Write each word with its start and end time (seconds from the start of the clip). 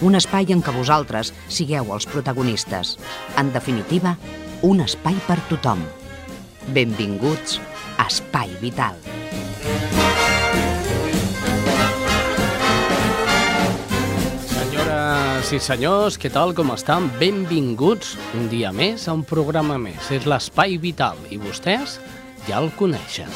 un 0.00 0.16
espai 0.16 0.52
en 0.54 0.62
què 0.64 0.72
vosaltres 0.74 1.32
sigueu 1.48 1.92
els 1.94 2.06
protagonistes. 2.08 2.96
En 3.40 3.52
definitiva, 3.52 4.16
un 4.66 4.82
espai 4.84 5.16
per 5.26 5.38
tothom. 5.50 5.82
Benvinguts 6.74 7.58
a 7.98 8.06
Espai 8.08 8.52
Vital. 8.60 8.96
Senyores 14.50 15.52
i 15.56 15.60
senyors, 15.60 16.18
què 16.20 16.32
tal, 16.32 16.54
com 16.56 16.72
estan? 16.76 17.10
Benvinguts 17.20 18.16
un 18.38 18.48
dia 18.52 18.72
més 18.72 19.08
a 19.08 19.16
un 19.16 19.24
programa 19.24 19.80
més. 19.80 20.12
És 20.12 20.28
l'Espai 20.28 20.78
Vital 20.80 21.20
i 21.30 21.40
vostès 21.40 21.98
ja 22.48 22.60
el 22.60 22.72
coneixen. 22.78 23.32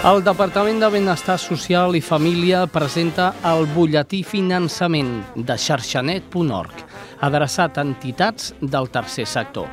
El 0.00 0.22
Departament 0.24 0.78
de 0.80 0.88
Benestar 0.88 1.34
Social 1.36 1.92
i 1.92 2.00
Família 2.00 2.62
presenta 2.72 3.34
el 3.44 3.66
butlletí 3.74 4.22
finançament 4.24 5.10
de 5.36 5.56
xarxanet.org, 5.60 6.78
adreçat 7.20 7.76
a 7.76 7.82
entitats 7.84 8.54
del 8.62 8.88
tercer 8.88 9.26
sector. 9.28 9.66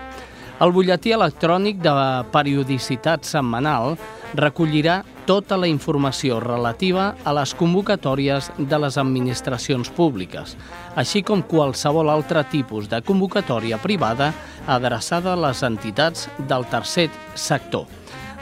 El 0.59 0.73
butlletí 0.75 1.13
electrònic 1.15 1.79
de 1.79 1.93
periodicitat 2.33 3.23
setmanal 3.23 3.95
recollirà 4.35 4.97
tota 5.29 5.55
la 5.55 5.69
informació 5.71 6.41
relativa 6.43 7.13
a 7.23 7.31
les 7.37 7.53
convocatòries 7.55 8.49
de 8.57 8.79
les 8.83 8.97
administracions 8.99 9.87
públiques, 9.95 10.57
així 10.99 11.21
com 11.23 11.39
qualsevol 11.39 12.11
altre 12.11 12.43
tipus 12.51 12.91
de 12.91 12.99
convocatòria 12.99 13.79
privada 13.79 14.33
adreçada 14.67 15.37
a 15.37 15.41
les 15.47 15.63
entitats 15.63 16.27
del 16.51 16.67
tercer 16.67 17.07
sector 17.35 17.87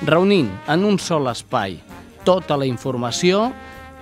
reunint 0.03 0.49
en 0.67 0.83
un 0.83 0.99
sol 0.99 1.29
espai 1.31 1.77
tota 2.25 2.57
la 2.57 2.65
informació 2.67 3.51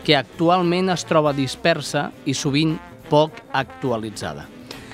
que 0.03 0.15
actualment 0.17 0.89
es 0.91 1.05
troba 1.07 1.35
dispersa 1.35 2.09
i 2.25 2.33
sovint 2.33 2.75
poc 3.11 3.37
actualitzada. 3.53 4.47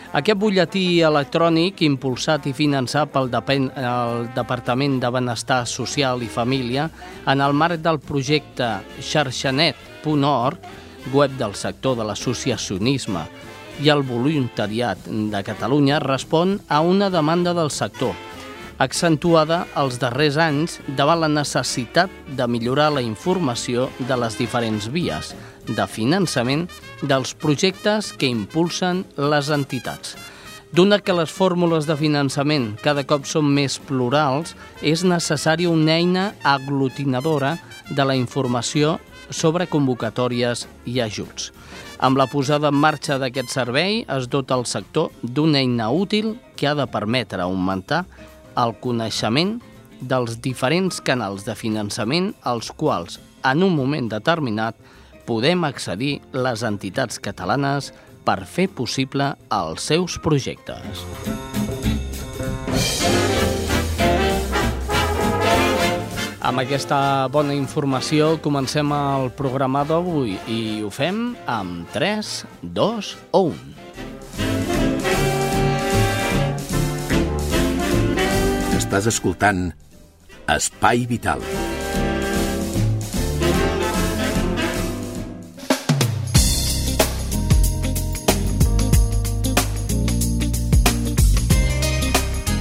Aquest 0.09 0.39
butlletí 0.42 1.02
electrònic, 1.05 1.83
impulsat 1.86 2.47
i 2.50 2.53
finançat 2.58 3.11
pel 3.14 3.30
el 3.30 4.30
Departament 4.33 4.97
de 5.00 5.11
Benestar 5.14 5.66
Social 5.70 6.23
i 6.25 6.27
Família 6.27 6.89
en 7.27 7.42
el 7.42 7.53
marc 7.53 7.77
del 7.86 8.00
projecte 8.02 8.80
xarxanet.org, 9.00 10.58
web 11.14 11.38
del 11.38 11.53
sector 11.55 11.95
de 11.97 12.09
l'associacionisme 12.09 13.27
i 13.86 13.89
el 13.89 14.02
voluntariat 14.02 15.05
de 15.05 15.44
Catalunya, 15.45 16.00
respon 16.00 16.59
a 16.67 16.81
una 16.81 17.09
demanda 17.09 17.53
del 17.53 17.70
sector– 17.70 18.17
accentuada 18.80 19.66
els 19.80 19.99
darrers 19.99 20.38
anys 20.39 20.80
davant 20.97 21.19
la 21.19 21.30
necessitat 21.31 22.11
de 22.38 22.47
millorar 22.47 22.89
la 22.95 23.03
informació 23.03 23.89
de 23.99 24.17
les 24.17 24.39
diferents 24.39 24.88
vies 24.94 25.33
de 25.67 25.86
finançament 25.88 26.66
dels 27.03 27.36
projectes 27.36 28.13
que 28.16 28.31
impulsen 28.31 29.04
les 29.17 29.52
entitats. 29.54 30.15
D'una 30.71 30.99
que 31.02 31.15
les 31.17 31.31
fórmules 31.33 31.87
de 31.89 31.98
finançament 31.98 32.71
cada 32.83 33.04
cop 33.09 33.26
són 33.26 33.48
més 33.54 33.80
plurals, 33.89 34.55
és 34.86 35.04
necessària 35.04 35.70
una 35.70 35.98
eina 35.98 36.25
aglutinadora 36.45 37.55
de 37.89 38.05
la 38.05 38.15
informació 38.15 38.99
sobre 39.30 39.67
convocatòries 39.70 40.67
i 40.86 40.99
ajuts. 41.02 41.52
Amb 41.99 42.17
la 42.17 42.30
posada 42.31 42.70
en 42.71 42.77
marxa 42.80 43.17
d'aquest 43.20 43.52
servei 43.52 44.04
es 44.08 44.30
dota 44.30 44.55
el 44.55 44.65
sector 44.70 45.09
d'una 45.21 45.59
eina 45.59 45.89
útil 45.92 46.37
que 46.55 46.70
ha 46.70 46.75
de 46.77 46.86
permetre 46.87 47.42
augmentar 47.43 48.05
el 48.59 48.75
coneixement 48.83 49.58
dels 49.99 50.39
diferents 50.43 50.99
canals 51.03 51.45
de 51.47 51.55
finançament 51.55 52.31
als 52.47 52.71
quals, 52.75 53.20
en 53.45 53.64
un 53.64 53.75
moment 53.75 54.09
determinat, 54.11 54.75
podem 55.27 55.64
accedir 55.67 56.20
les 56.33 56.64
entitats 56.67 57.19
catalanes 57.21 57.92
per 58.25 58.43
fer 58.45 58.67
possible 58.69 59.33
els 59.53 59.86
seus 59.92 60.17
projectes. 60.23 61.05
Amb 66.49 66.64
aquesta 66.64 67.27
bona 67.30 67.53
informació 67.53 68.37
comencem 68.42 68.89
el 68.95 69.30
programa 69.37 69.83
d'avui 69.86 70.39
i 70.49 70.61
ho 70.81 70.89
fem 70.89 71.36
amb 71.45 71.92
3, 71.93 72.33
2 72.64 73.14
o 73.37 73.43
1. 73.52 73.79
Estàs 78.89 79.05
escoltant 79.05 79.67
Espai 80.50 81.04
Vital. 81.05 81.44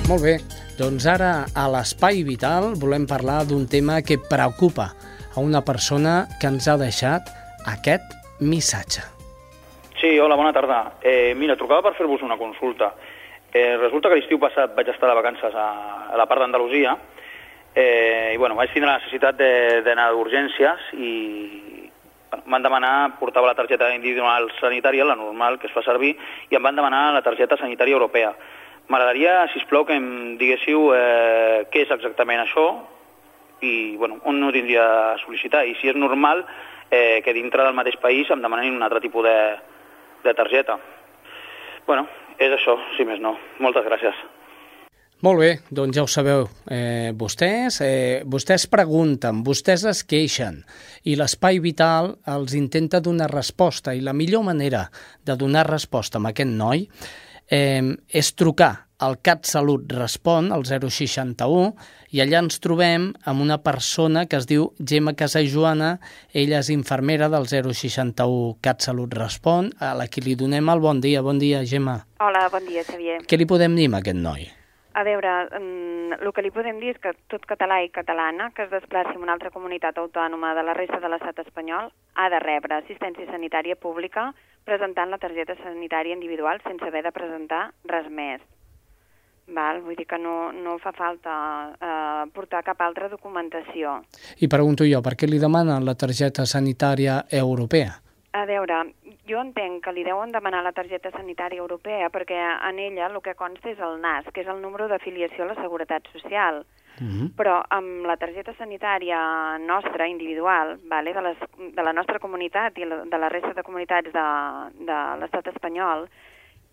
Molt 0.05 0.21
bé, 0.21 0.37
doncs 0.77 1.09
ara 1.09 1.33
a 1.49 1.65
l'Espai 1.73 2.21
Vital 2.29 2.75
volem 2.77 3.09
parlar 3.09 3.47
d'un 3.49 3.65
tema 3.65 4.03
que 4.05 4.21
preocupa 4.21 4.91
a 5.33 5.41
una 5.41 5.65
persona 5.65 6.27
que 6.37 6.53
ens 6.53 6.69
ha 6.69 6.77
deixat 6.77 7.33
aquest 7.73 8.05
missatge. 8.45 9.01
Sí, 9.97 10.19
hola, 10.21 10.37
bona 10.37 10.53
tarda. 10.53 10.99
Eh, 11.01 11.33
mira, 11.33 11.57
trucava 11.57 11.89
per 11.89 11.97
fer-vos 11.97 12.21
una 12.21 12.37
consulta. 12.37 12.93
Eh, 13.59 13.77
resulta 13.81 14.11
que 14.11 14.19
l'estiu 14.21 14.39
passat 14.39 14.75
vaig 14.77 14.91
estar 14.93 15.09
de 15.11 15.17
vacances 15.19 15.55
a, 15.57 15.69
a 16.13 16.17
la 16.21 16.27
part 16.31 16.45
d'Andalusia 16.45 16.93
eh, 17.75 18.35
i 18.35 18.37
bueno, 18.39 18.55
vaig 18.59 18.71
tindre 18.71 18.91
la 18.91 18.99
necessitat 19.01 19.41
d'anar 19.87 20.11
d'urgències 20.15 20.93
i 20.95 21.13
bueno, 22.31 22.45
m'han 22.53 22.67
demanat, 22.67 23.17
portava 23.19 23.49
la 23.49 23.57
targeta 23.59 23.89
individual 23.95 24.51
sanitària, 24.61 25.07
la 25.09 25.17
normal 25.19 25.59
que 25.59 25.67
es 25.67 25.75
fa 25.75 25.83
servir, 25.83 26.13
i 26.51 26.59
em 26.59 26.63
van 26.63 26.77
demanar 26.77 27.09
la 27.17 27.25
targeta 27.25 27.57
sanitària 27.57 27.97
europea. 27.97 28.35
M'agradaria, 28.93 29.49
si 29.53 29.65
plau, 29.69 29.85
que 29.89 29.97
em 29.97 30.37
diguéssiu 30.41 30.93
eh, 30.97 31.67
què 31.73 31.83
és 31.87 31.91
exactament 31.97 32.45
això 32.45 32.69
i 33.65 33.97
bueno, 33.97 34.21
on 34.29 34.39
no 34.41 34.53
tindria 34.55 34.87
a 34.87 35.19
sol·licitar. 35.25 35.65
I 35.67 35.75
si 35.81 35.91
és 35.91 35.99
normal 35.99 36.45
eh, 36.91 37.21
que 37.25 37.35
dintre 37.35 37.65
del 37.65 37.77
mateix 37.77 37.99
país 38.01 38.31
em 38.31 38.45
demanin 38.45 38.77
un 38.77 38.87
altre 38.87 39.03
tipus 39.03 39.27
de, 39.27 39.37
de 40.25 40.35
targeta. 40.37 40.79
Bueno, 41.89 42.07
és 42.39 42.55
això, 42.55 42.79
si 42.97 43.07
més 43.09 43.21
no. 43.23 43.37
Moltes 43.63 43.87
gràcies. 43.87 44.19
Molt 45.27 45.41
bé, 45.43 45.49
doncs 45.75 45.97
ja 45.97 46.05
ho 46.05 46.11
sabeu. 46.11 46.45
Eh, 46.71 47.11
vostès, 47.19 47.81
eh, 47.83 48.23
vostès 48.25 48.69
pregunten, 48.71 49.43
vostès 49.43 49.83
es 49.91 50.05
queixen 50.07 50.61
i 51.03 51.17
l'Espai 51.19 51.59
Vital 51.59 52.13
els 52.31 52.55
intenta 52.55 53.01
donar 53.03 53.27
resposta 53.33 53.95
i 53.95 54.01
la 54.01 54.15
millor 54.15 54.45
manera 54.47 54.85
de 55.27 55.35
donar 55.35 55.67
resposta 55.67 56.23
a 56.23 56.31
aquest 56.31 56.55
noi 56.55 56.87
eh, 57.51 57.83
és 58.09 58.35
trucar 58.35 58.89
al 58.99 59.21
CatSalut 59.23 59.93
Respon, 59.95 60.51
al 60.53 60.65
061, 60.67 61.71
i 62.11 62.23
allà 62.23 62.43
ens 62.43 62.59
trobem 62.63 63.13
amb 63.31 63.45
una 63.45 63.61
persona 63.63 64.25
que 64.27 64.39
es 64.41 64.49
diu 64.51 64.73
Gemma 64.83 65.15
Casajoana, 65.19 65.95
ella 66.35 66.63
és 66.65 66.73
infermera 66.75 67.31
del 67.31 67.47
061 67.47 68.59
CatSalut 68.65 69.15
Respon, 69.15 69.71
a 69.79 69.95
la 69.95 70.09
qui 70.11 70.25
li 70.27 70.35
donem 70.39 70.69
el 70.75 70.83
bon 70.83 71.03
dia. 71.05 71.23
Bon 71.23 71.39
dia, 71.39 71.63
Gemma. 71.65 72.01
Hola, 72.19 72.49
bon 72.51 72.67
dia, 72.67 72.85
Xavier. 72.87 73.23
Què 73.29 73.39
li 73.39 73.47
podem 73.47 73.79
dir 73.79 73.91
a 73.93 74.03
aquest 74.03 74.19
noi? 74.19 74.49
A 74.99 75.05
veure, 75.07 75.31
mm, 75.55 76.19
el 76.19 76.33
que 76.35 76.43
li 76.43 76.51
podem 76.51 76.81
dir 76.81 76.91
és 76.91 76.99
que 76.99 77.13
tot 77.31 77.45
català 77.47 77.85
i 77.85 77.91
catalana 77.95 78.51
que 78.51 78.65
es 78.65 78.71
desplaci 78.71 79.15
en 79.15 79.23
una 79.23 79.33
altra 79.37 79.53
comunitat 79.55 79.99
autònoma 79.99 80.55
de 80.57 80.65
la 80.67 80.75
resta 80.75 80.99
de 80.99 81.09
l'estat 81.09 81.39
espanyol 81.39 81.93
ha 82.17 82.29
de 82.33 82.41
rebre 82.43 82.75
assistència 82.75 83.31
sanitària 83.31 83.77
pública 83.77 84.33
presentant 84.69 85.11
la 85.11 85.19
targeta 85.23 85.57
sanitària 85.63 86.17
individual 86.17 86.61
sense 86.67 86.85
haver 86.85 87.07
de 87.09 87.15
presentar 87.17 87.69
res 87.89 88.09
més. 88.13 88.45
Val? 89.55 89.81
Vull 89.81 89.97
dir 89.97 90.05
que 90.09 90.19
no, 90.21 90.53
no 90.53 90.77
fa 90.83 90.93
falta 90.93 91.35
eh, 91.73 92.25
portar 92.35 92.61
cap 92.67 92.83
altra 92.85 93.09
documentació. 93.09 94.03
I 94.45 94.49
pregunto 94.53 94.85
jo, 94.85 95.01
per 95.05 95.15
què 95.17 95.29
li 95.29 95.41
demanen 95.41 95.87
la 95.89 95.97
targeta 95.97 96.45
sanitària 96.45 97.23
europea? 97.33 97.97
A 98.37 98.45
veure, 98.45 98.83
jo 99.29 99.41
entenc 99.41 99.85
que 99.85 99.93
li 99.93 100.05
deuen 100.05 100.33
demanar 100.33 100.65
la 100.65 100.73
targeta 100.73 101.13
sanitària 101.15 101.61
europea 101.61 102.11
perquè 102.11 102.39
en 102.69 102.79
ella 102.79 103.07
el 103.07 103.21
que 103.23 103.37
consta 103.39 103.71
és 103.71 103.79
el 103.79 104.01
NAS, 104.01 104.33
que 104.33 104.43
és 104.43 104.49
el 104.49 104.63
número 104.63 104.89
d'afiliació 104.89 105.45
a 105.45 105.53
la 105.53 105.61
Seguretat 105.63 106.09
Social. 106.13 106.65
-huh. 107.01 107.29
però 107.37 107.59
amb 107.75 108.07
la 108.07 108.17
targeta 108.17 108.55
sanitària 108.59 109.21
nostra, 109.63 110.09
individual, 110.09 110.79
vale, 110.91 111.13
de, 111.15 111.23
les, 111.23 111.45
de 111.75 111.83
la 111.83 111.93
nostra 111.93 112.19
comunitat 112.19 112.79
i 112.79 112.85
de 112.89 113.19
la 113.19 113.29
resta 113.29 113.55
de 113.55 113.63
comunitats 113.67 114.13
de, 114.13 114.27
de 114.89 114.99
l'estat 115.21 115.51
espanyol, 115.55 116.09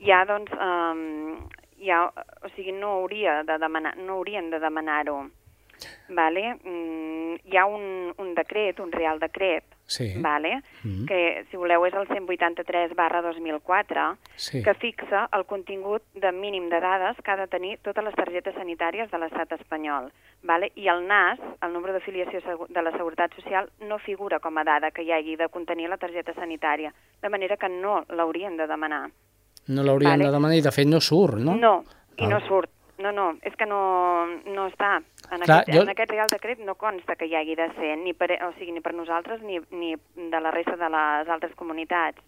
ja, 0.01 0.23
doncs, 0.25 0.51
um, 0.57 1.45
ja, 1.81 2.05
o 2.09 2.53
sigui, 2.55 2.73
no, 2.75 2.99
hauria 3.01 3.41
de 3.47 3.59
demanar, 3.61 3.95
no 3.97 4.19
haurien 4.19 4.49
de 4.49 4.59
demanar-ho. 4.59 5.25
Vale? 6.09 6.55
Mm, 6.63 7.35
hi 7.45 7.57
ha 7.57 7.65
un, 7.65 8.13
un 8.17 8.35
decret, 8.35 8.79
un 8.79 8.91
real 8.91 9.19
decret, 9.19 9.63
Sí. 9.87 10.13
vale? 10.19 10.61
Mm 10.83 10.89
-hmm. 10.89 11.05
que, 11.07 11.45
si 11.51 11.57
voleu, 11.57 11.85
és 11.85 11.93
el 11.93 12.07
183 12.07 12.95
barra 12.95 13.21
2004, 13.21 14.17
Sí. 14.35 14.63
que 14.63 14.73
fixa 14.73 15.29
el 15.31 15.45
contingut 15.45 16.01
de 16.13 16.31
mínim 16.31 16.69
de 16.69 16.79
dades 16.79 17.17
que 17.23 17.31
ha 17.31 17.35
de 17.37 17.47
tenir 17.47 17.77
totes 17.79 18.03
les 18.03 18.15
targetes 18.15 18.55
sanitàries 18.55 19.11
de 19.11 19.17
l'estat 19.17 19.51
espanyol. 19.51 20.11
Vale? 20.43 20.71
I 20.75 20.87
el 20.87 21.07
NAS, 21.07 21.39
el 21.61 21.73
número 21.73 21.93
d'afiliació 21.93 22.39
de 22.69 22.81
la 22.81 22.91
Seguretat 22.91 23.33
Social, 23.35 23.69
no 23.81 23.97
figura 23.99 24.39
com 24.39 24.57
a 24.57 24.63
dada 24.63 24.91
que 24.91 25.03
hi 25.03 25.11
hagi 25.11 25.35
de 25.35 25.49
contenir 25.49 25.89
la 25.89 25.97
targeta 25.97 26.33
sanitària, 26.33 26.93
de 27.21 27.29
manera 27.29 27.57
que 27.57 27.69
no 27.69 28.05
l'haurien 28.09 28.57
de 28.57 28.67
demanar. 28.67 29.09
No 29.67 29.83
l'haurien 29.83 30.11
Vale. 30.11 30.25
de 30.25 30.31
demanar 30.31 30.55
i 30.57 30.61
de 30.61 30.71
fet 30.71 30.87
no 30.87 30.99
surt, 30.99 31.37
no? 31.37 31.55
No, 31.55 31.83
i 32.17 32.23
no 32.27 32.39
Val. 32.39 32.47
surt. 32.47 32.69
No, 32.97 33.11
no, 33.11 33.35
és 33.43 33.55
que 33.59 33.65
no, 33.65 34.25
no 34.45 34.67
està. 34.69 35.01
En, 35.31 35.41
Clar, 35.41 35.61
aquest, 35.61 35.73
jo- 35.75 35.81
en 35.83 35.89
aquest 35.89 36.11
Real 36.11 36.29
Decret 36.31 36.59
no 36.63 36.75
consta 36.75 37.15
que 37.15 37.25
hi 37.27 37.35
hagi 37.35 37.55
de 37.55 37.67
ser, 37.75 37.97
ni 37.97 38.13
per, 38.13 38.29
o 38.45 38.53
sigui, 38.53 38.71
ni 38.71 38.81
per 38.81 38.93
nosaltres 38.93 39.41
ni, 39.41 39.59
ni 39.71 39.95
de 40.15 40.39
la 40.39 40.51
resta 40.51 40.77
de 40.79 40.89
les 40.89 41.29
altres 41.29 41.55
comunitats. 41.55 42.21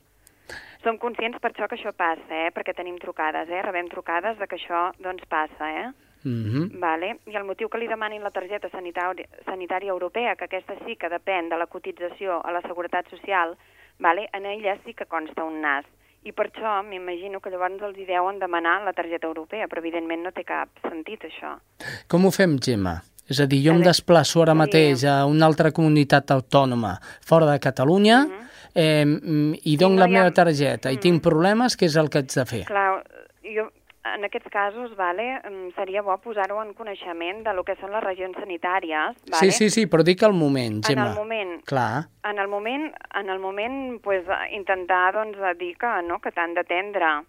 Som 0.84 0.98
conscients 0.98 1.40
per 1.40 1.52
això 1.52 1.68
que 1.68 1.76
això 1.76 1.92
passa, 1.96 2.28
eh? 2.32 2.52
perquè 2.56 2.74
tenim 2.76 2.98
trucades, 3.00 3.50
eh? 3.50 3.62
rebem 3.62 3.88
trucades 3.92 4.38
de 4.40 4.48
que 4.48 4.56
això 4.60 4.92
doncs, 5.00 5.26
passa. 5.28 5.72
Eh? 5.72 5.88
Mm 6.24 6.44
-hmm. 6.44 6.80
Vale? 6.80 7.18
I 7.26 7.36
el 7.36 7.44
motiu 7.44 7.70
que 7.70 7.78
li 7.78 7.88
demanin 7.88 8.24
la 8.24 8.32
targeta 8.32 8.70
sanitària, 8.70 9.26
sanitària 9.46 9.90
europea, 9.92 10.36
que 10.36 10.46
aquesta 10.46 10.76
sí 10.86 10.96
que 10.96 11.10
depèn 11.10 11.50
de 11.50 11.58
la 11.58 11.68
cotització 11.68 12.42
a 12.46 12.52
la 12.52 12.62
Seguretat 12.62 13.10
Social, 13.10 13.58
vale? 14.00 14.30
en 14.34 14.46
ella 14.46 14.78
sí 14.86 14.94
que 14.94 15.06
consta 15.06 15.44
un 15.44 15.62
NAS. 15.62 15.86
I 16.28 16.34
per 16.36 16.50
això 16.50 16.82
m'imagino 16.84 17.40
que 17.40 17.50
llavors 17.54 17.80
els 17.88 17.98
hi 18.02 18.06
deuen 18.10 18.40
demanar 18.42 18.82
la 18.84 18.92
targeta 18.94 19.30
europea, 19.30 19.68
però 19.72 19.80
evidentment 19.80 20.26
no 20.28 20.32
té 20.36 20.44
cap 20.48 20.68
sentit 20.84 21.24
això. 21.30 21.54
Com 22.12 22.26
ho 22.28 22.32
fem, 22.36 22.58
Gemma? 22.60 22.98
És 23.30 23.40
a 23.44 23.46
dir, 23.48 23.62
jo 23.64 23.74
A 23.74 23.76
em 23.76 23.82
desplaço 23.84 24.42
ara 24.44 24.54
mateix 24.56 25.04
a 25.08 25.26
una 25.28 25.46
altra 25.48 25.72
comunitat 25.76 26.32
autònoma 26.32 26.94
fora 27.28 27.46
de 27.52 27.58
Catalunya 27.60 28.22
eh, 28.76 29.04
mm, 29.06 29.54
i 29.68 29.76
dono 29.80 29.96
no 29.96 30.00
la 30.00 30.06
ha- 30.06 30.14
meva 30.18 30.32
targeta 30.32 30.92
i 30.92 30.96
Mm. 30.98 31.00
tinc 31.02 31.24
problemes, 31.24 31.76
què 31.78 31.86
és 31.88 31.96
el 31.98 32.10
que 32.10 32.20
haig 32.20 32.32
de 32.36 32.46
fer? 32.46 32.64
Clar, 32.66 33.04
jo, 33.44 33.70
en 34.16 34.26
aquests 34.26 34.50
casos 34.50 34.96
vale, 34.96 35.42
mm, 35.44 35.76
seria 35.76 36.02
bo 36.02 36.18
posar-ho 36.24 36.62
en 36.64 36.74
coneixement 36.74 37.44
de 37.44 37.54
lo 37.54 37.64
que 37.64 37.76
són 37.76 37.92
les 37.92 38.04
regions 38.04 38.38
sanitàries. 38.38 39.16
Vale? 39.30 39.40
Sí, 39.40 39.52
sí, 39.52 39.70
sí, 39.70 39.86
però 39.88 40.04
dic 40.04 40.24
al 40.24 40.34
moment, 40.34 40.78
En 40.78 40.84
Gemma. 40.84 41.10
el 41.10 41.16
moment, 41.16 41.64
Clar, 41.66 42.08
en 42.24 42.40
el 42.40 42.48
moment, 42.48 42.94
en 43.16 43.30
el 43.30 43.40
moment 43.40 44.02
pues, 44.02 44.26
intentar 44.52 45.14
doncs, 45.14 45.38
dir 45.58 45.76
que, 45.78 46.02
no, 46.04 46.20
que 46.20 46.32
t'han 46.32 46.54
d'atendre. 46.54 47.24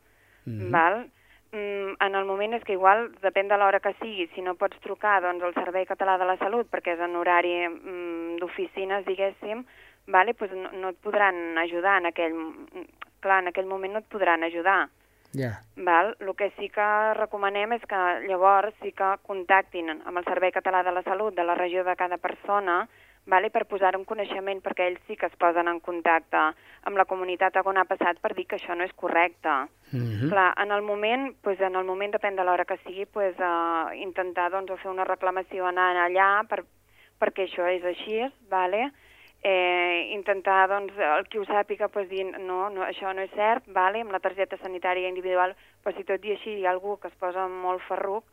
Mhm. 0.45 0.71
val? 0.73 1.11
Mm, 1.51 1.97
en 2.01 2.15
el 2.15 2.25
moment 2.27 2.53
és 2.55 2.65
que 2.65 2.75
igual, 2.75 3.09
depèn 3.23 3.49
de 3.49 3.57
l'hora 3.57 3.81
que 3.81 3.95
sigui, 4.03 4.27
si 4.35 4.43
no 4.43 4.55
pots 4.55 4.79
trucar 4.85 5.23
doncs, 5.23 5.43
al 5.43 5.55
Servei 5.55 5.87
Català 5.87 6.19
de 6.19 6.27
la 6.29 6.37
Salut, 6.37 6.69
perquè 6.69 6.93
és 6.93 7.01
en 7.01 7.17
horari 7.17 7.69
mm, 7.69 8.37
d'oficines, 8.41 9.07
diguéssim, 9.07 9.65
vale? 10.07 10.35
pues 10.35 10.53
no, 10.53 10.71
no 10.73 10.91
et 10.91 10.97
podran 10.97 11.57
ajudar 11.59 11.99
en 11.99 12.07
aquell... 12.07 12.37
Clar, 13.21 13.41
en 13.43 13.49
aquell 13.49 13.67
moment 13.67 13.93
no 13.93 13.99
et 13.99 14.07
podran 14.13 14.45
ajudar. 14.45 14.89
Ja. 15.35 15.59
Val? 15.77 16.15
El 16.21 16.35
que 16.37 16.51
sí 16.57 16.71
que 16.73 16.89
recomanem 17.19 17.75
és 17.77 17.85
que 17.89 17.99
llavors 18.29 18.75
sí 18.83 18.93
que 18.93 19.17
contactin 19.29 19.91
amb 19.91 20.17
el 20.17 20.25
Servei 20.25 20.53
Català 20.55 20.83
de 20.85 20.95
la 20.95 21.03
Salut 21.03 21.37
de 21.37 21.45
la 21.45 21.59
regió 21.59 21.85
de 21.85 21.97
cada 21.97 22.17
persona 22.17 22.87
vale? 23.29 23.51
per 23.51 23.67
posar 23.69 23.95
un 23.97 24.07
coneixement 24.09 24.61
perquè 24.65 24.89
ells 24.89 25.03
sí 25.07 25.17
que 25.17 25.29
es 25.29 25.37
posen 25.39 25.69
en 25.69 25.81
contacte 25.85 26.41
amb 26.89 26.97
la 26.97 27.05
comunitat 27.05 27.57
on 27.65 27.79
ha 27.79 27.87
passat 27.89 28.19
per 28.25 28.33
dir 28.35 28.47
que 28.49 28.57
això 28.57 28.75
no 28.75 28.85
és 28.89 28.95
correcte. 28.97 29.55
Mm 29.93 30.31
Clar, 30.33 30.53
en 30.63 30.73
el 30.73 30.83
moment, 30.83 31.35
pues, 31.43 31.61
en 31.61 31.77
el 31.77 31.85
moment 31.85 32.13
depèn 32.13 32.37
de 32.37 32.45
l'hora 32.45 32.65
que 32.65 32.79
sigui, 32.85 33.07
pues, 33.07 33.37
uh, 33.39 33.93
intentar 33.95 34.51
doncs, 34.51 34.81
fer 34.83 34.91
una 34.91 35.05
reclamació 35.05 35.67
anant 35.67 35.97
allà 35.97 36.45
per, 36.49 36.65
perquè 37.21 37.47
això 37.47 37.69
és 37.69 37.85
així, 37.85 38.25
vale? 38.49 38.91
Eh, 39.43 40.11
intentar, 40.15 40.69
doncs, 40.69 40.97
el 40.99 41.29
qui 41.31 41.39
ho 41.39 41.45
sàpiga, 41.47 41.89
pues, 41.89 42.09
dir, 42.11 42.25
no, 42.39 42.69
no, 42.71 42.83
això 42.87 43.13
no 43.15 43.23
és 43.23 43.35
cert, 43.37 43.69
vale? 43.75 44.03
amb 44.03 44.13
la 44.15 44.23
targeta 44.25 44.59
sanitària 44.63 45.09
individual, 45.09 45.55
però 45.85 45.97
si 45.97 46.05
tot 46.05 46.25
i 46.25 46.35
així 46.35 46.59
hi 46.59 46.67
ha 46.67 46.75
algú 46.75 46.99
que 46.99 47.09
es 47.09 47.21
posa 47.21 47.47
molt 47.49 47.85
ferruc 47.89 48.25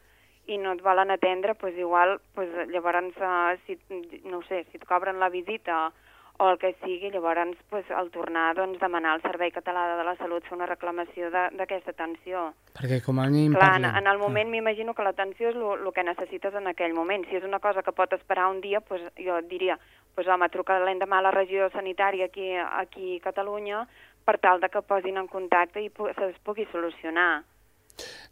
i 0.47 0.57
no 0.61 0.73
et 0.73 0.81
volen 0.85 1.11
atendre, 1.11 1.55
pues, 1.55 1.77
igual, 1.77 2.19
pues, 2.33 2.49
llavors, 2.69 3.13
uh, 3.17 3.55
si, 3.65 3.77
no 4.25 4.41
sé, 4.49 4.65
si 4.71 4.77
et 4.77 4.85
cobren 4.85 5.19
la 5.19 5.29
visita 5.29 5.91
o 6.37 6.49
el 6.49 6.57
que 6.59 6.73
sigui, 6.83 7.09
llavors, 7.11 7.55
pues, 7.69 7.89
al 7.91 8.11
tornar, 8.11 8.55
doncs, 8.55 8.79
demanar 8.79 9.13
al 9.15 9.21
Servei 9.23 9.51
Català 9.55 9.95
de 9.95 10.03
la 10.03 10.15
Salut 10.19 10.43
fer 10.43 10.57
una 10.57 10.67
reclamació 10.67 11.29
d'aquesta 11.31 11.95
atenció. 11.95 12.49
Perquè 12.75 12.99
com 13.05 13.21
a 13.23 13.29
mínim 13.29 13.55
Clar, 13.55 13.77
en, 13.77 13.87
parlem. 13.87 14.01
en 14.01 14.11
el 14.11 14.19
moment 14.19 14.51
m'imagino 14.51 14.93
que 14.93 15.05
l'atenció 15.05 15.53
és 15.53 15.55
el 15.55 15.93
que 15.95 16.03
necessites 16.03 16.53
en 16.53 16.67
aquell 16.67 16.93
moment. 16.93 17.23
Si 17.29 17.39
és 17.39 17.47
una 17.47 17.61
cosa 17.63 17.83
que 17.83 17.95
pot 17.95 18.11
esperar 18.13 18.49
un 18.51 18.59
dia, 18.59 18.81
pues, 18.81 19.01
jo 19.15 19.39
diria, 19.47 19.79
pues, 20.15 20.27
home, 20.27 20.49
truca 20.49 20.79
l'endemà 20.79 21.19
a 21.19 21.27
la 21.27 21.33
regió 21.35 21.69
sanitària 21.73 22.25
aquí, 22.31 22.53
aquí 22.55 23.17
a 23.17 23.25
Catalunya 23.27 23.85
per 24.25 24.39
tal 24.41 24.61
de 24.61 24.69
que 24.73 24.81
posin 24.81 25.19
en 25.21 25.27
contacte 25.27 25.83
i 25.83 25.91
es 26.27 26.39
pugui 26.43 26.65
solucionar. 26.71 27.43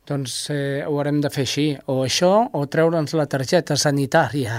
Doncs 0.04 0.50
eh, 0.52 0.84
ho 0.84 0.98
haurem 0.98 1.22
de 1.24 1.30
fer 1.32 1.46
així, 1.48 1.66
o 1.88 2.02
això, 2.04 2.32
o 2.52 2.66
treure'ns 2.68 3.14
la 3.16 3.24
targeta 3.32 3.78
sanitària 3.80 4.58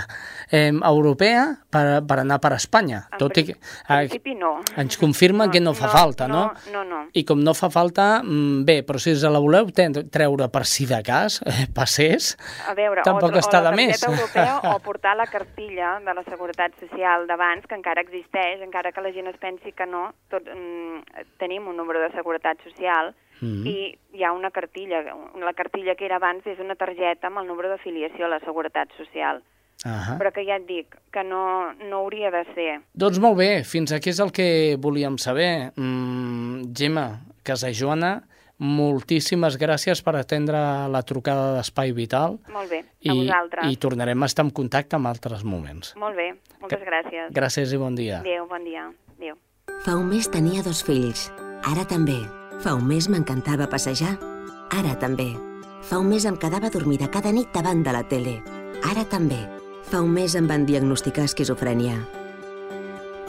eh, 0.48 0.70
europea 0.72 1.42
per, 1.68 2.00
per 2.08 2.16
anar 2.22 2.38
per 2.40 2.54
Espanya. 2.56 3.02
En 3.12 3.20
Tot 3.20 3.36
i 3.36 3.44
que, 3.50 3.56
En 3.84 4.06
principi 4.06 4.34
no. 4.38 4.54
ens 4.80 4.96
confirma 5.00 5.50
que 5.52 5.60
no 5.60 5.74
fa 5.76 5.90
falta, 5.92 6.28
no? 6.30 6.46
No, 6.72 6.84
no. 6.88 7.02
I 7.12 7.26
com 7.28 7.42
no 7.44 7.52
fa 7.52 7.68
falta, 7.68 8.22
mm, 8.22 8.64
bé, 8.64 8.78
però 8.88 9.00
si 9.02 9.12
la 9.20 9.42
voleu 9.42 9.68
treure 9.74 10.48
per 10.48 10.64
si 10.64 10.86
de 10.88 11.02
cas, 11.04 11.40
eh, 11.44 11.66
passés, 11.74 12.34
A 12.68 12.72
veure, 12.74 13.04
tampoc 13.04 13.36
o, 13.36 13.42
està 13.42 13.60
o 13.60 13.66
la 13.68 13.74
de 13.74 13.82
més. 13.82 14.02
europea 14.08 14.60
o 14.72 14.78
portar 14.86 15.12
la 15.16 15.26
cartilla 15.26 15.98
de 16.00 16.14
la 16.14 16.24
Seguretat 16.24 16.72
Social 16.80 17.28
d'abans, 17.28 17.66
que 17.68 17.76
encara 17.76 18.00
existeix, 18.00 18.64
encara 18.64 18.92
que 18.92 19.04
la 19.04 19.12
gent 19.12 19.28
es 19.28 19.36
pensi 19.36 19.76
que 19.76 19.84
no, 19.84 20.14
tot, 20.32 20.48
mm, 20.48 21.28
tenim 21.38 21.68
un 21.68 21.76
número 21.76 22.00
de 22.00 22.08
Seguretat 22.16 22.64
Social 22.64 23.12
Mhm. 23.44 23.66
i 23.66 23.98
hi 24.14 24.24
ha 24.24 24.32
una 24.32 24.50
cartilla. 24.50 25.02
La 25.38 25.52
cartilla 25.52 25.94
que 25.94 26.06
era 26.06 26.16
abans 26.16 26.46
és 26.46 26.58
una 26.58 26.74
targeta 26.76 27.28
amb 27.28 27.38
el 27.42 27.46
número 27.46 27.68
d'afiliació 27.68 28.26
a 28.26 28.28
la 28.28 28.40
Seguretat 28.40 28.88
Social. 28.96 29.42
Ah 29.84 30.16
Però 30.18 30.30
que 30.32 30.44
ja 30.46 30.56
et 30.56 30.66
dic, 30.66 30.94
que 31.12 31.22
no, 31.24 31.74
no 31.74 31.96
hauria 32.04 32.30
de 32.30 32.44
ser. 32.54 32.80
Doncs 32.94 33.18
molt 33.20 33.36
bé, 33.36 33.64
fins 33.64 33.92
aquí 33.92 34.10
és 34.10 34.20
el 34.22 34.30
que 34.32 34.76
volíem 34.80 35.18
saber. 35.18 35.72
Mm, 35.76 36.72
Gemma 36.72 37.20
Casajoana, 37.42 38.22
moltíssimes 38.58 39.58
gràcies 39.58 40.00
per 40.04 40.14
atendre 40.16 40.60
la 40.88 41.02
trucada 41.02 41.56
d'Espai 41.56 41.92
Vital 41.92 42.38
Molt 42.52 42.70
bé, 42.70 42.80
a 42.84 43.12
i, 43.12 43.18
vosaltres. 43.18 43.72
i 43.72 43.76
tornarem 43.76 44.22
a 44.22 44.26
estar 44.30 44.44
en 44.46 44.50
contacte 44.50 44.96
en 44.96 45.06
altres 45.10 45.44
moments. 45.44 45.94
Molt 46.00 46.16
bé, 46.16 46.30
moltes 46.60 46.80
gràcies. 46.86 47.32
Gràcies 47.34 47.74
i 47.74 47.76
bon 47.76 47.94
dia. 47.98 48.20
Adéu, 48.20 48.46
bon 48.48 48.64
dia. 48.64 48.88
Adéu. 49.18 49.36
Fa 49.84 49.96
un 49.98 50.08
mes 50.08 50.30
tenia 50.30 50.62
dos 50.62 50.84
fills, 50.86 51.30
ara 51.66 51.84
també. 51.84 52.43
Fa 52.62 52.74
un 52.74 52.86
mes 52.86 53.08
m'encantava 53.10 53.66
passejar, 53.70 54.14
ara 54.70 54.94
també. 55.00 55.32
Fa 55.84 55.98
un 56.00 56.08
mes 56.08 56.24
em 56.24 56.36
quedava 56.40 56.70
dormida 56.72 57.10
cada 57.12 57.32
nit 57.32 57.50
davant 57.52 57.82
de 57.84 57.92
la 57.92 58.02
tele, 58.08 58.38
ara 58.88 59.04
també. 59.04 59.40
Fa 59.84 60.00
un 60.00 60.12
mes 60.14 60.34
em 60.38 60.46
van 60.48 60.64
diagnosticar 60.66 61.26
esquizofrènia. 61.28 61.98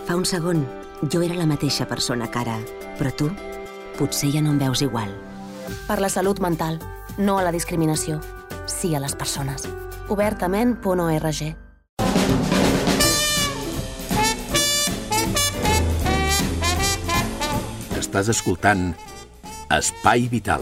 Fa 0.06 0.16
un 0.16 0.26
segon, 0.26 0.64
jo 1.12 1.22
era 1.26 1.36
la 1.36 1.50
mateixa 1.50 1.88
persona 1.90 2.30
que 2.32 2.40
ara, 2.46 2.60
però 3.00 3.12
tu 3.12 3.30
potser 3.98 4.32
ja 4.32 4.42
no 4.44 4.54
em 4.54 4.60
veus 4.60 4.82
igual. 4.86 5.12
Per 5.88 6.00
la 6.00 6.10
salut 6.10 6.40
mental, 6.40 6.80
no 7.18 7.40
a 7.40 7.44
la 7.44 7.52
discriminació. 7.52 8.22
Sí 8.68 8.96
a 8.96 9.00
les 9.00 9.16
persones. 9.16 9.68
Obertament.org 10.10 11.42
Estàs 18.00 18.30
escoltant 18.32 18.94
Espai 19.70 20.28
Vital. 20.30 20.62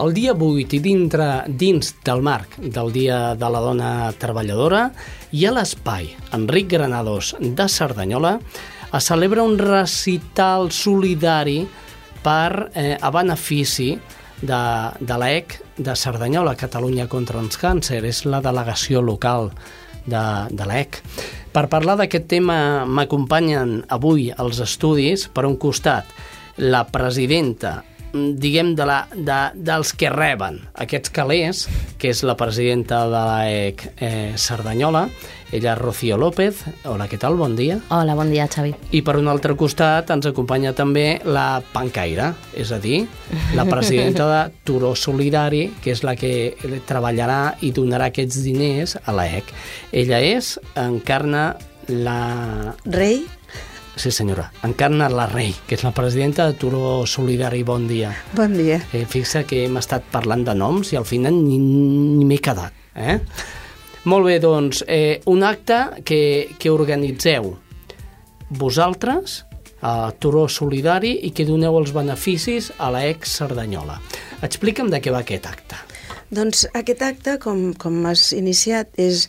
El 0.00 0.14
dia 0.16 0.32
8 0.32 0.76
i 0.78 0.80
dintre, 0.80 1.26
dins 1.46 1.90
del 2.06 2.22
marc 2.24 2.54
del 2.56 2.92
Dia 2.94 3.34
de 3.36 3.50
la 3.52 3.60
Dona 3.60 3.90
Treballadora 4.16 4.86
i 5.36 5.42
a 5.44 5.52
l'espai 5.52 6.08
Enric 6.36 6.70
Granados 6.72 7.34
de 7.40 7.66
Cerdanyola 7.68 8.38
es 8.96 9.10
celebra 9.10 9.42
un 9.44 9.58
recital 9.58 10.70
solidari 10.72 11.66
per, 12.22 12.70
eh, 12.74 12.96
a 12.96 13.10
benefici 13.10 13.90
de, 14.40 14.62
de 15.00 15.18
l'EC 15.20 15.58
de 15.80 15.96
Cerdanyola, 15.96 16.56
Catalunya 16.60 17.08
contra 17.08 17.40
els 17.40 17.58
Càncer. 17.60 18.02
És 18.04 18.24
la 18.28 18.42
delegació 18.44 19.02
local 19.02 19.50
de, 20.06 20.24
de 20.52 20.66
l'EC. 20.68 21.00
Per 21.50 21.66
parlar 21.72 21.96
d'aquest 21.98 22.28
tema 22.30 22.86
m'acompanyen 22.86 23.80
avui 23.90 24.28
als 24.30 24.60
estudis, 24.62 25.26
per 25.32 25.46
un 25.48 25.56
costat, 25.58 26.06
la 26.60 26.84
presidenta 26.92 27.80
diguem, 28.12 28.74
de 28.76 28.86
la, 28.88 29.02
de, 29.14 29.40
dels 29.54 29.92
que 29.96 30.10
reben 30.12 30.60
aquests 30.74 31.12
calés, 31.14 31.66
que 32.00 32.10
és 32.12 32.22
la 32.26 32.36
presidenta 32.38 33.04
de 33.10 33.22
l'EC 33.28 33.84
eh, 33.96 34.32
Cerdanyola, 34.36 35.06
ella 35.50 35.72
és 35.74 35.80
Rocío 35.80 36.16
López. 36.20 36.62
Hola, 36.86 37.08
què 37.10 37.18
tal? 37.18 37.34
Bon 37.38 37.56
dia. 37.58 37.80
Hola, 37.90 38.14
bon 38.18 38.30
dia, 38.30 38.46
Xavi. 38.50 38.70
I 38.94 39.00
per 39.06 39.16
un 39.18 39.30
altre 39.30 39.56
costat 39.58 40.12
ens 40.14 40.28
acompanya 40.30 40.72
també 40.78 41.20
la 41.26 41.62
Pancaire, 41.72 42.30
és 42.54 42.70
a 42.70 42.78
dir, 42.82 43.02
la 43.58 43.66
presidenta 43.66 44.28
de 44.30 44.42
Turó 44.66 44.94
Solidari, 44.94 45.66
que 45.82 45.94
és 45.94 46.04
la 46.06 46.14
que 46.18 46.54
treballarà 46.86 47.56
i 47.66 47.72
donarà 47.74 48.10
aquests 48.10 48.44
diners 48.46 48.96
a 49.02 49.16
l'EC. 49.16 49.50
Ella 50.04 50.22
és, 50.22 50.54
encarna 50.78 51.50
la... 51.90 52.76
Rei 52.86 53.24
Sí, 53.96 54.10
senyora. 54.10 54.50
Encarna 54.64 55.08
la 55.12 55.26
Rei, 55.28 55.54
que 55.66 55.76
és 55.76 55.82
la 55.84 55.92
presidenta 55.92 56.46
de 56.48 56.54
Turó 56.58 57.06
Solidari. 57.06 57.62
Bon 57.66 57.86
dia. 57.88 58.12
Bon 58.36 58.54
dia. 58.56 58.80
Eh, 58.92 59.04
fixa 59.08 59.42
que 59.44 59.64
hem 59.66 59.76
estat 59.80 60.06
parlant 60.12 60.44
de 60.46 60.54
noms 60.54 60.92
i 60.94 60.98
al 61.00 61.08
final 61.08 61.36
ni, 61.36 61.58
ni 61.58 62.24
m'he 62.24 62.38
quedat. 62.40 62.72
Eh? 62.94 63.18
Molt 64.08 64.26
bé, 64.30 64.38
doncs, 64.40 64.84
eh, 64.88 65.20
un 65.28 65.44
acte 65.44 66.02
que, 66.04 66.22
que 66.58 66.72
organitzeu 66.72 67.52
vosaltres 68.50 69.44
a 69.82 70.12
Turó 70.18 70.46
Solidari 70.48 71.12
i 71.28 71.30
que 71.36 71.46
doneu 71.48 71.78
els 71.80 71.92
beneficis 71.96 72.70
a 72.78 72.90
la 72.92 73.04
ex 73.08 73.36
Cerdanyola. 73.40 74.00
Explica'm 74.44 74.90
de 74.92 75.00
què 75.00 75.12
va 75.12 75.22
aquest 75.24 75.48
acte. 75.48 75.78
Doncs 76.30 76.68
aquest 76.78 77.00
acte, 77.02 77.38
com, 77.42 77.72
com 77.74 78.04
has 78.06 78.28
iniciat, 78.36 78.92
és 79.02 79.24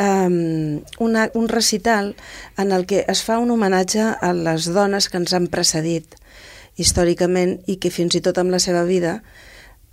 um, 0.00 0.78
una, 1.04 1.26
un 1.36 1.48
recital 1.50 2.14
en 2.56 2.72
el 2.72 2.86
que 2.88 3.02
es 3.04 3.20
fa 3.24 3.36
un 3.42 3.52
homenatge 3.52 4.06
a 4.16 4.32
les 4.32 4.70
dones 4.72 5.10
que 5.12 5.20
ens 5.20 5.34
han 5.36 5.50
precedit 5.52 6.16
històricament 6.80 7.58
i 7.68 7.76
que 7.76 7.92
fins 7.92 8.16
i 8.16 8.22
tot 8.24 8.38
amb 8.40 8.54
la 8.54 8.62
seva 8.62 8.86
vida 8.88 9.18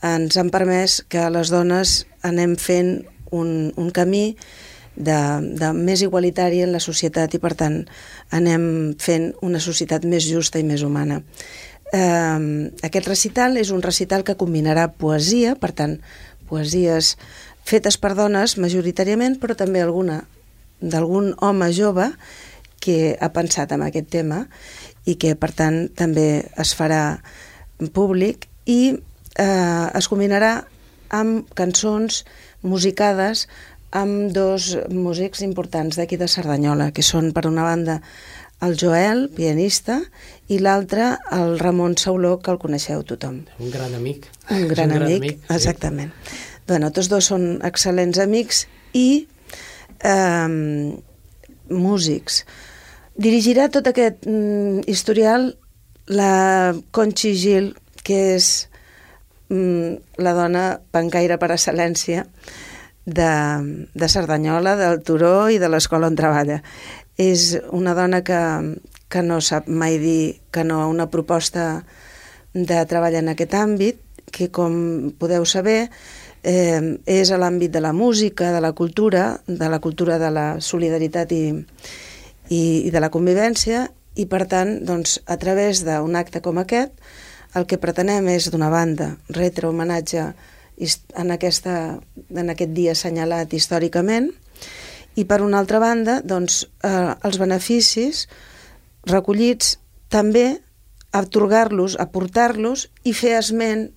ens 0.05 0.37
han 0.37 0.51
permès 0.53 1.01
que 1.11 1.27
les 1.33 1.51
dones 1.51 2.05
anem 2.23 2.55
fent 2.61 3.01
un, 3.35 3.73
un 3.75 3.91
camí 3.91 4.37
de, 4.95 5.19
de 5.59 5.71
més 5.75 6.05
igualitari 6.05 6.61
en 6.63 6.71
la 6.71 6.79
societat 6.79 7.35
i, 7.35 7.41
per 7.43 7.51
tant, 7.59 7.81
anem 8.31 8.95
fent 9.01 9.33
una 9.43 9.59
societat 9.59 10.05
més 10.07 10.23
justa 10.29 10.61
i 10.61 10.67
més 10.67 10.85
humana. 10.87 11.19
Eh, 11.95 12.69
aquest 12.85 13.09
recital 13.11 13.59
és 13.61 13.73
un 13.75 13.83
recital 13.83 14.23
que 14.23 14.37
combinarà 14.39 14.87
poesia, 14.95 15.55
per 15.59 15.73
tant, 15.75 15.99
poesies 16.49 17.15
fetes 17.65 17.97
per 17.97 18.13
dones 18.17 18.57
majoritàriament, 18.61 19.39
però 19.41 19.57
també 19.57 19.81
alguna 19.81 20.21
d'algun 20.81 21.33
home 21.41 21.71
jove 21.73 22.11
que 22.83 23.15
ha 23.17 23.31
pensat 23.33 23.71
en 23.73 23.85
aquest 23.85 24.11
tema 24.13 24.45
i 25.05 25.15
que, 25.21 25.33
per 25.35 25.51
tant, 25.55 25.85
també 25.97 26.45
es 26.61 26.73
farà 26.77 27.19
públic 27.93 28.47
i 28.69 28.93
eh, 28.93 29.87
es 29.97 30.09
combinarà 30.11 30.65
amb 31.13 31.49
cançons 31.57 32.23
musicades 32.65 33.45
amb 33.95 34.33
dos 34.35 34.73
músics 34.91 35.41
importants 35.45 35.95
d'aquí 35.95 36.17
de 36.19 36.27
Cerdanyola, 36.27 36.91
que 36.91 37.05
són, 37.05 37.31
per 37.31 37.45
una 37.47 37.63
banda, 37.63 38.01
el 38.65 38.75
Joel, 38.79 39.29
pianista, 39.35 40.01
i 40.47 40.59
l'altre, 40.61 41.15
el 41.33 41.57
Ramon 41.59 41.95
Sauló, 41.97 42.35
que 42.39 42.53
el 42.53 42.59
coneixeu 42.61 43.01
tothom. 43.07 43.41
Un 43.59 43.71
gran 43.73 43.95
amic. 43.97 44.29
Un 44.49 44.67
gran, 44.69 44.91
un 44.91 44.95
gran 44.95 45.07
amic, 45.07 45.23
amic, 45.23 45.49
exactament. 45.49 46.13
Sí. 46.25 46.43
Bueno, 46.67 46.91
tots 46.93 47.09
dos 47.09 47.29
són 47.31 47.59
excel·lents 47.65 48.21
amics 48.21 48.65
i 48.97 49.25
eh, 50.05 50.93
músics. 51.69 52.43
Dirigirà 53.15 53.69
tot 53.73 53.87
aquest 53.89 54.25
mm, 54.27 54.85
historial 54.91 55.53
la 56.05 56.75
Conchi 56.91 57.33
Gil, 57.37 57.73
que 58.05 58.19
és 58.35 58.49
mm, 59.49 60.21
la 60.21 60.33
dona 60.37 60.65
pancaire 60.93 61.39
per 61.41 61.53
excel·lència 61.55 62.25
de, 63.05 63.31
de 63.93 64.09
Cerdanyola, 64.09 64.75
del 64.77 65.01
Turó 65.05 65.49
i 65.49 65.61
de 65.61 65.69
l'escola 65.69 66.09
on 66.11 66.17
treballa. 66.17 66.61
És 67.17 67.53
una 67.73 67.95
dona 67.97 68.21
que, 68.25 68.41
que 69.09 69.21
no 69.23 69.39
sap 69.41 69.67
mai 69.67 69.99
dir 70.01 70.41
que 70.51 70.63
no 70.63 70.81
a 70.81 70.87
una 70.87 71.09
proposta 71.11 71.85
de 72.53 72.79
treball 72.89 73.19
en 73.19 73.33
aquest 73.33 73.53
àmbit, 73.53 73.99
que 74.31 74.49
com 74.51 75.11
podeu 75.19 75.45
saber 75.45 75.89
eh, 76.43 76.97
és 77.05 77.31
a 77.31 77.39
l'àmbit 77.41 77.71
de 77.71 77.81
la 77.83 77.93
música, 77.93 78.51
de 78.53 78.61
la 78.61 78.73
cultura, 78.73 79.41
de 79.47 79.69
la 79.69 79.79
cultura 79.79 80.17
de 80.19 80.31
la 80.31 80.47
solidaritat 80.61 81.31
i, 81.31 81.43
i, 82.49 82.61
i 82.87 82.89
de 82.91 83.01
la 83.03 83.11
convivència, 83.13 83.89
i 84.15 84.25
per 84.31 84.45
tant, 84.47 84.77
doncs, 84.87 85.19
a 85.27 85.37
través 85.37 85.83
d'un 85.85 86.15
acte 86.15 86.41
com 86.41 86.61
aquest, 86.61 86.93
el 87.55 87.67
que 87.67 87.79
pretenem 87.79 88.27
és, 88.31 88.49
d'una 88.51 88.69
banda, 88.71 89.15
retre 89.35 89.67
homenatge 89.67 90.25
en, 90.25 91.31
aquesta, 91.31 91.75
en 92.29 92.51
aquest 92.51 92.73
dia 92.75 92.95
assenyalat 92.95 93.53
històricament, 93.53 94.31
i 95.15 95.23
per 95.23 95.41
una 95.43 95.59
altra 95.61 95.79
banda, 95.79 96.19
doncs, 96.23 96.65
eh, 96.83 97.13
els 97.23 97.39
beneficis 97.39 98.25
recollits 99.05 99.77
també 100.09 100.59
atorgar-los, 101.15 101.95
aportar-los 101.99 102.89
i 103.07 103.13
fer 103.15 103.37
esment 103.39 103.89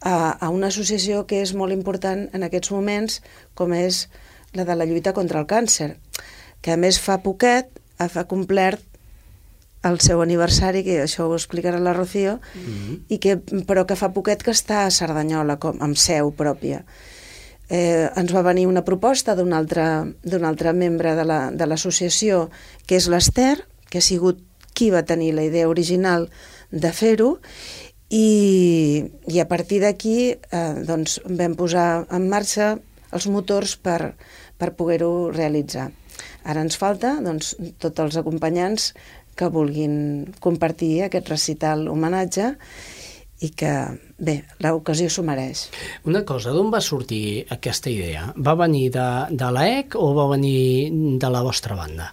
a, 0.00 0.36
a 0.38 0.50
una 0.52 0.68
associació 0.68 1.24
que 1.26 1.40
és 1.42 1.54
molt 1.56 1.74
important 1.74 2.28
en 2.32 2.46
aquests 2.46 2.70
moments, 2.74 3.20
com 3.58 3.74
és 3.74 4.06
la 4.54 4.66
de 4.68 4.76
la 4.76 4.86
lluita 4.86 5.14
contra 5.16 5.40
el 5.40 5.48
càncer, 5.50 5.96
que 6.62 6.74
a 6.74 6.80
més 6.80 7.00
fa 7.00 7.18
poquet 7.24 7.72
ha 7.98 8.26
complert 8.30 8.82
el 9.84 9.98
seu 10.00 10.22
aniversari, 10.24 10.80
que 10.84 11.02
això 11.02 11.26
ho 11.28 11.34
explicarà 11.36 11.80
la 11.80 11.92
Rocío, 11.92 12.38
mm 12.38 12.60
-hmm. 12.60 13.00
i 13.08 13.18
que, 13.18 13.36
però 13.68 13.84
que 13.84 13.96
fa 13.96 14.12
poquet 14.12 14.42
que 14.42 14.50
està 14.50 14.86
a 14.86 14.90
Cerdanyola, 14.90 15.58
com, 15.58 15.76
amb 15.80 15.96
seu 15.96 16.32
pròpia. 16.32 16.84
Eh, 17.68 18.08
ens 18.16 18.32
va 18.34 18.42
venir 18.42 18.66
una 18.66 18.84
proposta 18.84 19.34
d'un 19.34 19.52
altre, 19.52 20.14
altre 20.44 20.72
membre 20.72 21.14
de 21.14 21.66
l'associació, 21.66 22.38
la, 22.38 22.50
que 22.86 22.96
és 22.96 23.08
l'Ester, 23.08 23.66
que 23.94 24.02
ha 24.02 24.04
sigut 24.04 24.42
qui 24.74 24.88
va 24.90 25.04
tenir 25.06 25.30
la 25.36 25.44
idea 25.46 25.68
original 25.70 26.26
de 26.74 26.90
fer-ho, 26.90 27.36
i, 28.10 29.04
i 29.30 29.38
a 29.38 29.46
partir 29.46 29.78
d'aquí 29.84 30.16
eh, 30.34 30.74
doncs, 30.86 31.20
vam 31.30 31.54
posar 31.54 32.04
en 32.10 32.26
marxa 32.30 32.74
els 33.14 33.28
motors 33.30 33.76
per, 33.78 34.16
per 34.58 34.74
poder-ho 34.74 35.30
realitzar. 35.30 35.92
Ara 36.42 36.66
ens 36.66 36.74
falta 36.78 37.14
doncs, 37.22 37.54
tots 37.78 38.02
els 38.02 38.18
acompanyants 38.18 38.90
que 39.38 39.46
vulguin 39.50 40.26
compartir 40.42 41.04
aquest 41.06 41.30
recital 41.30 41.86
homenatge 41.90 42.50
i 43.42 43.50
que, 43.54 43.72
bé, 44.18 44.40
l'ocasió 44.62 45.06
s'ho 45.10 45.24
mereix. 45.26 45.68
Una 46.10 46.22
cosa, 46.26 46.50
d'on 46.54 46.70
va 46.74 46.82
sortir 46.82 47.46
aquesta 47.50 47.90
idea? 47.90 48.28
Va 48.36 48.58
venir 48.58 48.88
de, 48.94 49.08
de 49.30 49.50
l'EC 49.54 49.98
o 49.98 50.12
va 50.18 50.30
venir 50.34 51.18
de 51.22 51.30
la 51.30 51.46
vostra 51.46 51.78
banda? 51.78 52.12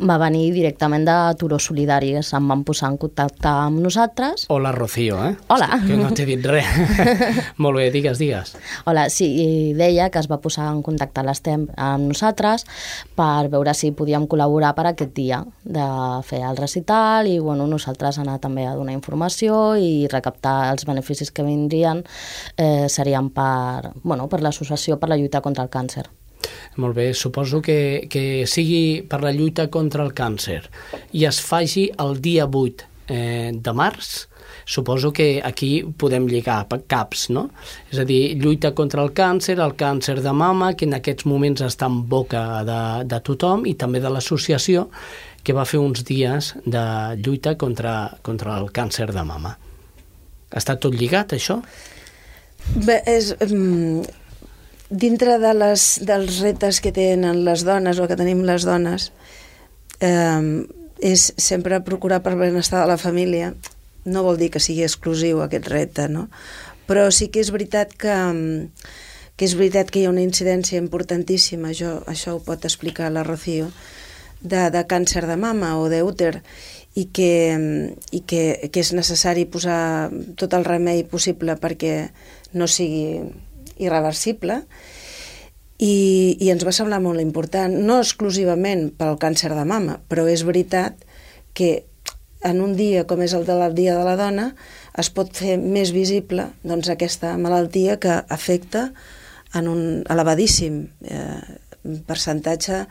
Va 0.00 0.18
venir 0.20 0.50
directament 0.52 1.06
de 1.06 1.14
Turó 1.40 1.58
Solidari, 1.58 2.12
em 2.16 2.48
van 2.50 2.62
posar 2.64 2.90
en 2.92 2.98
contacte 3.00 3.48
amb 3.48 3.80
nosaltres. 3.80 4.46
Hola, 4.52 4.72
Rocío, 4.72 5.18
eh? 5.24 5.36
Hola. 5.48 5.68
Que 5.86 5.96
no 5.96 6.10
t'he 6.14 6.26
dit 6.28 6.44
res. 6.44 6.66
Molt 7.62 7.80
bé, 7.80 7.88
digues, 7.94 8.18
digues. 8.18 8.56
Hola, 8.84 9.08
sí, 9.10 9.28
deia 9.78 10.10
que 10.10 10.20
es 10.20 10.28
va 10.30 10.40
posar 10.42 10.68
en 10.72 10.82
contacte 10.86 11.24
l'Estem 11.24 11.66
amb 11.76 12.10
nosaltres 12.12 12.66
per 13.16 13.48
veure 13.52 13.74
si 13.74 13.92
podíem 13.96 14.28
col·laborar 14.28 14.74
per 14.76 14.88
aquest 14.90 15.14
dia 15.16 15.40
de 15.64 15.86
fer 16.26 16.42
el 16.46 16.60
recital 16.60 17.30
i, 17.30 17.38
bueno, 17.40 17.66
nosaltres 17.70 18.20
anar 18.22 18.38
també 18.42 18.66
a 18.66 18.76
donar 18.76 18.96
informació 18.96 19.76
i 19.80 20.06
recaptar 20.12 20.72
els 20.74 20.86
beneficis 20.88 21.32
que 21.32 21.46
vindrien 21.46 22.04
eh, 22.56 22.86
serien 22.92 23.30
per, 23.30 23.92
bueno, 24.02 24.28
per 24.28 24.42
l'associació 24.44 25.00
per 25.00 25.10
la 25.12 25.20
lluita 25.20 25.40
contra 25.40 25.64
el 25.64 25.72
càncer. 25.72 26.06
Molt 26.76 26.96
bé, 26.96 27.12
suposo 27.14 27.62
que, 27.64 28.06
que 28.12 28.44
sigui 28.46 29.02
per 29.08 29.22
la 29.24 29.32
lluita 29.32 29.68
contra 29.72 30.04
el 30.04 30.12
càncer 30.16 30.60
i 31.16 31.24
es 31.24 31.40
faci 31.40 31.88
el 32.02 32.18
dia 32.20 32.44
8 32.46 32.84
eh, 33.08 33.52
de 33.54 33.72
març, 33.72 34.26
suposo 34.66 35.12
que 35.12 35.40
aquí 35.44 35.84
podem 35.96 36.26
lligar 36.28 36.66
caps, 36.88 37.28
no? 37.30 37.48
És 37.92 38.00
a 38.02 38.04
dir, 38.04 38.36
lluita 38.42 38.74
contra 38.74 39.02
el 39.02 39.12
càncer, 39.14 39.56
el 39.62 39.76
càncer 39.78 40.18
de 40.22 40.32
mama, 40.32 40.74
que 40.74 40.88
en 40.88 40.98
aquests 40.98 41.26
moments 41.26 41.62
està 41.62 41.88
en 41.88 42.02
boca 42.10 42.42
de, 42.66 42.80
de 43.06 43.20
tothom, 43.24 43.64
i 43.66 43.76
també 43.78 44.02
de 44.02 44.10
l'associació, 44.12 44.88
que 45.46 45.54
va 45.54 45.64
fer 45.64 45.78
uns 45.78 46.02
dies 46.04 46.54
de 46.66 46.84
lluita 47.22 47.54
contra, 47.56 48.18
contra 48.26 48.58
el 48.58 48.72
càncer 48.74 49.12
de 49.14 49.24
mama. 49.24 49.54
Està 50.50 50.76
tot 50.76 50.94
lligat, 50.94 51.36
això? 51.38 51.60
Bé, 52.82 53.00
és... 53.06 53.34
Um 53.46 54.04
dintre 54.90 55.38
de 55.42 55.52
les, 55.54 55.86
dels 56.06 56.40
reptes 56.44 56.80
que 56.80 56.94
tenen 56.94 57.44
les 57.46 57.64
dones 57.66 57.98
o 57.98 58.06
que 58.06 58.18
tenim 58.18 58.44
les 58.46 58.66
dones 58.68 59.10
eh, 60.00 60.62
és 61.02 61.32
sempre 61.36 61.82
procurar 61.84 62.22
per 62.24 62.36
benestar 62.38 62.84
de 62.84 62.92
la 62.92 63.00
família 63.00 63.54
no 64.06 64.22
vol 64.22 64.38
dir 64.38 64.52
que 64.54 64.62
sigui 64.62 64.86
exclusiu 64.86 65.42
aquest 65.42 65.66
repte 65.72 66.06
no? 66.08 66.28
però 66.86 67.10
sí 67.10 67.28
que 67.28 67.42
és 67.42 67.50
veritat 67.50 67.92
que, 67.98 68.14
que 69.36 69.44
és 69.44 69.54
veritat 69.58 69.90
que 69.90 70.00
hi 70.00 70.06
ha 70.06 70.14
una 70.14 70.24
incidència 70.24 70.80
importantíssima, 70.80 71.74
jo, 71.74 71.98
això 72.06 72.36
ho 72.36 72.42
pot 72.46 72.64
explicar 72.64 73.10
la 73.12 73.26
Rocío, 73.26 73.68
de, 74.40 74.68
de 74.70 74.82
càncer 74.86 75.26
de 75.26 75.36
mama 75.40 75.74
o 75.80 75.88
d'úter, 75.90 76.40
i, 76.96 77.04
que, 77.12 77.32
i 78.16 78.22
que, 78.24 78.70
que 78.72 78.80
és 78.80 78.94
necessari 78.96 79.44
posar 79.50 80.08
tot 80.40 80.54
el 80.56 80.64
remei 80.64 81.02
possible 81.04 81.58
perquè 81.60 82.06
no 82.56 82.68
sigui 82.70 83.26
irreversible, 83.76 84.62
i, 85.78 86.36
i 86.40 86.48
ens 86.52 86.64
va 86.64 86.72
semblar 86.72 87.02
molt 87.04 87.20
important, 87.20 87.74
no 87.84 87.98
exclusivament 88.00 88.88
pel 88.96 89.18
càncer 89.20 89.52
de 89.52 89.66
mama, 89.68 89.98
però 90.08 90.24
és 90.30 90.44
veritat 90.48 91.04
que 91.56 91.84
en 92.46 92.62
un 92.62 92.76
dia 92.76 93.04
com 93.08 93.20
és 93.24 93.34
el 93.34 93.44
del 93.48 93.62
Dia 93.74 93.96
de 93.96 94.04
la 94.06 94.16
Dona 94.16 94.50
es 94.96 95.10
pot 95.12 95.32
fer 95.34 95.56
més 95.60 95.92
visible 95.92 96.48
doncs, 96.64 96.88
aquesta 96.92 97.34
malaltia 97.40 97.98
que 98.00 98.22
afecta 98.28 98.90
en 99.56 99.68
un 99.68 99.82
elevadíssim 100.08 100.84
eh, 101.04 101.40
percentatge 102.06 102.84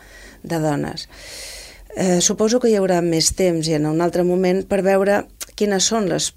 de 0.43 0.59
dones. 0.59 1.07
Eh, 1.95 2.19
suposo 2.21 2.59
que 2.59 2.69
hi 2.71 2.77
haurà 2.79 3.01
més 3.01 3.31
temps 3.37 3.67
i 3.67 3.77
en 3.77 3.87
un 3.87 4.01
altre 4.03 4.25
moment 4.27 4.63
per 4.67 4.81
veure 4.83 5.23
quines 5.55 5.87
són 5.87 6.09
les 6.11 6.33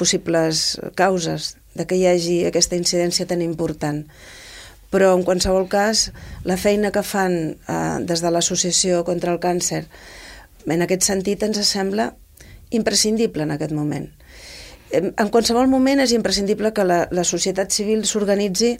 possibles 0.00 0.78
causes 0.96 1.56
de 1.74 1.86
que 1.86 1.98
hi 1.98 2.06
hagi 2.06 2.38
aquesta 2.46 2.78
incidència 2.78 3.26
tan 3.26 3.42
important 3.42 4.04
però 4.92 5.14
en 5.16 5.22
qualsevol 5.24 5.70
cas 5.72 6.10
la 6.44 6.58
feina 6.60 6.92
que 6.92 7.02
fan 7.02 7.36
eh, 7.56 7.98
des 8.04 8.20
de 8.20 8.30
l'Associació 8.30 9.02
contra 9.08 9.32
el 9.32 9.40
Càncer 9.40 9.86
en 10.68 10.84
aquest 10.84 11.08
sentit 11.08 11.42
ens 11.42 11.62
sembla 11.66 12.12
imprescindible 12.70 13.42
en 13.42 13.54
aquest 13.54 13.72
moment. 13.76 14.06
En 14.92 15.30
qualsevol 15.32 15.70
moment 15.72 16.02
és 16.04 16.12
imprescindible 16.12 16.72
que 16.76 16.84
la, 16.84 17.06
la 17.10 17.24
societat 17.24 17.72
civil 17.72 18.04
s'organitzi 18.04 18.74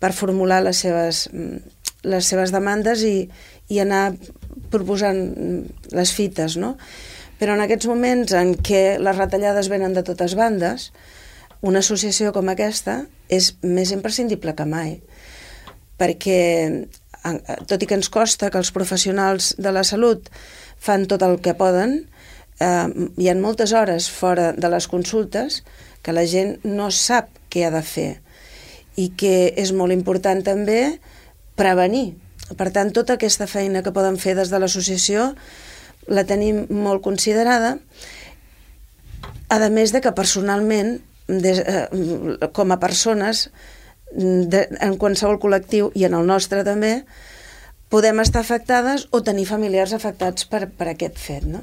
per 0.00 0.12
formular 0.12 0.60
les 0.64 0.82
seves, 0.84 1.24
les 2.04 2.28
seves 2.28 2.52
demandes 2.52 3.04
i, 3.08 3.30
i 3.72 3.80
anar 3.80 4.12
proposant 4.72 5.22
les 5.96 6.12
fites, 6.12 6.58
no? 6.60 6.74
Però 7.40 7.56
en 7.56 7.64
aquests 7.64 7.88
moments 7.88 8.36
en 8.36 8.52
què 8.60 9.00
les 9.00 9.16
retallades 9.16 9.70
venen 9.72 9.96
de 9.96 10.04
totes 10.06 10.36
bandes, 10.38 10.90
una 11.64 11.80
associació 11.80 12.32
com 12.36 12.50
aquesta 12.52 13.02
és 13.32 13.54
més 13.62 13.92
imprescindible 13.94 14.54
que 14.56 14.68
mai 14.68 14.98
perquè 15.98 16.40
tot 17.68 17.80
i 17.80 17.88
que 17.88 17.96
ens 17.96 18.10
costa 18.12 18.50
que 18.52 18.60
els 18.60 18.72
professionals 18.74 19.54
de 19.56 19.72
la 19.72 19.84
salut 19.88 20.28
fan 20.84 21.06
tot 21.08 21.22
el 21.24 21.38
que 21.40 21.54
poden, 21.56 22.02
eh, 22.60 22.88
hi 23.16 23.28
ha 23.30 23.36
moltes 23.38 23.72
hores 23.72 24.10
fora 24.12 24.52
de 24.52 24.68
les 24.68 24.88
consultes 24.88 25.62
que 26.02 26.12
la 26.12 26.26
gent 26.28 26.58
no 26.64 26.90
sap 26.92 27.30
què 27.48 27.64
ha 27.64 27.72
de 27.72 27.82
fer 27.82 28.10
i 29.00 29.08
que 29.16 29.54
és 29.56 29.72
molt 29.72 29.94
important 29.94 30.42
també 30.44 30.98
prevenir. 31.56 32.14
Per 32.58 32.68
tant, 32.70 32.92
tota 32.92 33.16
aquesta 33.16 33.48
feina 33.48 33.82
que 33.82 33.94
poden 33.94 34.18
fer 34.20 34.34
des 34.36 34.52
de 34.52 34.60
l'associació 34.60 35.32
la 36.06 36.26
tenim 36.28 36.66
molt 36.68 37.00
considerada, 37.02 37.78
a 39.48 39.56
més 39.72 39.94
de 39.94 40.02
que 40.04 40.12
personalment, 40.12 40.98
des, 41.28 41.60
eh, 41.60 42.48
com 42.52 42.72
a 42.72 42.80
persones, 42.80 43.48
de, 44.14 44.66
en 44.80 44.96
qualsevol 45.00 45.40
col·lectiu 45.42 45.90
i 45.98 46.04
en 46.06 46.14
el 46.14 46.26
nostre 46.26 46.62
també, 46.66 47.02
podem 47.90 48.20
estar 48.22 48.42
afectades 48.42 49.08
o 49.10 49.22
tenir 49.26 49.46
familiars 49.46 49.94
afectats 49.94 50.46
per, 50.50 50.66
per 50.70 50.90
aquest 50.92 51.18
fet, 51.20 51.46
no? 51.46 51.62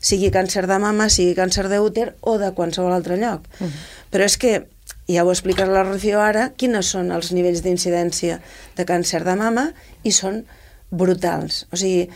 Sigui 0.00 0.30
càncer 0.30 0.66
de 0.68 0.78
mama, 0.78 1.08
sigui 1.12 1.34
càncer 1.36 1.66
d'úter 1.72 2.10
o 2.20 2.36
de 2.38 2.52
qualsevol 2.56 2.92
altre 2.92 3.16
lloc. 3.16 3.46
Uh 3.60 3.66
-huh. 3.66 3.72
Però 4.12 4.24
és 4.24 4.36
que, 4.36 4.66
ja 5.08 5.24
ho 5.24 5.30
explicarà 5.30 5.72
la 5.72 5.84
Rocío 5.84 6.20
ara, 6.20 6.50
quines 6.56 6.86
són 6.86 7.12
els 7.14 7.32
nivells 7.32 7.62
d'incidència 7.62 8.40
de 8.76 8.84
càncer 8.84 9.24
de 9.24 9.36
mama 9.36 9.72
i 10.02 10.12
són 10.12 10.44
brutals. 10.90 11.66
O 11.72 11.76
sigui, 11.76 12.08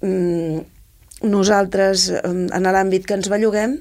mm, 0.00 0.60
nosaltres, 1.22 2.10
en 2.24 2.62
l'àmbit 2.62 3.06
que 3.06 3.14
ens 3.14 3.28
belluguem, 3.28 3.80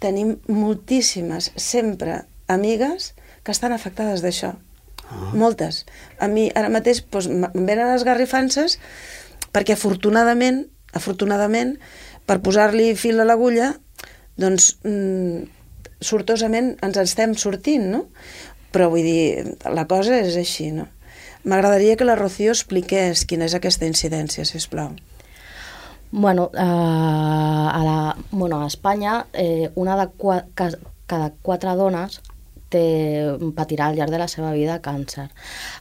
tenim 0.00 0.38
moltíssimes, 0.48 1.52
sempre, 1.56 2.24
amigues 2.48 3.12
que 3.44 3.54
estan 3.54 3.72
afectades 3.76 4.24
d'això. 4.24 4.54
Ah. 5.10 5.30
Moltes. 5.34 5.84
A 6.18 6.28
mi 6.30 6.48
ara 6.54 6.70
mateix 6.72 7.02
doncs, 7.10 7.28
em 7.30 7.66
venen 7.66 7.90
les 7.92 8.04
garrifances 8.06 8.78
perquè 9.54 9.74
afortunadament, 9.74 10.64
afortunadament, 10.94 11.76
per 12.26 12.38
posar-li 12.44 12.92
fil 12.94 13.20
a 13.20 13.26
l'agulla, 13.26 13.72
doncs 14.38 14.76
mm, 14.86 15.48
sortosament 16.00 16.76
ens 16.86 17.00
estem 17.02 17.34
sortint, 17.34 17.90
no? 17.90 18.06
Però 18.70 18.88
vull 18.92 19.04
dir, 19.04 19.56
la 19.66 19.86
cosa 19.90 20.20
és 20.22 20.36
així, 20.38 20.70
no? 20.74 20.86
M'agradaria 21.42 21.96
que 21.96 22.06
la 22.06 22.18
Rocío 22.18 22.52
expliqués 22.52 23.24
quina 23.26 23.48
és 23.48 23.56
aquesta 23.56 23.88
incidència, 23.88 24.44
si 24.44 24.60
plau. 24.70 24.92
Bueno, 26.12 26.50
eh, 26.54 26.58
a, 26.58 27.82
la, 27.84 28.16
bueno, 28.32 28.62
a 28.62 28.66
Espanya 28.66 29.26
eh, 29.32 29.70
una 29.76 29.96
de 29.96 30.08
qua, 30.08 30.44
cada 30.54 31.30
quatre 31.42 31.74
dones 31.76 32.20
té, 32.70 32.82
patirà 33.54 33.90
al 33.90 33.98
llarg 33.98 34.14
de 34.14 34.18
la 34.18 34.28
seva 34.30 34.52
vida 34.54 34.80
càncer. 34.82 35.28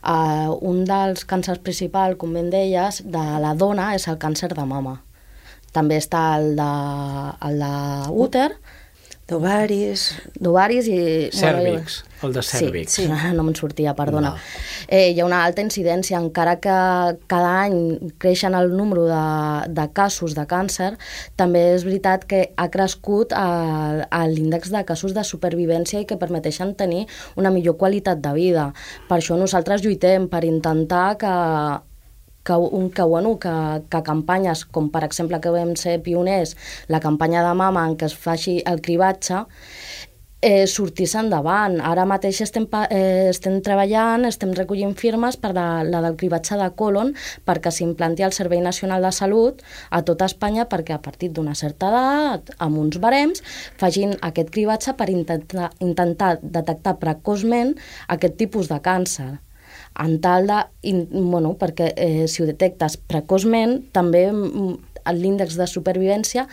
Uh, 0.01 0.57
un 0.65 0.83
dels 0.89 1.25
càncers 1.29 1.61
principals, 1.65 2.17
com 2.21 2.33
ben 2.33 2.49
deies, 2.53 3.03
de 3.05 3.25
la 3.43 3.53
dona 3.57 3.93
és 3.97 4.07
el 4.09 4.19
càncer 4.21 4.51
de 4.53 4.65
mama. 4.65 4.99
També 5.73 5.99
està 6.01 6.23
el 6.39 6.55
de, 6.57 6.69
el 7.45 7.61
de 7.61 7.73
úter, 8.25 8.49
D'ovaris... 9.29 10.05
D'ovaris 10.41 10.87
i... 10.89 10.99
Cèrvix, 11.35 11.99
bueno, 12.01 12.29
el 12.29 12.33
de 12.33 12.43
cèrvix. 12.43 12.95
Sí, 12.97 13.05
sí. 13.05 13.33
no 13.37 13.45
me'n 13.45 13.57
sortia, 13.57 13.93
perdona. 13.97 14.31
No. 14.33 14.53
Eh, 14.87 15.11
hi 15.13 15.19
ha 15.21 15.27
una 15.27 15.43
alta 15.45 15.61
incidència, 15.61 16.17
encara 16.17 16.57
que 16.63 16.77
cada 17.29 17.51
any 17.65 17.77
creixen 18.21 18.57
el 18.57 18.73
número 18.75 19.05
de, 19.09 19.25
de 19.77 19.85
casos 19.93 20.33
de 20.37 20.47
càncer, 20.49 20.91
també 21.39 21.65
és 21.75 21.85
veritat 21.87 22.25
que 22.29 22.41
ha 22.57 22.69
crescut 22.73 23.35
l'índex 24.33 24.73
de 24.73 24.85
casos 24.87 25.13
de 25.17 25.25
supervivència 25.27 26.01
i 26.01 26.09
que 26.09 26.17
permeteixen 26.17 26.73
tenir 26.79 27.05
una 27.37 27.53
millor 27.53 27.77
qualitat 27.77 28.23
de 28.23 28.33
vida. 28.33 28.71
Per 29.09 29.19
això 29.19 29.37
nosaltres 29.37 29.85
lluitem 29.85 30.27
per 30.31 30.43
intentar 30.47 31.13
que 31.21 31.35
que, 32.49 32.57
un, 32.57 32.89
que, 32.89 33.05
bueno, 33.13 33.37
que, 33.37 33.55
que 33.93 34.03
campanyes 34.11 34.65
com 34.65 34.89
per 34.89 35.05
exemple 35.05 35.37
que 35.43 35.53
vam 35.53 35.75
ser 35.77 35.99
pioners, 36.05 36.55
la 36.89 37.01
campanya 37.03 37.45
de 37.45 37.55
mama 37.63 37.85
en 37.85 37.97
què 37.99 38.09
es 38.09 38.17
faci 38.17 38.59
el 38.65 38.81
cribatge, 38.81 39.45
eh, 40.41 40.65
sortís 40.67 41.13
endavant. 41.19 41.77
Ara 41.83 42.05
mateix 42.07 42.39
estem, 42.45 42.65
eh, 42.89 43.29
estem 43.29 43.59
treballant, 43.65 44.25
estem 44.25 44.53
recollint 44.55 44.95
firmes 44.97 45.37
per 45.37 45.53
la, 45.57 45.83
la 45.83 46.01
del 46.05 46.15
cribatge 46.19 46.57
de 46.59 46.69
colon 46.79 47.13
perquè 47.45 47.71
s'implanti 47.71 48.23
el 48.23 48.35
Servei 48.35 48.61
Nacional 48.63 49.03
de 49.03 49.11
Salut 49.11 49.61
a 49.89 50.01
tota 50.07 50.29
Espanya 50.31 50.67
perquè 50.71 50.95
a 50.95 51.01
partir 51.03 51.31
d'una 51.35 51.55
certa 51.55 51.91
edat, 51.91 52.53
amb 52.57 52.79
uns 52.79 52.99
barems, 53.03 53.43
facin 53.77 54.15
aquest 54.21 54.49
cribatge 54.55 54.95
per 54.95 55.09
intentar, 55.09 55.71
intentar 55.79 56.37
detectar 56.41 56.97
precoçment 57.03 57.75
aquest 58.07 58.39
tipus 58.39 58.71
de 58.71 58.79
càncer 58.79 59.31
en 59.99 60.19
tal 60.23 60.47
de, 60.47 60.59
in, 60.89 61.05
bueno, 61.11 61.55
perquè 61.59 61.93
eh, 61.95 62.27
si 62.31 62.43
ho 62.43 62.47
detectes 62.49 62.97
precoçment, 63.09 63.79
també 63.95 64.27
mm, 64.31 64.77
l'índex 65.15 65.57
de 65.59 65.67
supervivència 65.67 66.47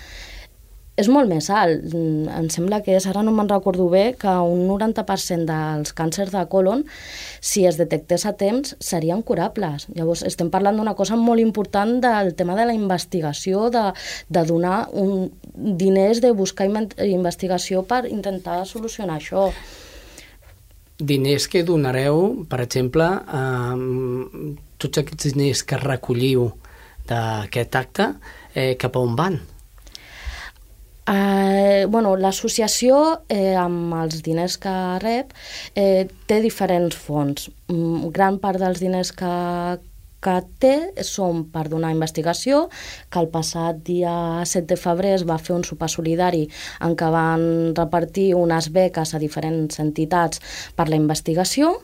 és 0.97 1.09
molt 1.13 1.29
més 1.29 1.49
alt. 1.53 1.85
Mm, 1.93 2.27
em 2.39 2.49
sembla 2.53 2.81
que 2.85 2.95
és, 2.97 3.07
ara 3.09 3.23
no 3.25 3.33
me'n 3.37 3.51
recordo 3.51 3.89
bé, 3.93 4.15
que 4.19 4.33
un 4.49 4.65
90% 4.69 5.45
dels 5.49 5.93
càncers 5.97 6.33
de 6.33 6.45
colon, 6.53 6.85
si 7.45 7.67
es 7.69 7.77
detectés 7.81 8.25
a 8.27 8.33
temps, 8.41 8.75
serien 8.81 9.23
curables. 9.23 9.89
Llavors, 9.95 10.25
estem 10.29 10.51
parlant 10.51 10.81
d'una 10.81 10.97
cosa 10.97 11.19
molt 11.21 11.45
important 11.45 11.99
del 12.05 12.33
tema 12.35 12.57
de 12.57 12.69
la 12.71 12.77
investigació, 12.77 13.69
de, 13.71 13.91
de 14.33 14.45
donar 14.49 14.87
un, 14.93 15.29
diners, 15.55 16.23
de 16.25 16.33
buscar 16.33 16.69
investigació 16.69 17.85
per 17.85 18.07
intentar 18.09 18.65
solucionar 18.67 19.21
això 19.21 19.51
diners 20.99 21.49
que 21.49 21.65
donareu, 21.65 22.47
per 22.49 22.61
exemple, 22.65 23.07
eh, 23.07 24.55
tots 24.79 25.03
aquests 25.03 25.33
diners 25.33 25.63
que 25.65 25.81
recolliu 25.83 26.51
d'aquest 27.07 27.77
acte, 27.77 28.15
eh, 28.55 28.75
cap 28.77 28.97
a 28.97 29.01
on 29.01 29.15
van? 29.17 29.41
Eh, 31.07 31.87
bueno, 31.89 32.17
L'associació, 32.17 33.23
eh, 33.29 33.55
amb 33.55 33.95
els 33.95 34.23
diners 34.23 34.57
que 34.59 34.99
rep, 34.99 35.31
eh, 35.75 36.09
té 36.27 36.41
diferents 36.41 36.97
fons. 36.97 37.51
Mm, 37.69 38.11
gran 38.11 38.39
part 38.39 38.59
dels 38.59 38.81
diners 38.81 39.13
que, 39.13 39.79
que 40.25 40.37
té 40.63 40.75
són 41.07 41.45
per 41.53 41.67
donar 41.73 41.93
investigació, 41.95 42.67
que 43.11 43.21
el 43.23 43.29
passat 43.33 43.83
dia 43.87 44.45
7 44.45 44.67
de 44.73 44.81
febrer 44.81 45.15
es 45.19 45.27
va 45.29 45.39
fer 45.39 45.55
un 45.57 45.65
sopar 45.65 45.91
solidari 45.93 46.47
en 46.87 46.97
què 46.99 47.11
van 47.13 47.47
repartir 47.77 48.33
unes 48.39 48.71
beques 48.75 49.15
a 49.15 49.23
diferents 49.23 49.81
entitats 49.83 50.43
per 50.77 50.89
la 50.91 50.99
investigació. 50.99 51.77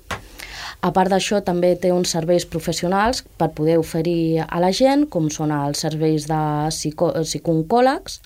A 0.83 0.91
part 0.91 1.13
d'això, 1.13 1.39
també 1.47 1.77
té 1.79 1.93
uns 1.95 2.11
serveis 2.11 2.47
professionals 2.49 3.23
per 3.39 3.53
poder 3.55 3.77
oferir 3.79 4.43
a 4.43 4.59
la 4.63 4.73
gent, 4.75 5.07
com 5.07 5.29
són 5.31 5.53
els 5.55 5.85
serveis 5.85 6.27
de 6.31 6.41
psico 6.75 7.13
psicooncòlegs, 7.21 8.19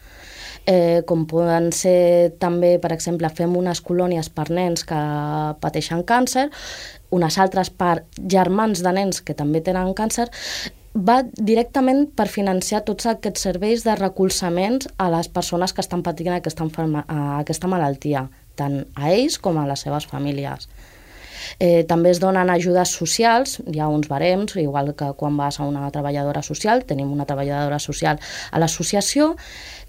eh, 0.66 1.02
com 1.06 1.26
poden 1.28 1.70
ser 1.72 2.32
també, 2.40 2.76
per 2.82 2.94
exemple, 2.96 3.28
fem 3.28 3.54
unes 3.56 3.82
colònies 3.84 4.30
per 4.32 4.48
nens 4.50 4.86
que 4.88 5.00
pateixen 5.60 6.02
càncer, 6.08 6.48
unes 7.10 7.38
altres 7.38 7.70
per 7.70 8.04
germans 8.16 8.82
de 8.82 8.92
nens 8.92 9.22
que 9.22 9.36
també 9.36 9.62
tenen 9.64 9.94
càncer, 9.94 10.28
va 10.96 11.20
directament 11.36 12.06
per 12.16 12.26
financiar 12.32 12.82
tots 12.86 13.06
aquests 13.10 13.44
serveis 13.48 13.84
de 13.84 13.94
recolzaments 13.98 14.88
a 14.96 15.10
les 15.12 15.28
persones 15.28 15.72
que 15.72 15.84
estan 15.84 16.02
patint 16.02 16.32
aquesta, 16.34 16.66
aquesta 17.38 17.68
malaltia, 17.68 18.26
tant 18.56 18.84
a 18.96 19.12
ells 19.12 19.38
com 19.38 19.58
a 19.60 19.66
les 19.68 19.84
seves 19.84 20.08
famílies. 20.08 20.68
Eh, 21.60 21.84
també 21.88 22.10
es 22.10 22.20
donen 22.20 22.50
ajudes 22.50 22.90
socials, 22.96 23.60
hi 23.70 23.80
ha 23.80 23.88
uns 23.92 24.08
barems, 24.08 24.56
igual 24.60 24.94
que 24.96 25.12
quan 25.20 25.36
vas 25.36 25.60
a 25.60 25.68
una 25.68 25.90
treballadora 25.92 26.42
social, 26.42 26.84
tenim 26.88 27.12
una 27.12 27.26
treballadora 27.28 27.78
social 27.78 28.18
a 28.50 28.58
l'associació, 28.62 29.34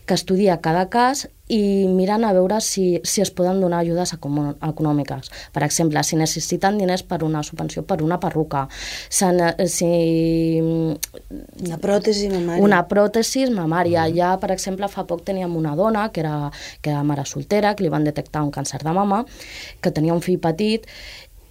que 0.08 0.16
estudia 0.16 0.62
cada 0.64 0.88
cas 0.90 1.28
i 1.52 1.88
miren 1.88 2.26
a 2.28 2.34
veure 2.36 2.60
si, 2.64 3.00
si 3.08 3.22
es 3.24 3.30
poden 3.32 3.62
donar 3.64 3.82
ajudes 3.84 4.14
econòmiques. 4.16 5.30
Per 5.56 5.64
exemple, 5.64 6.02
si 6.04 6.20
necessiten 6.20 6.80
diners 6.80 7.04
per 7.08 7.22
una 7.24 7.44
subvenció 7.44 7.84
per 7.88 8.02
una 8.04 8.20
perruca, 8.20 8.66
si, 8.72 9.28
si... 9.72 9.92
Una 11.68 11.80
pròtesi 11.84 12.32
mamària. 12.32 12.64
Una 12.64 12.82
pròtesi 12.88 13.46
mamària. 13.52 14.08
Mm. 14.08 14.18
Ja, 14.18 14.34
per 14.42 14.52
exemple, 14.56 14.90
fa 14.92 15.06
poc 15.08 15.24
teníem 15.28 15.56
una 15.56 15.76
dona 15.76 16.10
que 16.12 16.24
era, 16.24 16.52
que 16.82 16.92
era 16.92 17.04
mare 17.08 17.28
soltera, 17.28 17.76
que 17.76 17.84
li 17.86 17.94
van 17.94 18.08
detectar 18.08 18.44
un 18.44 18.52
càncer 18.52 18.84
de 18.84 18.96
mama, 18.96 19.24
que 19.80 19.92
tenia 19.92 20.16
un 20.16 20.24
fill 20.24 20.40
petit 20.44 20.88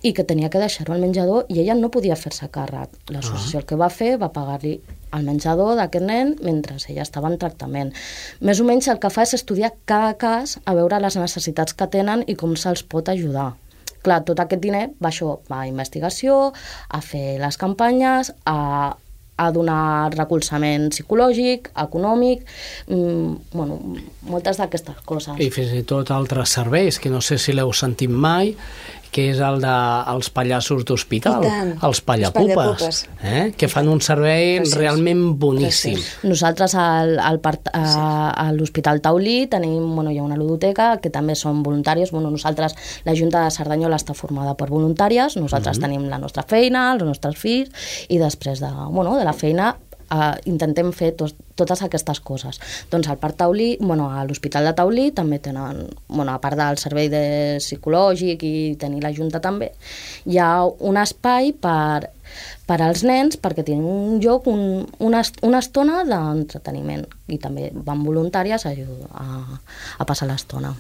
i 0.07 0.13
que 0.15 0.25
tenia 0.25 0.51
que 0.53 0.63
deixar-ho 0.63 0.95
al 0.95 1.03
menjador 1.03 1.49
i 1.51 1.59
ella 1.63 1.75
no 1.75 1.91
podia 1.91 2.17
fer-se 2.19 2.47
càrrec. 2.55 2.95
L'associació 3.11 3.59
ah. 3.59 3.63
el 3.65 3.67
que 3.67 3.79
va 3.81 3.91
fer 3.91 4.13
va 4.23 4.31
pagar-li 4.35 4.77
el 5.17 5.27
menjador 5.27 5.75
d'aquest 5.79 6.07
nen 6.07 6.35
mentre 6.47 6.77
ella 6.79 7.03
estava 7.03 7.31
en 7.33 7.39
tractament. 7.41 7.93
Més 8.41 8.61
o 8.63 8.67
menys 8.69 8.91
el 8.93 9.01
que 9.03 9.11
fa 9.11 9.25
és 9.27 9.35
estudiar 9.39 9.73
cada 9.89 10.15
cas 10.21 10.59
a 10.65 10.77
veure 10.79 11.01
les 11.03 11.19
necessitats 11.19 11.75
que 11.75 11.89
tenen 11.91 12.23
i 12.27 12.37
com 12.39 12.55
se'ls 12.57 12.85
pot 12.87 13.09
ajudar. 13.11 13.55
Clar, 14.07 14.21
tot 14.27 14.39
aquest 14.39 14.63
diner 14.63 14.85
va 15.03 15.11
això, 15.11 15.41
va 15.51 15.65
a 15.65 15.71
investigació, 15.71 16.53
a 16.89 17.03
fer 17.03 17.41
les 17.43 17.59
campanyes, 17.59 18.31
a, 18.47 18.95
a 19.37 19.47
donar 19.53 20.13
recolzament 20.15 20.93
psicològic, 20.95 21.73
econòmic, 21.83 22.45
mmm, 22.87 23.33
bueno, 23.57 23.81
moltes 24.31 24.61
d'aquestes 24.63 25.03
coses. 25.09 25.41
I 25.43 25.51
fins 25.51 25.75
i 25.75 25.83
tot 25.89 26.13
altres 26.15 26.55
serveis, 26.55 27.01
que 27.03 27.11
no 27.11 27.21
sé 27.21 27.41
si 27.43 27.57
l'heu 27.57 27.75
sentit 27.75 28.13
mai, 28.13 28.55
que 29.17 29.31
és 29.33 29.39
el 29.41 29.63
dels 29.65 30.29
de, 30.29 30.33
pallassos 30.37 30.85
d'hospital, 30.85 31.47
els 31.87 32.03
pallapupes, 32.05 32.99
eh? 33.25 33.47
que 33.57 33.69
fan 33.73 33.89
un 33.89 34.03
servei 34.05 34.59
Gràcies. 34.59 34.75
realment 34.77 35.23
boníssim. 35.41 35.97
Gràcies. 35.97 36.27
Nosaltres 36.29 36.75
al, 36.77 37.17
al 37.23 37.41
a, 37.41 37.87
a 38.37 38.47
l'Hospital 38.53 39.01
Taulí 39.01 39.39
tenim, 39.53 39.81
bueno, 39.95 40.13
hi 40.13 40.21
ha 40.21 40.27
una 40.27 40.37
ludoteca 40.37 40.91
que 41.01 41.13
també 41.15 41.37
són 41.39 41.63
voluntàries, 41.65 42.13
bueno, 42.13 42.31
nosaltres, 42.35 42.77
la 43.09 43.17
Junta 43.17 43.47
de 43.47 43.55
Cerdanyola 43.57 43.97
està 43.97 44.13
formada 44.19 44.53
per 44.59 44.69
voluntàries, 44.69 45.39
nosaltres 45.41 45.79
mm 45.79 45.81
-hmm. 45.81 45.97
tenim 45.97 46.11
la 46.13 46.19
nostra 46.19 46.45
feina, 46.45 46.93
els 46.93 47.05
nostres 47.05 47.37
fills, 47.41 47.71
i 48.09 48.19
després 48.19 48.61
de, 48.61 48.71
bueno, 48.91 49.17
de 49.17 49.25
la 49.25 49.33
feina 49.33 49.77
eh, 50.11 50.35
intentem 50.51 50.93
fer 50.93 51.13
tos, 51.19 51.35
totes 51.57 51.83
aquestes 51.83 52.21
coses. 52.21 52.61
Doncs 52.91 53.09
al 53.09 53.19
Parc 53.19 53.39
Taulí, 53.41 53.77
bueno, 53.81 54.11
a 54.11 54.25
l'Hospital 54.27 54.69
de 54.69 54.75
Taulí 54.77 55.11
també 55.17 55.39
tenen, 55.43 55.87
bueno, 56.09 56.33
a 56.33 56.41
part 56.43 56.59
del 56.59 56.79
servei 56.83 57.09
de 57.13 57.23
psicològic 57.63 58.45
i 58.47 58.77
tenir 58.81 59.03
la 59.05 59.15
Junta 59.15 59.41
també, 59.41 59.73
hi 60.27 60.39
ha 60.39 60.51
un 60.65 61.01
espai 61.01 61.53
per, 61.53 62.11
per 62.69 62.79
als 62.83 63.05
nens 63.07 63.41
perquè 63.41 63.65
tenen 63.67 63.85
un 63.87 64.21
lloc, 64.23 64.47
un, 64.51 64.87
una, 65.01 65.25
una 65.47 65.65
estona 65.65 66.05
d'entreteniment 66.07 67.07
i 67.33 67.41
també 67.43 67.71
van 67.75 68.05
voluntàries 68.05 68.67
a, 68.67 68.73
a, 68.73 69.61
a 69.99 70.09
passar 70.09 70.31
l'estona. 70.31 70.75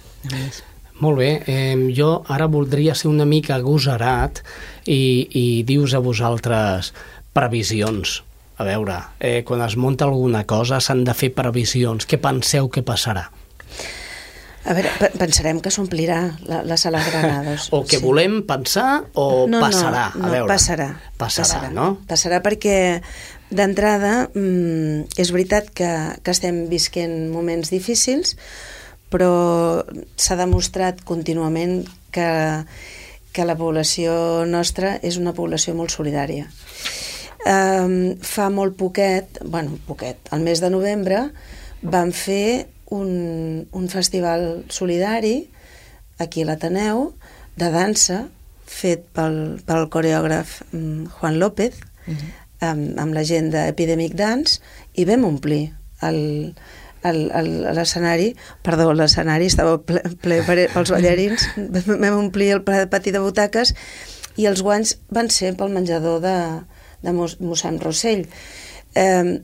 Molt 0.96 1.18
bé, 1.20 1.42
eh, 1.44 1.76
jo 1.92 2.22
ara 2.32 2.46
voldria 2.48 2.94
ser 2.96 3.10
una 3.10 3.26
mica 3.28 3.58
agosarat 3.58 4.40
i, 4.88 5.28
i 5.28 5.44
dius 5.68 5.92
a 5.92 6.00
vosaltres 6.00 6.94
previsions 7.36 8.22
a 8.56 8.64
veure, 8.64 8.96
eh, 9.20 9.42
quan 9.44 9.60
es 9.62 9.76
munta 9.76 10.06
alguna 10.06 10.44
cosa 10.48 10.80
s'han 10.80 11.04
de 11.04 11.14
fer 11.14 11.32
previsions. 11.36 12.08
Què 12.08 12.18
penseu 12.20 12.70
que 12.72 12.82
passarà? 12.86 13.28
A 14.66 14.74
veure, 14.74 14.90
pensarem 15.20 15.60
que 15.62 15.70
s'omplirà 15.70 16.18
la, 16.48 16.62
la 16.66 16.78
sala 16.80 17.02
Granados. 17.04 17.68
o 17.76 17.84
que 17.84 18.00
sí. 18.00 18.02
volem 18.02 18.40
pensar 18.48 19.04
o 19.14 19.46
no, 19.46 19.60
passarà? 19.62 20.08
No, 20.16 20.24
no, 20.24 20.26
a 20.26 20.32
veure. 20.32 20.48
passarà. 20.50 20.88
Passarà, 21.20 21.44
passarà 21.44 21.70
no? 21.70 21.88
Passarà 22.08 22.40
perquè 22.42 22.78
d'entrada 23.52 24.26
mmm, 24.32 25.06
és 25.20 25.30
veritat 25.30 25.70
que, 25.70 25.92
que 26.18 26.34
estem 26.34 26.64
visquent 26.72 27.28
moments 27.30 27.70
difícils, 27.70 28.34
però 29.12 29.84
s'ha 30.18 30.38
demostrat 30.40 31.04
contínuament 31.06 31.84
que, 32.10 32.30
que 33.30 33.46
la 33.46 33.54
població 33.54 34.16
nostra 34.48 34.96
és 35.04 35.20
una 35.20 35.36
població 35.36 35.76
molt 35.78 35.94
solidària 35.94 36.48
Um, 37.46 38.16
fa 38.26 38.48
molt 38.50 38.74
poquet, 38.74 39.38
bueno, 39.44 39.76
poquet, 39.86 40.18
al 40.34 40.42
mes 40.42 40.58
de 40.58 40.70
novembre, 40.72 41.28
vam 41.82 42.10
fer 42.10 42.66
un, 42.90 43.68
un 43.70 43.88
festival 43.88 44.64
solidari 44.68 45.36
aquí 46.18 46.42
a 46.42 46.48
l'Ateneu 46.48 47.12
de 47.54 47.68
dansa 47.70 48.24
fet 48.66 49.06
pel, 49.14 49.60
pel 49.66 49.86
coreògraf 49.92 50.58
um, 50.72 51.06
Juan 51.18 51.38
López 51.38 51.74
uh 51.78 52.14
-huh. 52.14 52.32
amb, 52.60 52.98
amb 52.98 53.14
la 53.14 53.24
gent 53.24 53.50
d'Epidemic 53.52 54.14
Dance 54.14 54.60
i 54.94 55.04
vam 55.04 55.24
omplir 55.24 55.72
el, 56.02 56.54
l'escenari, 57.06 58.34
perdó, 58.62 58.92
l'escenari 58.92 59.46
estava 59.46 59.78
ple, 59.78 60.02
ple 60.20 60.68
pels 60.74 60.90
ballarins, 60.90 61.48
vam 61.86 62.18
omplir 62.18 62.50
el 62.56 62.62
pati 62.62 63.10
de 63.10 63.20
butaques 63.20 63.74
i 64.36 64.46
els 64.46 64.62
guanys 64.62 64.98
van 65.08 65.30
ser 65.30 65.54
pel 65.56 65.70
menjador 65.70 66.20
de, 66.20 66.36
de 67.06 67.14
mossèn 67.14 67.78
Rossell. 67.82 68.26
Eh, 68.98 69.38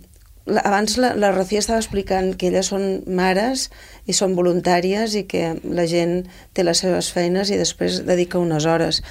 abans 0.46 0.96
la, 0.98 1.14
la 1.14 1.30
Rocío 1.30 1.60
estava 1.62 1.78
explicant 1.78 2.32
que 2.34 2.48
elles 2.50 2.72
són 2.72 3.04
mares 3.06 3.68
i 4.10 4.16
són 4.16 4.34
voluntàries 4.34 5.14
i 5.14 5.24
que 5.30 5.52
la 5.62 5.86
gent 5.86 6.24
té 6.52 6.64
les 6.66 6.82
seves 6.82 7.12
feines 7.14 7.50
i 7.50 7.60
després 7.60 8.02
dedica 8.06 8.42
unes 8.42 8.66
hores. 8.66 9.02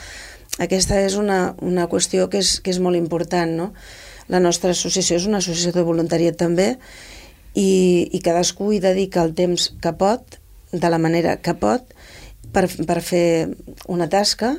Aquesta 0.60 1.00
és 1.00 1.16
una, 1.16 1.56
una 1.64 1.88
qüestió 1.88 2.28
que 2.30 2.42
és, 2.44 2.60
que 2.60 2.74
és 2.74 2.82
molt 2.84 3.00
important, 3.00 3.56
no? 3.56 3.72
La 4.32 4.42
nostra 4.44 4.76
associació 4.76 5.18
és 5.18 5.28
una 5.28 5.40
associació 5.40 5.72
de 5.76 5.88
voluntariat 5.88 6.36
també 6.40 6.76
i, 7.56 8.10
i 8.12 8.20
cadascú 8.24 8.72
hi 8.72 8.82
dedica 8.84 9.24
el 9.24 9.34
temps 9.36 9.72
que 9.82 9.94
pot, 9.96 10.38
de 10.72 10.92
la 10.92 11.00
manera 11.00 11.38
que 11.44 11.56
pot, 11.56 11.96
per, 12.52 12.68
per 12.68 13.00
fer 13.04 13.52
una 13.92 14.08
tasca, 14.12 14.58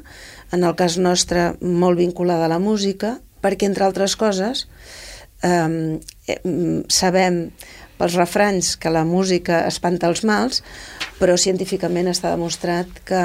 en 0.53 0.65
el 0.65 0.77
cas 0.77 0.99
nostre 1.01 1.53
molt 1.61 2.01
vinculada 2.01 2.49
a 2.49 2.53
la 2.53 2.61
música, 2.61 3.19
perquè, 3.43 3.69
entre 3.69 3.87
altres 3.89 4.17
coses, 4.17 4.67
eh, 5.43 5.99
sabem 6.89 7.45
pels 7.99 8.19
refranys 8.19 8.75
que 8.77 8.91
la 8.91 9.05
música 9.07 9.63
espanta 9.69 10.09
els 10.11 10.25
mals, 10.27 10.63
però 11.21 11.37
científicament 11.39 12.11
està 12.11 12.33
demostrat 12.33 12.89
que, 13.07 13.23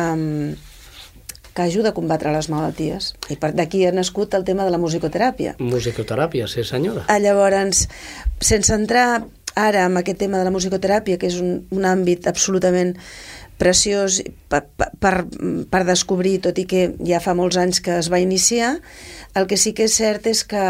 que 1.54 1.66
ajuda 1.66 1.90
a 1.90 1.98
combatre 1.98 2.34
les 2.36 2.50
malalties. 2.54 3.14
I 3.34 3.40
per 3.42 3.54
d'aquí 3.58 3.86
ha 3.88 3.96
nascut 3.96 4.38
el 4.38 4.46
tema 4.46 4.68
de 4.68 4.74
la 4.76 4.82
musicoteràpia. 4.82 5.56
Musicoteràpia, 5.64 6.46
sí 6.52 6.66
senyora. 6.68 7.08
Ah, 7.10 7.18
llavors, 7.24 7.88
sense 8.38 8.76
entrar 8.76 9.24
ara 9.58 9.88
en 9.90 9.98
aquest 9.98 10.22
tema 10.22 10.38
de 10.38 10.46
la 10.46 10.54
musicoteràpia, 10.54 11.18
que 11.18 11.32
és 11.32 11.40
un, 11.42 11.64
un 11.74 11.90
àmbit 11.90 12.30
absolutament 12.30 12.94
preciós 13.58 14.22
per, 14.50 14.64
per, 15.02 15.14
per 15.70 15.84
descobrir, 15.88 16.38
tot 16.46 16.58
i 16.62 16.66
que 16.70 16.84
ja 17.06 17.22
fa 17.24 17.36
molts 17.38 17.58
anys 17.58 17.82
que 17.84 17.98
es 18.00 18.12
va 18.14 18.22
iniciar, 18.22 18.78
el 19.38 19.48
que 19.50 19.58
sí 19.58 19.74
que 19.78 19.88
és 19.90 19.98
cert 19.98 20.30
és 20.30 20.44
que, 20.48 20.66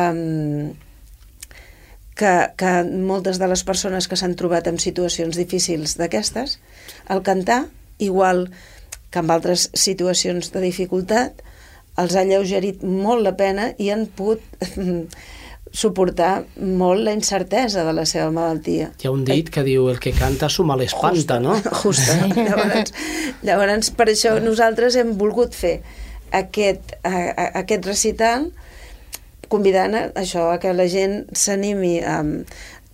que, 2.18 2.34
que 2.60 2.74
moltes 2.88 3.40
de 3.40 3.50
les 3.52 3.64
persones 3.68 4.08
que 4.08 4.20
s'han 4.20 4.38
trobat 4.40 4.70
en 4.72 4.80
situacions 4.82 5.38
difícils 5.40 5.98
d'aquestes, 6.00 6.58
al 7.08 7.24
cantar, 7.28 7.66
igual 8.00 8.48
que 9.12 9.20
en 9.24 9.32
altres 9.32 9.70
situacions 9.76 10.52
de 10.54 10.64
dificultat, 10.64 11.44
els 11.98 12.16
ha 12.16 12.26
lleugerit 12.28 12.84
molt 12.86 13.24
la 13.26 13.34
pena 13.38 13.72
i 13.82 13.90
han 13.90 14.06
pogut 14.08 14.44
suportar 15.78 16.32
molt 16.58 17.04
la 17.06 17.14
incertesa 17.14 17.84
de 17.86 17.94
la 17.94 18.06
seva 18.10 18.32
malaltia. 18.34 18.90
Hi 18.98 19.10
ha 19.10 19.14
un 19.14 19.24
dit 19.28 19.50
que 19.54 19.62
diu 19.66 19.90
el 19.92 20.00
que 20.02 20.14
canta 20.16 20.50
s'ho 20.50 20.66
mal 20.66 20.82
espanta, 20.82 21.38
no? 21.44 21.54
Justa. 21.84 22.18
llavors, 22.34 22.94
llavors, 23.46 23.92
per 23.94 24.10
això 24.10 24.38
nosaltres 24.42 24.98
hem 24.98 25.14
volgut 25.20 25.54
fer 25.54 25.76
aquest, 26.34 26.96
a, 27.04 27.14
a, 27.14 27.46
aquest 27.62 27.86
recital 27.86 28.50
convidant 29.54 29.94
a 29.96 30.02
això 30.20 30.50
a 30.52 30.58
que 30.60 30.74
la 30.76 30.88
gent 30.92 31.22
s'animi 31.32 32.00
um, 32.02 32.34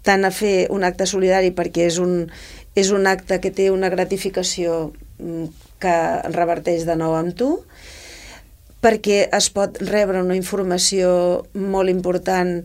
tant 0.06 0.28
a 0.28 0.34
fer 0.36 0.67
un 0.74 0.84
acte 0.84 1.08
solidari 1.10 1.54
perquè 1.56 1.88
és 1.88 2.02
un, 2.04 2.28
és 2.76 2.91
un 2.93 3.08
acte 3.10 3.39
que 3.41 3.54
té 3.56 3.69
una 3.72 3.89
gratificació 3.93 4.91
um, 5.24 5.48
que 5.80 5.96
reverteix 6.36 6.84
de 6.88 7.00
nou 7.00 7.15
amb 7.15 7.32
tu, 7.36 7.56
perquè 8.84 9.30
es 9.32 9.48
pot 9.56 9.80
rebre 9.88 10.22
una 10.24 10.36
informació 10.36 11.10
molt 11.56 11.91
important 11.91 12.58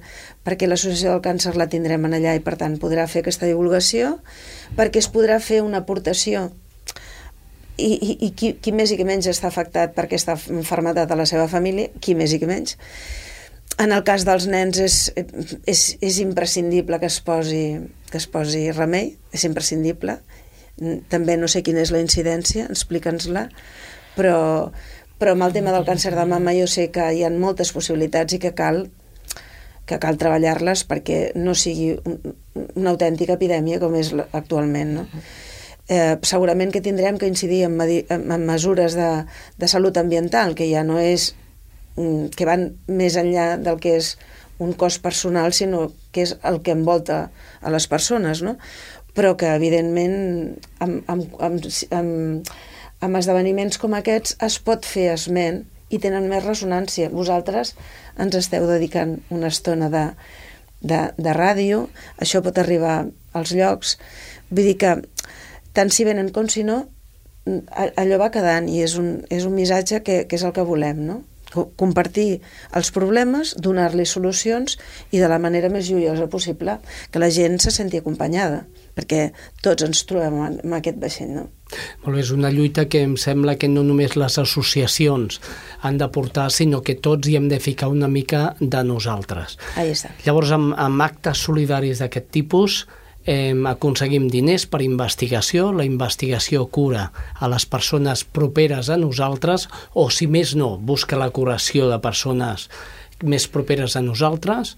perquè 0.47 0.67
l'Associació 0.67 1.13
del 1.15 1.25
Càncer 1.25 1.55
la 1.57 1.69
tindrem 1.71 2.07
en 2.09 2.17
allà 2.19 2.35
i 2.35 2.43
per 2.43 2.57
tant 2.59 2.79
podrà 2.83 3.07
fer 3.07 3.23
aquesta 3.23 3.47
divulgació, 3.47 4.17
perquè 4.79 5.03
es 5.03 5.11
podrà 5.13 5.39
fer 5.45 5.61
una 5.63 5.85
aportació 5.85 6.49
i, 7.79 7.93
i, 7.95 8.13
i 8.27 8.31
qui, 8.35 8.53
qui 8.59 8.75
més 8.75 8.91
i 8.91 8.99
qui 8.99 9.07
menys 9.07 9.29
està 9.31 9.49
afectat 9.53 9.95
per 9.95 10.09
aquesta 10.09 10.35
malaltia 10.49 11.07
a 11.15 11.19
la 11.21 11.29
seva 11.31 11.47
família, 11.51 11.93
qui 12.03 12.17
més 12.19 12.35
i 12.35 12.41
qui 12.43 12.51
menys. 12.51 12.75
En 13.79 13.95
el 13.95 14.03
cas 14.03 14.25
dels 14.27 14.49
nens 14.51 14.81
és, 14.83 14.97
és, 15.15 15.83
és 16.03 16.19
imprescindible 16.25 16.99
que 16.99 17.07
es, 17.07 17.21
posi, 17.23 17.79
que 18.11 18.19
es 18.19 18.27
posi 18.27 18.65
remei, 18.75 19.13
és 19.31 19.47
imprescindible. 19.47 20.19
També 21.13 21.37
no 21.39 21.47
sé 21.51 21.63
quina 21.67 21.85
és 21.85 21.95
la 21.95 22.03
incidència, 22.03 22.67
explica'ns-la, 22.67 23.47
però, 24.19 24.39
però 25.19 25.35
amb 25.35 25.47
el 25.49 25.57
tema 25.57 25.75
del 25.75 25.87
càncer 25.89 26.15
de 26.17 26.27
mama 26.31 26.55
jo 26.57 26.69
sé 26.71 26.89
que 26.95 27.11
hi 27.15 27.25
ha 27.27 27.33
moltes 27.35 27.73
possibilitats 27.75 28.37
i 28.37 28.41
que 28.43 28.55
cal 28.55 28.87
que 29.89 29.97
cal 29.99 30.19
treballar-les 30.21 30.85
perquè 30.85 31.19
no 31.35 31.55
sigui 31.57 31.95
un, 32.05 32.19
una 32.77 32.93
autèntica 32.93 33.39
epidèmia 33.39 33.79
com 33.81 33.95
és 33.97 34.13
actualment. 34.37 34.91
No? 34.99 35.07
Eh, 35.89 36.19
segurament 36.29 36.75
que 36.75 36.83
tindrem 36.85 37.17
que 37.17 37.31
incidir 37.31 37.63
en, 37.65 37.81
en, 37.81 38.27
en 38.33 38.45
mesures 38.45 38.93
de, 38.93 39.09
de 39.57 39.69
salut 39.73 39.97
ambiental, 39.97 40.53
que 40.55 40.69
ja 40.69 40.85
no 40.85 40.99
és 41.01 41.31
Mm, 41.99 42.31
que 42.37 42.47
van 42.47 42.69
més 42.87 43.17
enllà 43.19 43.57
del 43.59 43.81
que 43.83 43.97
és 43.99 44.13
un 44.63 44.75
cos 44.79 44.99
personal, 45.03 45.55
sinó 45.57 45.89
que 46.15 46.23
és 46.27 46.37
el 46.47 46.61
que 46.63 46.75
envolta 46.77 47.19
a 47.61 47.73
les 47.75 47.89
persones, 47.91 48.43
no? 48.47 48.57
però 49.19 49.33
que, 49.39 49.49
evidentment, 49.59 50.15
amb, 50.85 51.01
amb, 51.11 51.33
amb, 51.43 51.65
amb, 51.99 52.51
amb 53.05 53.19
esdeveniments 53.21 53.79
com 53.79 53.95
aquests 53.95 54.37
es 54.45 54.59
pot 54.65 54.87
fer 54.87 55.09
esment 55.15 55.63
i 55.89 56.01
tenen 56.03 56.29
més 56.31 56.45
ressonància. 56.45 57.11
Vosaltres 57.13 57.75
ens 58.21 58.37
esteu 58.39 58.67
dedicant 58.69 59.19
una 59.35 59.51
estona 59.53 59.89
de, 59.93 60.05
de, 60.81 61.01
de 61.17 61.35
ràdio, 61.37 61.87
això 62.21 62.43
pot 62.45 62.59
arribar 62.59 63.07
als 63.39 63.55
llocs. 63.57 63.97
Vull 64.51 64.71
dir 64.73 64.77
que, 64.83 64.95
tant 65.77 65.93
si 65.95 66.07
venen 66.09 66.33
com 66.35 66.51
si 66.53 66.65
no, 66.67 66.83
allò 67.73 68.19
va 68.21 68.33
quedant 68.35 68.69
i 68.69 68.83
és 68.85 68.99
un, 69.01 69.23
és 69.33 69.47
un 69.49 69.55
missatge 69.57 70.03
que, 70.05 70.23
que 70.29 70.37
és 70.37 70.45
el 70.45 70.55
que 70.57 70.67
volem, 70.69 71.01
no? 71.07 71.23
Compartir 71.53 72.41
els 72.77 72.91
problemes, 72.95 73.55
donar-li 73.57 74.07
solucions 74.07 74.79
i 75.13 75.21
de 75.21 75.29
la 75.31 75.39
manera 75.43 75.71
més 75.73 75.87
joiosa 75.89 76.29
possible 76.31 76.79
que 77.13 77.23
la 77.23 77.31
gent 77.33 77.59
se 77.63 77.73
senti 77.75 78.01
acompanyada, 78.01 78.65
perquè 78.97 79.31
tots 79.65 79.87
ens 79.87 80.05
trobem 80.09 80.61
en 80.61 80.77
aquest 80.77 81.01
vaixell, 81.01 81.33
no? 81.37 81.47
Molt 82.05 82.15
bé, 82.15 82.23
és 82.23 82.31
una 82.33 82.51
lluita 82.53 82.87
que 82.89 83.03
em 83.05 83.17
sembla 83.21 83.59
que 83.61 83.69
no 83.69 83.83
només 83.85 84.17
les 84.17 84.39
associacions 84.41 85.41
han 85.85 85.99
de 86.01 86.09
portar, 86.13 86.49
sinó 86.53 86.81
que 86.85 86.97
tots 86.97 87.29
hi 87.29 87.37
hem 87.37 87.51
de 87.53 87.61
ficar 87.61 87.91
una 87.93 88.09
mica 88.09 88.55
de 88.61 88.85
nosaltres. 88.85 89.59
Ahí 89.77 89.93
està. 89.93 90.15
Llavors, 90.25 90.55
amb, 90.57 90.73
amb 90.77 91.05
actes 91.05 91.45
solidaris 91.45 92.01
d'aquest 92.01 92.33
tipus, 92.33 92.87
eh, 93.29 93.53
aconseguim 93.69 94.29
diners 94.33 94.65
per 94.73 94.81
investigació, 94.85 95.69
la 95.77 95.85
investigació 95.85 96.65
cura 96.73 97.09
a 97.37 97.51
les 97.53 97.67
persones 97.69 98.25
properes 98.25 98.89
a 98.89 98.97
nosaltres 98.97 99.69
o, 99.93 100.09
si 100.09 100.27
més 100.27 100.55
no, 100.57 100.77
busca 100.79 101.19
la 101.21 101.29
curació 101.35 101.91
de 101.93 102.01
persones 102.01 102.69
més 103.23 103.49
properes 103.53 103.99
a 103.99 104.03
nosaltres 104.05 104.77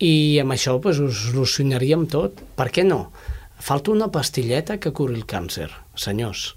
i 0.00 0.38
amb 0.40 0.54
això 0.56 0.78
pues, 0.80 1.02
ho 1.02 1.10
solucionaríem 1.12 2.06
tot. 2.10 2.40
Per 2.56 2.70
què 2.72 2.86
no? 2.86 3.10
Falta 3.62 3.92
una 3.92 4.08
pastilleta 4.10 4.78
que 4.82 4.90
curi 4.96 5.20
el 5.20 5.28
càncer, 5.28 5.68
senyors. 5.94 6.54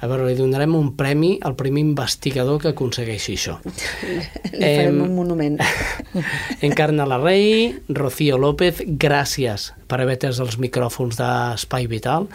A 0.00 0.08
veure, 0.08 0.24
li 0.30 0.36
donarem 0.38 0.72
un 0.78 0.94
premi 0.96 1.34
al 1.44 1.56
primer 1.60 1.82
investigador 1.84 2.60
que 2.62 2.72
aconsegueixi 2.72 3.34
això. 3.36 3.58
li 3.64 4.62
farem 4.62 4.96
eh, 4.96 5.04
un 5.04 5.12
monument. 5.16 5.58
Encarna 6.66 7.04
la 7.08 7.18
Rei, 7.20 7.74
Rocío 7.92 8.38
López, 8.40 8.80
gràcies 8.86 9.70
per 9.90 9.98
haver 10.00 10.16
tès 10.22 10.38
els 10.40 10.56
micròfons 10.62 11.18
d'Espai 11.18 11.88
Vital 11.90 12.28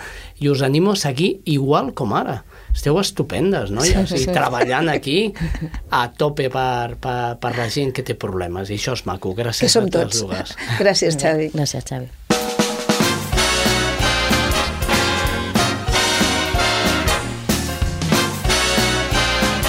i 0.44 0.52
us 0.52 0.62
animo 0.66 0.94
a 0.94 1.00
seguir 1.00 1.40
igual 1.50 1.94
com 1.98 2.14
ara. 2.14 2.42
Esteu 2.76 3.00
estupendes, 3.00 3.72
no? 3.72 3.86
Sí, 3.88 3.96
sí. 4.12 4.28
treballant 4.36 4.92
aquí 4.92 5.32
a 6.02 6.06
tope 6.12 6.50
per, 6.54 7.00
per, 7.02 7.18
per 7.42 7.54
la 7.58 7.70
gent 7.72 7.96
que 7.96 8.06
té 8.06 8.18
problemes 8.20 8.70
i 8.70 8.78
això 8.78 8.98
és 9.00 9.06
maco. 9.10 9.34
Gràcies 9.38 9.70
que 9.70 9.74
som 9.74 9.90
a 9.90 9.96
tots. 9.96 10.22
dues. 10.22 10.54
Gràcies, 10.82 11.18
Xavi. 11.18 11.50
Gràcies, 11.56 11.88
Xavi. 11.88 12.12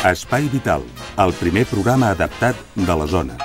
Espai 0.06 0.46
Vital, 0.52 0.84
el 1.18 1.32
primer 1.34 1.64
programa 1.66 2.12
adaptat 2.14 2.58
de 2.78 2.94
les 3.00 3.10
zones. 3.10 3.40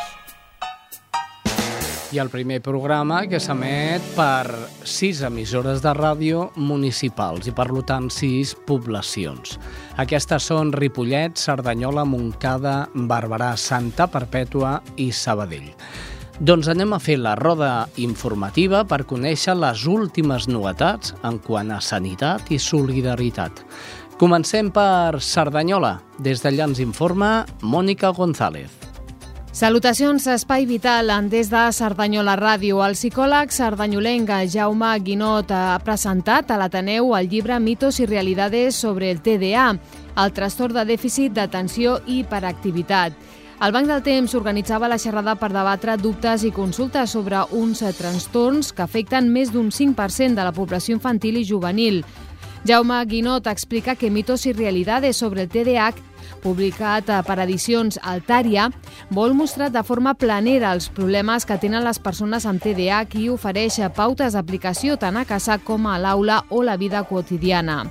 I 2.13 2.19
el 2.21 2.30
primer 2.30 2.60
programa 2.62 3.24
que 3.32 3.39
s'emet 3.41 4.06
per 4.13 4.45
sis 4.86 5.24
emissores 5.26 5.82
de 5.82 5.95
ràdio 5.97 6.52
municipals 6.60 7.50
i, 7.50 7.56
per 7.56 7.65
tant, 7.89 8.12
sis 8.13 8.54
poblacions. 8.67 9.58
Aquestes 9.97 10.52
són 10.52 10.76
Ripollet, 10.76 11.39
Cerdanyola, 11.39 12.06
Montcada, 12.06 12.91
Barberà, 12.93 13.56
Santa 13.58 14.06
Perpètua 14.12 14.82
i 14.97 15.10
Sabadell. 15.10 15.71
Doncs 16.41 16.71
anem 16.71 16.93
a 16.93 16.97
fer 16.97 17.19
la 17.21 17.36
roda 17.38 17.88
informativa 18.02 18.80
per 18.89 19.04
conèixer 19.06 19.54
les 19.54 19.84
últimes 19.86 20.47
novetats 20.50 21.13
en 21.21 21.36
quant 21.38 21.69
a 21.69 21.78
sanitat 21.86 22.50
i 22.50 22.58
solidaritat. 22.58 23.62
Comencem 24.21 24.67
per 24.69 25.17
Cerdanyola. 25.17 25.95
Des 26.21 26.43
d'allà 26.43 26.67
ens 26.67 26.77
informa 26.84 27.41
Mònica 27.65 28.12
González. 28.13 28.69
Salutacions 29.51 30.27
a 30.27 30.36
Espai 30.38 30.67
Vital 30.69 31.10
des 31.31 31.49
de 31.49 31.63
Cerdanyola 31.73 32.36
Ràdio. 32.38 32.84
El 32.86 32.93
psicòleg 32.93 33.49
sardanyolenc 33.49 34.29
Jaume 34.53 34.91
Guinot 35.01 35.49
ha 35.49 35.79
presentat 35.81 36.51
a 36.51 36.60
l'Ateneu 36.62 37.15
el 37.17 37.34
llibre 37.34 37.57
Mitos 37.60 37.97
i 37.99 38.05
Realidades 38.05 38.75
sobre 38.75 39.10
el 39.10 39.25
TDA, 39.25 39.71
el 40.15 40.34
trastorn 40.38 40.77
de 40.77 40.86
dèficit 40.86 41.34
d'atenció 41.34 41.97
i 42.05 42.21
hiperactivitat. 42.21 43.17
El 43.62 43.73
Banc 43.73 43.89
del 43.89 44.01
Temps 44.05 44.36
organitzava 44.38 44.88
la 44.89 44.97
xerrada 45.01 45.34
per 45.38 45.49
debatre 45.49 45.97
dubtes 45.97 46.45
i 46.45 46.53
consultes 46.53 47.10
sobre 47.10 47.41
uns 47.57 47.81
trastorns 47.97 48.71
que 48.71 48.86
afecten 48.86 49.34
més 49.34 49.49
d'un 49.49 49.69
5% 49.73 50.38
de 50.38 50.45
la 50.45 50.53
població 50.53 50.93
infantil 50.97 51.38
i 51.38 51.45
juvenil. 51.45 52.03
Jaume 52.65 53.04
Guinot 53.06 53.47
explica 53.47 53.95
que 53.95 54.12
Mitos 54.12 54.45
i 54.45 54.54
Realidades 54.54 55.17
sobre 55.17 55.41
el 55.41 55.50
TDAH 55.50 56.12
publicat 56.41 57.10
per 57.26 57.38
edicions 57.43 58.00
Altària, 58.02 58.67
vol 59.13 59.36
mostrar 59.38 59.69
de 59.71 59.84
forma 59.86 60.13
planera 60.17 60.74
els 60.76 60.89
problemes 60.89 61.45
que 61.45 61.58
tenen 61.62 61.86
les 61.86 62.00
persones 62.02 62.45
amb 62.50 62.62
TDAH 62.62 63.17
i 63.21 63.30
ofereix 63.34 63.80
pautes 63.95 64.38
d'aplicació 64.38 64.97
tant 64.97 65.17
a 65.17 65.26
casa 65.26 65.60
com 65.63 65.88
a 65.88 65.97
l'aula 66.02 66.43
o 66.50 66.63
la 66.65 66.78
vida 66.78 67.04
quotidiana. 67.04 67.84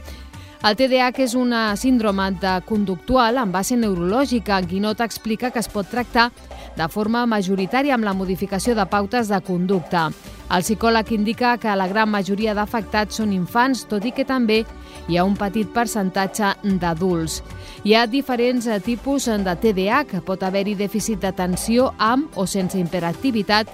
El 0.61 0.77
TDAH 0.77 1.23
és 1.25 1.35
una 1.35 1.71
síndrome 1.81 2.27
de 2.37 2.59
conductual 2.69 3.39
amb 3.41 3.55
base 3.57 3.79
neurològica. 3.81 4.59
Guinot 4.61 5.01
explica 5.01 5.49
que 5.51 5.63
es 5.63 5.71
pot 5.73 5.89
tractar 5.89 6.29
de 6.77 6.89
forma 6.93 7.25
majoritària 7.25 7.95
amb 7.97 8.05
la 8.05 8.13
modificació 8.13 8.77
de 8.77 8.85
pautes 8.85 9.33
de 9.33 9.41
conducta. 9.41 10.11
El 10.51 10.65
psicòleg 10.67 11.13
indica 11.15 11.53
que 11.63 11.75
la 11.79 11.87
gran 11.87 12.11
majoria 12.11 12.57
d'afectats 12.59 13.21
són 13.21 13.31
infants, 13.31 13.85
tot 13.87 14.03
i 14.03 14.11
que 14.11 14.25
també 14.27 14.65
hi 15.07 15.19
ha 15.19 15.27
un 15.27 15.37
petit 15.39 15.69
percentatge 15.71 16.57
d'adults. 16.83 17.39
Hi 17.87 17.95
ha 17.95 18.09
diferents 18.11 18.67
tipus 18.83 19.29
de 19.31 19.55
TDAH. 19.63 20.25
Pot 20.27 20.43
haver-hi 20.43 20.75
dèficit 20.75 21.23
d'atenció 21.23 21.93
amb 21.99 22.35
o 22.35 22.49
sense 22.51 22.79
hiperactivitat 22.79 23.71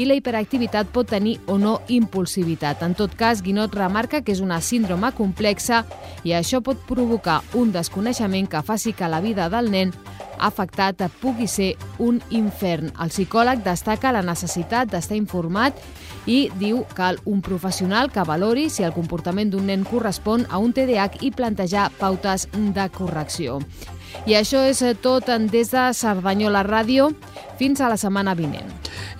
i 0.00 0.06
la 0.08 0.16
hiperactivitat 0.16 0.88
pot 0.94 1.10
tenir 1.12 1.36
o 1.46 1.58
no 1.60 1.74
impulsivitat. 1.92 2.80
En 2.86 2.96
tot 2.96 3.12
cas, 3.18 3.42
Guinot 3.44 3.74
remarca 3.76 4.22
que 4.24 4.32
és 4.32 4.40
una 4.40 4.60
síndrome 4.64 5.12
complexa 5.16 5.84
i 6.24 6.32
això 6.36 6.62
pot 6.64 6.80
provocar 6.88 7.42
un 7.58 7.74
desconeixement 7.74 8.48
que 8.48 8.64
faci 8.64 8.94
que 8.96 9.10
la 9.12 9.20
vida 9.20 9.50
del 9.52 9.70
nen 9.70 9.92
afectat 10.40 11.02
pugui 11.20 11.46
ser 11.46 11.74
un 11.98 12.22
infern. 12.30 12.94
El 12.96 13.12
psicòleg 13.12 13.60
destaca 13.66 14.14
la 14.16 14.24
necessitat 14.24 14.88
d'estar 14.88 15.18
informat 15.20 15.76
i 16.24 16.48
diu 16.60 16.82
que 16.88 16.96
cal 17.00 17.20
un 17.28 17.40
professional 17.44 18.10
que 18.12 18.24
valori 18.24 18.68
si 18.70 18.84
el 18.84 18.96
comportament 18.96 19.52
d'un 19.52 19.68
nen 19.68 19.84
correspon 19.84 20.46
a 20.48 20.58
un 20.58 20.72
TDAH 20.72 21.20
i 21.20 21.30
plantejar 21.32 21.90
pautes 22.00 22.48
de 22.52 22.88
correcció. 22.96 23.60
I 24.26 24.36
això 24.38 24.62
és 24.68 24.82
tot 25.02 25.28
des 25.50 25.70
de 25.72 25.84
Cerdanyola 25.94 26.64
Ràdio. 26.66 27.10
Fins 27.60 27.80
a 27.80 27.88
la 27.92 27.98
setmana 28.00 28.34
vinent. 28.34 28.70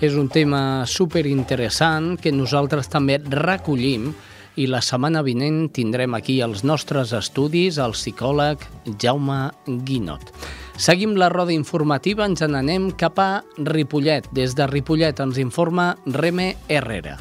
És 0.01 0.15
un 0.17 0.29
tema 0.33 0.87
super 0.87 1.27
interessant 1.29 2.17
que 2.21 2.33
nosaltres 2.33 2.89
també 2.89 3.19
recollim 3.21 4.11
i 4.57 4.67
la 4.67 4.81
setmana 4.85 5.23
vinent 5.25 5.69
tindrem 5.77 6.15
aquí 6.17 6.41
els 6.45 6.65
nostres 6.65 7.13
estudis 7.17 7.79
el 7.79 7.95
psicòleg 7.97 8.65
Jaume 9.01 9.43
Guinot. 9.67 10.33
Seguim 10.81 11.13
la 11.21 11.29
roda 11.29 11.53
informativa, 11.53 12.25
ens 12.25 12.41
n'anem 12.41 12.91
cap 12.97 13.21
a 13.21 13.31
Ripollet. 13.59 14.31
Des 14.33 14.57
de 14.57 14.67
Ripollet 14.67 15.21
ens 15.21 15.41
informa 15.41 15.93
Reme 16.07 16.55
Herrera. 16.69 17.19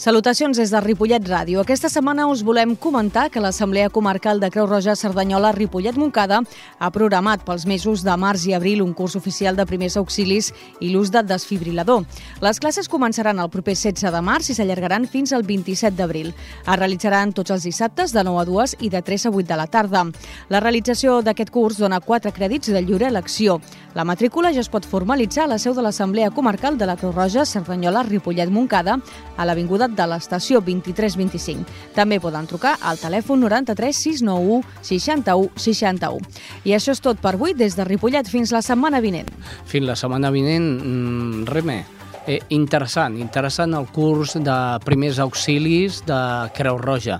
Salutacions 0.00 0.56
des 0.56 0.70
de 0.72 0.80
Ripollet 0.80 1.26
Ràdio. 1.28 1.58
Aquesta 1.60 1.90
setmana 1.92 2.24
us 2.32 2.40
volem 2.40 2.70
comentar 2.72 3.26
que 3.28 3.40
l'Assemblea 3.44 3.90
Comarcal 3.92 4.38
de 4.40 4.48
Creu 4.48 4.64
Roja 4.64 4.94
Cerdanyola 4.96 5.50
Ripollet 5.52 5.98
Moncada 6.00 6.38
ha 6.78 6.88
programat 6.90 7.42
pels 7.44 7.66
mesos 7.68 8.00
de 8.00 8.14
març 8.16 8.46
i 8.48 8.54
abril 8.56 8.80
un 8.80 8.94
curs 8.96 9.18
oficial 9.18 9.58
de 9.58 9.66
primers 9.68 9.98
auxilis 10.00 10.54
i 10.80 10.88
l'ús 10.88 11.12
de 11.12 11.20
desfibrilador. 11.20 12.06
Les 12.40 12.60
classes 12.64 12.88
començaran 12.88 13.42
el 13.44 13.50
proper 13.52 13.74
16 13.76 14.08
de 14.14 14.22
març 14.24 14.48
i 14.48 14.56
s'allargaran 14.56 15.04
fins 15.04 15.34
al 15.36 15.44
27 15.44 15.92
d'abril. 15.98 16.32
Es 16.64 16.80
realitzaran 16.80 17.36
tots 17.36 17.52
els 17.52 17.68
dissabtes 17.68 18.16
de 18.16 18.24
9 18.24 18.40
a 18.40 18.46
2 18.48 18.76
i 18.80 18.88
de 18.88 19.04
3 19.04 19.26
a 19.28 19.34
8 19.36 19.52
de 19.52 19.60
la 19.60 19.68
tarda. 19.68 20.06
La 20.48 20.64
realització 20.64 21.18
d'aquest 21.20 21.52
curs 21.52 21.76
dona 21.76 22.00
4 22.00 22.32
crèdits 22.32 22.72
de 22.72 22.80
lliure 22.80 23.12
elecció. 23.12 23.60
La 23.92 24.08
matrícula 24.08 24.54
ja 24.54 24.64
es 24.64 24.72
pot 24.72 24.88
formalitzar 24.88 25.44
a 25.44 25.52
la 25.52 25.58
seu 25.58 25.76
de 25.76 25.84
l'Assemblea 25.84 26.30
Comarcal 26.30 26.78
de 26.78 26.88
la 26.88 26.96
Creu 26.96 27.12
Roja 27.12 27.44
Cerdanyola 27.44 28.06
Ripollet 28.08 28.48
Moncada 28.48 28.96
a 29.36 29.44
l'Avinguda 29.44 29.89
de 29.96 30.06
l'estació 30.10 30.60
2325. 30.64 31.66
També 31.96 32.20
poden 32.22 32.48
trucar 32.50 32.76
al 32.80 33.00
telèfon 33.00 33.40
93 33.44 34.02
691 34.06 34.62
61 34.82 35.50
61. 35.56 36.20
I 36.64 36.76
això 36.76 36.94
és 36.96 37.02
tot 37.04 37.20
per 37.20 37.34
avui, 37.36 37.54
des 37.54 37.76
de 37.76 37.86
Ripollet 37.86 38.28
fins 38.28 38.52
la 38.54 38.62
setmana 38.64 39.00
vinent. 39.00 39.30
Fins 39.66 39.86
la 39.86 39.96
setmana 39.96 40.32
vinent, 40.34 40.68
mmm, 40.80 41.48
res 41.50 41.66
més. 41.66 41.96
Eh, 42.26 42.38
interessant, 42.52 43.16
interessant 43.18 43.72
el 43.74 43.88
curs 43.90 44.36
de 44.36 44.56
primers 44.84 45.18
auxilis 45.18 46.02
de 46.06 46.20
Creu 46.54 46.76
Roja. 46.78 47.18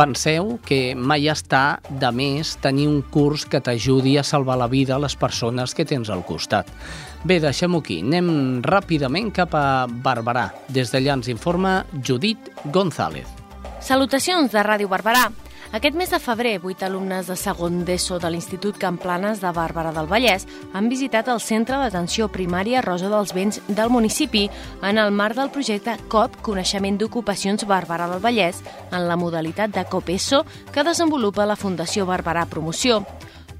Penseu 0.00 0.54
que 0.64 0.94
mai 0.96 1.28
està 1.28 1.78
de 1.90 2.08
més 2.16 2.54
tenir 2.64 2.86
un 2.88 3.02
curs 3.12 3.44
que 3.44 3.60
t'ajudi 3.60 4.16
a 4.16 4.24
salvar 4.24 4.56
la 4.56 4.70
vida 4.72 4.96
a 4.96 5.02
les 5.02 5.14
persones 5.14 5.74
que 5.76 5.84
tens 5.84 6.08
al 6.08 6.24
costat. 6.24 6.72
Bé, 7.22 7.36
deixem-ho 7.36 7.82
aquí. 7.82 7.98
Anem 8.00 8.62
ràpidament 8.64 9.28
cap 9.36 9.52
a 9.54 9.84
Barberà. 9.86 10.48
Des 10.72 10.88
d'allà 10.92 11.18
ens 11.18 11.28
informa 11.28 11.84
Judit 12.02 12.48
González. 12.72 13.28
Salutacions 13.84 14.52
de 14.52 14.62
Ràdio 14.64 14.88
Barberà. 14.88 15.28
Aquest 15.70 15.94
mes 15.94 16.10
de 16.10 16.18
febrer, 16.18 16.56
vuit 16.58 16.80
alumnes 16.82 17.28
de 17.30 17.36
segon 17.38 17.84
d'ESO 17.86 18.16
de 18.18 18.30
l'Institut 18.32 18.74
Camplanes 18.80 19.38
de 19.38 19.52
Bàrbara 19.54 19.92
del 19.94 20.08
Vallès 20.10 20.48
han 20.74 20.88
visitat 20.90 21.28
el 21.30 21.38
Centre 21.44 21.76
d'Atenció 21.78 22.26
Primària 22.26 22.82
Rosa 22.82 23.06
dels 23.12 23.30
Vents 23.36 23.60
del 23.68 23.92
municipi 23.94 24.48
en 24.82 24.98
el 24.98 25.12
marc 25.14 25.38
del 25.38 25.52
projecte 25.54 25.94
COP 26.10 26.40
Coneixement 26.42 26.98
d'Ocupacions 26.98 27.68
Bàrbara 27.70 28.08
del 28.10 28.24
Vallès 28.24 28.64
en 28.90 29.06
la 29.06 29.20
modalitat 29.20 29.70
de 29.70 29.84
COP-ESO 29.86 30.42
que 30.72 30.82
desenvolupa 30.82 31.46
la 31.46 31.60
Fundació 31.60 32.08
Bàrbara 32.08 32.48
Promoció. 32.50 33.04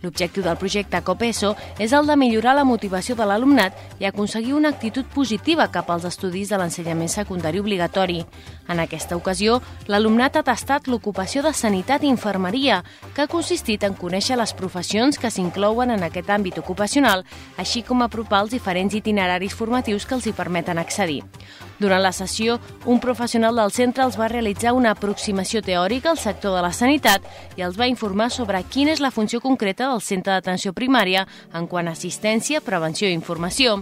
L'objectiu 0.02 0.42
del 0.42 0.56
projecte 0.56 1.02
COPESO 1.04 1.54
és 1.78 1.92
el 1.92 2.06
de 2.08 2.16
millorar 2.16 2.54
la 2.56 2.64
motivació 2.64 3.16
de 3.16 3.26
l'alumnat 3.28 3.76
i 4.00 4.06
aconseguir 4.08 4.54
una 4.56 4.70
actitud 4.72 5.04
positiva 5.14 5.68
cap 5.72 5.90
als 5.90 6.06
estudis 6.08 6.48
de 6.48 6.56
l'ensenyament 6.56 7.12
secundari 7.12 7.60
obligatori. 7.60 8.24
En 8.68 8.80
aquesta 8.80 9.16
ocasió, 9.16 9.60
l'alumnat 9.86 10.36
ha 10.36 10.44
tastat 10.46 10.88
l'ocupació 10.88 11.42
de 11.44 11.52
sanitat 11.52 12.04
i 12.04 12.12
infermeria, 12.12 12.82
que 13.14 13.22
ha 13.22 13.30
consistit 13.30 13.84
en 13.84 13.96
conèixer 13.98 14.38
les 14.40 14.54
professions 14.56 15.18
que 15.18 15.30
s'inclouen 15.30 15.90
en 15.90 16.06
aquest 16.06 16.30
àmbit 16.30 16.58
ocupacional, 16.58 17.26
així 17.58 17.82
com 17.82 18.00
apropar 18.02 18.46
els 18.46 18.56
diferents 18.56 18.94
itineraris 18.94 19.54
formatius 19.54 20.06
que 20.06 20.16
els 20.16 20.26
hi 20.26 20.32
permeten 20.36 20.78
accedir. 20.78 21.20
Durant 21.80 22.02
la 22.04 22.12
sessió, 22.12 22.58
un 22.84 23.00
professional 23.00 23.56
del 23.56 23.72
centre 23.72 24.04
els 24.04 24.18
va 24.20 24.28
realitzar 24.28 24.74
una 24.76 24.90
aproximació 24.92 25.62
teòrica 25.64 26.10
al 26.10 26.20
sector 26.20 26.52
de 26.52 26.60
la 26.60 26.74
sanitat 26.76 27.24
i 27.56 27.64
els 27.64 27.78
va 27.80 27.88
informar 27.88 28.28
sobre 28.30 28.60
quina 28.68 28.92
és 28.92 29.00
la 29.00 29.10
funció 29.10 29.40
concreta 29.40 29.88
del 29.88 30.04
centre 30.04 30.34
d'atenció 30.34 30.74
primària 30.76 31.24
en 31.56 31.66
quant 31.66 31.88
a 31.88 31.96
assistència, 31.96 32.60
prevenció 32.60 33.08
i 33.08 33.16
informació. 33.16 33.80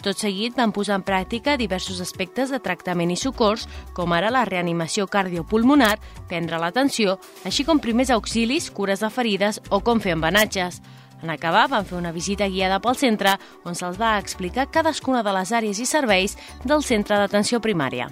Tot 0.00 0.16
seguit 0.16 0.56
van 0.56 0.72
posar 0.72 0.96
en 0.96 1.04
pràctica 1.04 1.58
diversos 1.60 2.00
aspectes 2.00 2.48
de 2.52 2.60
tractament 2.62 3.12
i 3.12 3.20
socors, 3.20 3.68
com 3.92 4.12
ara 4.16 4.32
la 4.32 4.44
reanimació 4.48 5.04
cardiopulmonar, 5.06 5.96
prendre 6.28 6.60
l'atenció, 6.62 7.18
així 7.44 7.68
com 7.68 7.80
primers 7.84 8.12
auxilis, 8.16 8.70
cures 8.70 9.04
de 9.04 9.10
ferides 9.12 9.60
o 9.68 9.80
com 9.84 10.00
fer 10.00 10.16
embenatges. 10.16 10.80
En 11.22 11.30
acabar, 11.32 11.66
van 11.72 11.86
fer 11.88 11.96
una 11.98 12.12
visita 12.12 12.48
guiada 12.48 12.80
pel 12.82 12.96
centre, 12.98 13.36
on 13.64 13.74
se'ls 13.74 13.98
va 14.00 14.16
explicar 14.20 14.68
cadascuna 14.70 15.22
de 15.24 15.32
les 15.36 15.52
àrees 15.52 15.80
i 15.80 15.86
serveis 15.88 16.36
del 16.64 16.84
centre 16.84 17.18
d'atenció 17.20 17.60
primària. 17.64 18.10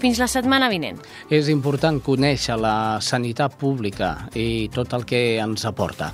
Fins 0.00 0.18
la 0.20 0.28
setmana 0.28 0.68
vinent. 0.68 0.98
És 1.32 1.48
important 1.52 2.00
conèixer 2.04 2.56
la 2.60 2.98
sanitat 3.00 3.56
pública 3.60 4.28
i 4.36 4.68
tot 4.72 4.92
el 4.96 5.06
que 5.08 5.38
ens 5.40 5.64
aporta. 5.68 6.12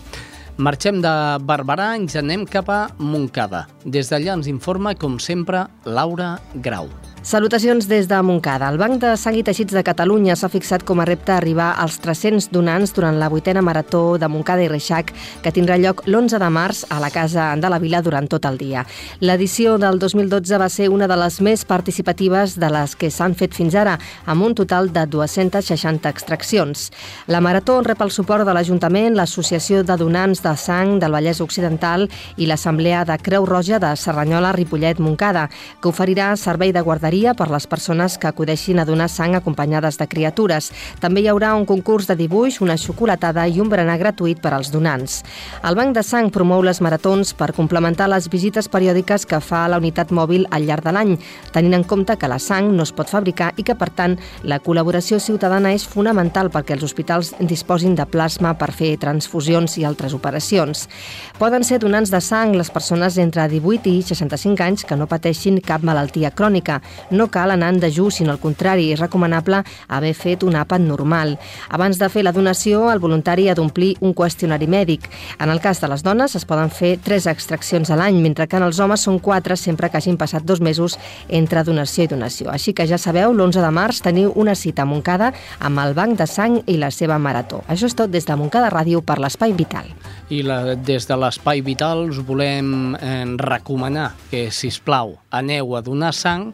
Marxem 0.62 1.00
de 1.02 1.12
Barberà, 1.48 1.94
ens 1.96 2.14
anem 2.20 2.44
cap 2.46 2.68
a 2.70 2.82
Montcada. 2.98 3.64
Des 3.84 4.12
d'allà 4.12 4.36
ens 4.36 4.50
informa, 4.52 4.94
com 4.94 5.18
sempre, 5.18 5.66
Laura 5.88 6.36
Grau. 6.54 6.90
Salutacions 7.22 7.86
des 7.86 8.08
de 8.08 8.20
Montcada. 8.20 8.66
El 8.68 8.80
Banc 8.80 8.96
de 8.98 9.12
Sang 9.14 9.36
i 9.38 9.44
Teixits 9.46 9.76
de 9.76 9.84
Catalunya 9.86 10.34
s'ha 10.34 10.48
fixat 10.50 10.82
com 10.82 10.98
a 10.98 11.04
repte 11.06 11.30
arribar 11.30 11.68
als 11.78 12.00
300 12.02 12.48
donants 12.50 12.90
durant 12.96 13.14
la 13.20 13.28
vuitena 13.30 13.62
marató 13.62 14.18
de 14.18 14.26
Montcada 14.26 14.64
i 14.64 14.66
Reixac, 14.66 15.12
que 15.44 15.52
tindrà 15.54 15.76
lloc 15.78 16.02
l'11 16.08 16.40
de 16.42 16.48
març 16.50 16.80
a 16.90 16.98
la 16.98 17.12
Casa 17.14 17.44
de 17.54 17.70
la 17.70 17.78
Vila 17.78 18.00
durant 18.02 18.26
tot 18.26 18.48
el 18.50 18.58
dia. 18.58 18.82
L'edició 19.20 19.76
del 19.78 20.00
2012 20.02 20.58
va 20.58 20.68
ser 20.68 20.88
una 20.90 21.06
de 21.06 21.20
les 21.20 21.36
més 21.40 21.62
participatives 21.64 22.56
de 22.58 22.72
les 22.74 22.96
que 22.98 23.12
s'han 23.14 23.38
fet 23.38 23.54
fins 23.54 23.78
ara, 23.78 23.94
amb 24.26 24.42
un 24.42 24.58
total 24.58 24.90
de 24.90 25.06
260 25.06 26.10
extraccions. 26.10 26.90
La 27.28 27.40
marató 27.40 27.78
rep 27.86 28.02
el 28.02 28.10
suport 28.10 28.42
de 28.42 28.52
l'Ajuntament, 28.58 29.14
l'Associació 29.14 29.84
de 29.86 29.96
Donants 29.96 30.42
de 30.42 30.56
Sang 30.58 30.98
del 30.98 31.14
Vallès 31.14 31.38
Occidental 31.40 32.08
i 32.36 32.50
l'Assemblea 32.50 33.06
de 33.06 33.20
Creu 33.22 33.46
Roja 33.46 33.78
de 33.78 33.94
Serranyola, 33.94 34.50
Ripollet, 34.58 34.98
Montcada, 34.98 35.46
que 35.78 35.94
oferirà 35.94 36.34
servei 36.34 36.74
de 36.74 36.82
guarderia 36.82 37.11
guarderia 37.12 37.34
per 37.36 37.50
les 37.52 37.66
persones 37.68 38.14
que 38.16 38.26
acudeixin 38.26 38.78
a 38.80 38.86
donar 38.88 39.10
sang 39.12 39.34
acompanyades 39.36 39.98
de 40.00 40.06
criatures. 40.08 40.70
També 41.00 41.20
hi 41.20 41.28
haurà 41.28 41.50
un 41.52 41.66
concurs 41.68 42.06
de 42.08 42.16
dibuix, 42.16 42.62
una 42.64 42.78
xocolatada 42.80 43.44
i 43.46 43.60
un 43.60 43.68
berenar 43.68 43.98
gratuït 44.00 44.40
per 44.40 44.54
als 44.56 44.70
donants. 44.72 45.20
El 45.62 45.76
Banc 45.76 45.92
de 45.92 46.02
Sang 46.02 46.30
promou 46.32 46.62
les 46.64 46.80
maratons 46.80 47.34
per 47.36 47.52
complementar 47.52 48.08
les 48.08 48.30
visites 48.32 48.68
periòdiques 48.68 49.26
que 49.28 49.40
fa 49.44 49.66
la 49.68 49.76
unitat 49.76 50.08
mòbil 50.08 50.46
al 50.50 50.64
llarg 50.64 50.86
de 50.86 50.94
l'any, 50.96 51.18
tenint 51.52 51.76
en 51.76 51.84
compte 51.84 52.16
que 52.16 52.30
la 52.32 52.38
sang 52.38 52.70
no 52.72 52.86
es 52.86 52.94
pot 52.96 53.12
fabricar 53.12 53.52
i 53.58 53.62
que, 53.62 53.76
per 53.76 53.90
tant, 53.90 54.16
la 54.42 54.60
col·laboració 54.64 55.20
ciutadana 55.20 55.74
és 55.76 55.84
fonamental 55.84 56.48
perquè 56.48 56.78
els 56.78 56.86
hospitals 56.88 57.34
disposin 57.40 57.94
de 57.94 58.08
plasma 58.08 58.54
per 58.56 58.70
fer 58.72 58.94
transfusions 58.96 59.76
i 59.76 59.84
altres 59.84 60.16
operacions. 60.16 60.88
Poden 61.36 61.60
ser 61.60 61.82
donants 61.84 62.08
de 62.08 62.22
sang 62.24 62.56
les 62.56 62.72
persones 62.72 63.20
entre 63.20 63.44
18 63.52 63.92
i 63.92 64.00
65 64.00 64.64
anys 64.64 64.88
que 64.88 64.96
no 64.96 65.10
pateixin 65.10 65.60
cap 65.60 65.84
malaltia 65.84 66.32
crònica, 66.32 66.80
no 67.10 67.28
cal 67.30 67.50
anar 67.50 67.72
en 67.74 67.80
dejú, 67.80 68.10
sinó 68.10 68.32
al 68.32 68.40
contrari, 68.40 68.90
és 68.92 69.00
recomanable 69.00 69.62
haver 69.88 70.14
fet 70.14 70.42
un 70.46 70.56
àpat 70.58 70.82
normal. 70.84 71.36
Abans 71.68 71.98
de 71.98 72.08
fer 72.12 72.24
la 72.24 72.32
donació, 72.32 72.90
el 72.92 73.00
voluntari 73.02 73.48
ha 73.48 73.56
d'omplir 73.58 73.96
un 74.00 74.14
qüestionari 74.14 74.68
mèdic. 74.68 75.08
En 75.40 75.50
el 75.50 75.60
cas 75.60 75.80
de 75.80 75.88
les 75.88 76.02
dones 76.02 76.36
es 76.36 76.46
poden 76.48 76.70
fer 76.70 76.98
tres 77.02 77.26
extraccions 77.26 77.90
a 77.90 77.98
l'any, 77.98 78.20
mentre 78.22 78.46
que 78.46 78.56
en 78.56 78.66
els 78.66 78.80
homes 78.80 79.02
són 79.04 79.18
quatre 79.18 79.56
sempre 79.56 79.90
que 79.90 79.98
hagin 79.98 80.18
passat 80.20 80.44
dos 80.44 80.60
mesos 80.60 80.98
entre 81.28 81.64
donació 81.64 82.04
i 82.04 82.12
donació. 82.12 82.50
Així 82.52 82.74
que 82.76 82.86
ja 82.86 82.98
sabeu, 82.98 83.32
l'11 83.32 83.62
de 83.62 83.72
març 83.74 84.02
teniu 84.04 84.32
una 84.36 84.54
cita 84.54 84.82
a 84.82 84.88
Montcada 84.88 85.32
amb 85.60 85.82
el 85.82 85.94
Banc 85.98 86.18
de 86.18 86.26
Sang 86.26 86.60
i 86.66 86.78
la 86.80 86.90
seva 86.94 87.18
marató. 87.18 87.62
Això 87.68 87.88
és 87.88 87.96
tot 87.98 88.12
des 88.12 88.26
de 88.28 88.36
Montcada 88.36 88.70
Ràdio 88.72 89.02
per 89.04 89.18
l'Espai 89.22 89.54
Vital. 89.56 89.88
I 90.30 90.42
la, 90.46 90.74
des 90.74 91.06
de 91.08 91.18
l'Espai 91.18 91.62
Vital 91.64 92.06
us 92.10 92.20
volem 92.26 92.94
eh, 92.96 93.24
recomanar 93.38 94.12
que, 94.30 94.48
si 94.50 94.72
us 94.72 94.80
plau, 94.82 95.16
aneu 95.30 95.76
a 95.76 95.82
donar 95.84 96.12
sang 96.16 96.52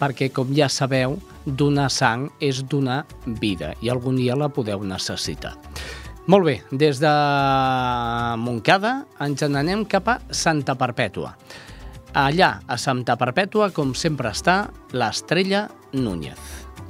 perquè, 0.00 0.30
com 0.32 0.50
ja 0.56 0.70
sabeu, 0.72 1.18
donar 1.44 1.90
sang 1.92 2.28
és 2.40 2.62
donar 2.64 3.04
vida 3.40 3.74
i 3.80 3.90
algun 3.92 4.16
dia 4.16 4.36
la 4.36 4.50
podeu 4.52 4.82
necessitar. 4.84 5.54
Molt 6.30 6.46
bé, 6.46 6.56
des 6.70 7.00
de 7.02 7.10
Montcada 8.38 9.00
ens 9.24 9.42
n'anem 9.48 9.84
cap 9.88 10.08
a 10.08 10.18
Santa 10.30 10.76
Perpètua. 10.78 11.34
Allà, 12.14 12.56
a 12.66 12.76
Santa 12.78 13.16
Perpètua, 13.18 13.70
com 13.74 13.94
sempre 13.94 14.30
està, 14.30 14.64
l'estrella 14.92 15.68
Núñez. 15.92 16.38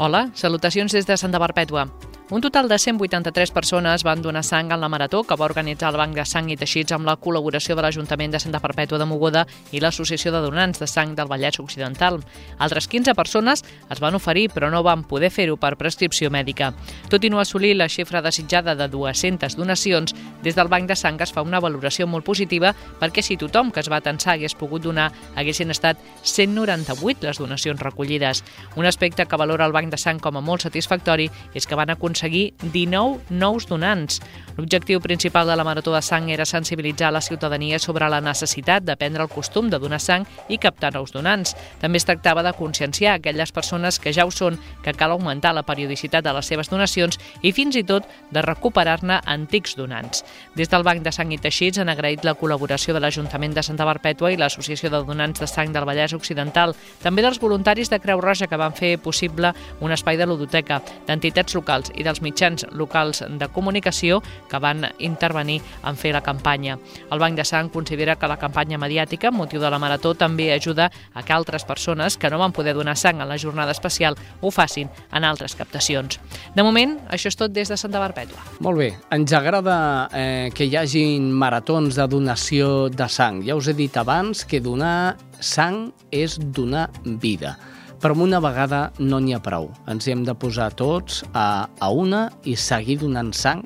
Hola, 0.00 0.30
salutacions 0.34 0.92
des 0.96 1.06
de 1.08 1.16
Santa 1.20 1.40
Perpètua. 1.40 1.88
Un 2.30 2.40
total 2.40 2.68
de 2.68 2.78
183 2.78 3.50
persones 3.50 4.04
van 4.04 4.22
donar 4.22 4.44
sang 4.44 4.70
en 4.70 4.80
la 4.80 4.88
marató 4.88 5.24
que 5.24 5.34
va 5.34 5.46
organitzar 5.46 5.88
el 5.90 5.96
Banc 5.98 6.14
de 6.14 6.22
Sang 6.24 6.46
i 6.46 6.54
Teixits 6.56 6.94
amb 6.94 7.08
la 7.08 7.16
col·laboració 7.18 7.74
de 7.74 7.82
l'Ajuntament 7.82 8.30
de 8.30 8.38
Santa 8.38 8.60
Perpètua 8.62 9.00
de 9.02 9.06
Mogoda 9.10 9.42
i 9.74 9.80
l'Associació 9.82 10.30
de 10.30 10.38
Donants 10.44 10.78
de 10.78 10.86
Sang 10.86 11.16
del 11.18 11.26
Vallès 11.26 11.58
Occidental. 11.58 12.20
Altres 12.62 12.86
15 12.86 13.16
persones 13.18 13.64
es 13.66 13.98
van 13.98 14.14
oferir 14.14 14.46
però 14.54 14.68
no 14.70 14.84
van 14.86 15.02
poder 15.02 15.32
fer-ho 15.34 15.56
per 15.58 15.72
prescripció 15.74 16.30
mèdica. 16.30 16.68
Tot 17.10 17.26
i 17.26 17.32
no 17.34 17.40
assolir 17.42 17.72
la 17.74 17.88
xifra 17.90 18.22
desitjada 18.22 18.76
de 18.78 18.86
200 18.86 19.58
donacions, 19.58 20.14
des 20.44 20.54
del 20.54 20.70
Banc 20.70 20.86
de 20.86 20.94
Sang 20.94 21.18
es 21.18 21.34
fa 21.34 21.42
una 21.42 21.58
valoració 21.58 22.06
molt 22.06 22.24
positiva 22.24 22.76
perquè 23.00 23.26
si 23.26 23.40
tothom 23.42 23.74
que 23.74 23.82
es 23.82 23.90
va 23.90 24.00
tensar 24.06 24.36
hagués 24.36 24.54
pogut 24.54 24.86
donar, 24.86 25.10
haguessin 25.34 25.74
estat 25.74 25.98
198 26.22 27.26
les 27.26 27.42
donacions 27.42 27.82
recollides. 27.82 28.44
Un 28.76 28.86
aspecte 28.86 29.26
que 29.26 29.42
valora 29.42 29.66
el 29.66 29.74
Banc 29.74 29.90
de 29.90 29.98
Sang 29.98 30.22
com 30.22 30.38
a 30.38 30.46
molt 30.46 30.62
satisfactori 30.70 31.26
és 31.59 31.66
que 31.66 31.74
van 31.74 31.90
aconseguir 31.90 32.19
aconseguir 32.20 32.52
19 32.60 33.30
nous 33.30 33.66
donants. 33.66 34.20
L'objectiu 34.56 35.00
principal 35.00 35.46
de 35.46 35.56
la 35.56 35.64
Marató 35.64 35.94
de 35.94 36.02
Sang 36.02 36.28
era 36.28 36.44
sensibilitzar 36.44 37.12
la 37.12 37.22
ciutadania 37.22 37.78
sobre 37.78 38.08
la 38.10 38.20
necessitat 38.20 38.84
de 38.84 38.96
prendre 38.96 39.22
el 39.22 39.30
costum 39.30 39.70
de 39.70 39.78
donar 39.78 40.00
sang 40.00 40.26
i 40.48 40.58
captar 40.58 40.92
nous 40.92 41.12
donants. 41.12 41.54
També 41.80 41.96
es 41.96 42.04
tractava 42.04 42.42
de 42.42 42.52
conscienciar 42.52 43.14
aquelles 43.14 43.52
persones 43.52 43.98
que 43.98 44.12
ja 44.12 44.26
ho 44.26 44.30
són 44.30 44.58
que 44.84 44.92
cal 44.92 45.14
augmentar 45.14 45.54
la 45.54 45.62
periodicitat 45.64 46.24
de 46.24 46.34
les 46.36 46.46
seves 46.46 46.68
donacions 46.68 47.16
i 47.40 47.54
fins 47.56 47.78
i 47.80 47.84
tot 47.88 48.04
de 48.30 48.42
recuperar-ne 48.42 49.22
antics 49.24 49.78
donants. 49.78 50.24
Des 50.56 50.68
del 50.68 50.84
Banc 50.84 51.00
de 51.06 51.12
Sang 51.12 51.32
i 51.32 51.38
Teixits 51.38 51.80
han 51.80 51.88
agraït 51.88 52.24
la 52.24 52.36
col·laboració 52.36 52.92
de 52.92 53.00
l'Ajuntament 53.00 53.56
de 53.56 53.64
Santa 53.64 53.88
Barpètua 53.88 54.34
i 54.34 54.36
l'Associació 54.36 54.90
de 54.90 55.00
Donants 55.06 55.40
de 55.40 55.48
Sang 55.48 55.72
del 55.72 55.88
Vallès 55.88 56.12
Occidental, 56.12 56.76
també 57.00 57.24
dels 57.24 57.40
voluntaris 57.40 57.88
de 57.88 58.00
Creu 58.02 58.20
Roja 58.20 58.50
que 58.50 58.60
van 58.60 58.76
fer 58.76 58.98
possible 58.98 59.54
un 59.80 59.92
espai 59.96 60.20
de 60.20 60.28
ludoteca, 60.28 60.82
d'entitats 61.06 61.56
locals 61.56 61.94
i 61.96 62.04
dels 62.11 62.22
mitjans 62.24 62.66
locals 62.74 63.22
de 63.22 63.48
comunicació 63.54 64.20
que 64.50 64.61
van 64.62 64.84
intervenir 64.98 65.61
en 65.86 65.96
fer 65.96 66.12
la 66.16 66.24
campanya. 66.26 66.76
El 67.11 67.22
Banc 67.22 67.38
de 67.38 67.46
Sang 67.46 67.70
considera 67.70 68.16
que 68.18 68.28
la 68.28 68.38
campanya 68.40 68.78
mediàtica 68.78 69.30
motiu 69.30 69.62
de 69.62 69.70
la 69.70 69.78
Marató 69.78 70.14
també 70.18 70.50
ajuda 70.52 70.90
a 71.14 71.22
que 71.22 71.34
altres 71.36 71.64
persones 71.64 72.18
que 72.18 72.30
no 72.30 72.40
van 72.42 72.52
poder 72.52 72.74
donar 72.74 72.96
sang 72.98 73.22
en 73.22 73.28
la 73.28 73.38
jornada 73.38 73.72
especial 73.72 74.18
ho 74.40 74.50
facin 74.50 74.90
en 75.12 75.24
altres 75.24 75.54
captacions. 75.54 76.18
De 76.54 76.66
moment, 76.66 76.98
això 77.08 77.30
és 77.30 77.38
tot 77.38 77.52
des 77.54 77.70
de 77.70 77.78
Santa 77.78 78.02
Barbètua. 78.02 78.42
Molt 78.61 78.80
bé, 78.80 78.92
ens 79.14 79.32
agrada 79.36 80.08
eh, 80.12 80.50
que 80.54 80.66
hi 80.66 80.76
hagin 80.76 81.30
maratons 81.32 81.96
de 81.96 82.08
donació 82.11 82.88
de 82.90 83.08
sang. 83.08 83.44
Ja 83.46 83.56
us 83.56 83.70
he 83.70 83.76
dit 83.78 83.96
abans 83.96 84.44
que 84.44 84.61
donar 84.61 85.16
sang 85.40 85.90
és 86.11 86.36
donar 86.40 86.88
vida 87.04 87.56
però 88.01 88.16
una 88.16 88.40
vegada 88.40 88.90
no 88.98 89.20
n'hi 89.20 89.34
ha 89.36 89.42
prou. 89.44 89.70
Ens 89.90 90.09
hem 90.09 90.24
de 90.24 90.34
posar 90.34 90.70
tots 90.76 91.22
a, 91.32 91.68
a 91.78 91.90
una 91.92 92.28
i 92.48 92.57
seguir 92.57 92.98
donant 93.03 93.34
sang 93.36 93.62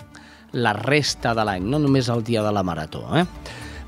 la 0.55 0.75
resta 0.77 1.35
de 1.35 1.45
l'any, 1.47 1.67
no 1.67 1.81
només 1.83 2.11
el 2.11 2.23
dia 2.27 2.43
de 2.43 2.53
la 2.55 2.63
marató. 2.67 3.05
Eh? 3.19 3.25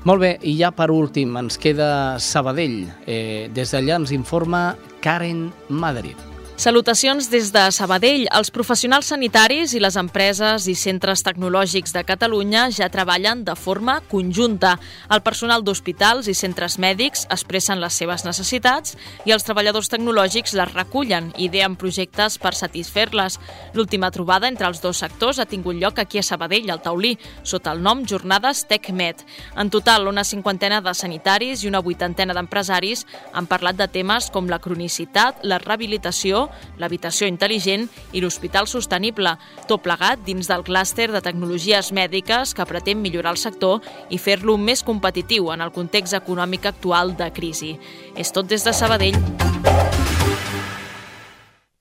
Molt 0.07 0.23
bé, 0.23 0.31
i 0.47 0.55
ja 0.59 0.71
per 0.75 0.89
últim 0.93 1.35
ens 1.39 1.59
queda 1.59 2.17
Sabadell. 2.23 2.85
Eh, 3.05 3.49
des 3.53 3.75
d'allà 3.75 3.99
ens 3.99 4.15
informa 4.15 4.71
Karen 5.03 5.49
Madrid. 5.69 6.36
Salutacions 6.57 7.27
des 7.29 7.51
de 7.53 7.61
Sabadell. 7.69 8.23
Els 8.33 8.49
professionals 8.49 9.11
sanitaris 9.11 9.75
i 9.77 9.79
les 9.79 9.93
empreses 10.01 10.63
i 10.65 10.73
centres 10.73 11.21
tecnològics 11.21 11.91
de 11.93 12.01
Catalunya 12.01 12.63
ja 12.73 12.87
treballen 12.89 13.43
de 13.45 13.53
forma 13.53 13.99
conjunta. 14.09 14.71
El 15.13 15.21
personal 15.21 15.61
d'hospitals 15.61 16.25
i 16.25 16.33
centres 16.33 16.79
mèdics 16.81 17.27
expressen 17.29 17.77
les 17.77 17.99
seves 18.01 18.25
necessitats 18.25 18.95
i 19.29 19.35
els 19.35 19.45
treballadors 19.45 19.91
tecnològics 19.93 20.55
les 20.57 20.73
recullen 20.73 21.27
i 21.37 21.45
ideen 21.45 21.75
projectes 21.77 22.39
per 22.41 22.55
satisfer-les. 22.57 23.37
L'última 23.77 24.09
trobada 24.09 24.49
entre 24.49 24.65
els 24.65 24.81
dos 24.81 24.97
sectors 25.05 25.37
ha 25.37 25.45
tingut 25.45 25.77
lloc 25.77 26.01
aquí 26.01 26.17
a 26.17 26.25
Sabadell, 26.25 26.73
al 26.73 26.81
Taulí, 26.81 27.19
sota 27.43 27.75
el 27.77 27.85
nom 27.85 28.01
Jornades 28.01 28.65
TechMed. 28.65 29.21
En 29.61 29.69
total, 29.69 30.09
una 30.09 30.25
cinquantena 30.25 30.81
de 30.81 30.97
sanitaris 30.97 31.61
i 31.61 31.69
una 31.69 31.85
vuitantena 31.85 32.33
d'empresaris 32.33 33.05
han 33.37 33.45
parlat 33.45 33.77
de 33.77 33.91
temes 33.93 34.31
com 34.33 34.49
la 34.49 34.57
cronicitat, 34.57 35.45
la 35.45 35.61
rehabilitació, 35.61 36.46
l'habitació 36.81 37.27
intel·ligent 37.29 37.87
i 38.13 38.21
l'hospital 38.23 38.67
sostenible, 38.67 39.35
tot 39.67 39.83
plegat 39.85 40.23
dins 40.25 40.49
del 40.49 40.65
clúster 40.67 41.09
de 41.11 41.21
tecnologies 41.23 41.91
mèdiques 41.95 42.53
que 42.53 42.67
pretén 42.69 43.01
millorar 43.01 43.35
el 43.35 43.41
sector 43.41 43.81
i 44.09 44.19
fer-lo 44.21 44.57
més 44.57 44.83
competitiu 44.83 45.51
en 45.53 45.61
el 45.61 45.73
context 45.75 46.17
econòmic 46.17 46.65
actual 46.65 47.15
de 47.17 47.31
crisi. 47.33 47.75
És 48.15 48.33
tot 48.33 48.47
des 48.49 48.63
de 48.63 48.73
Sabadell. 48.73 49.19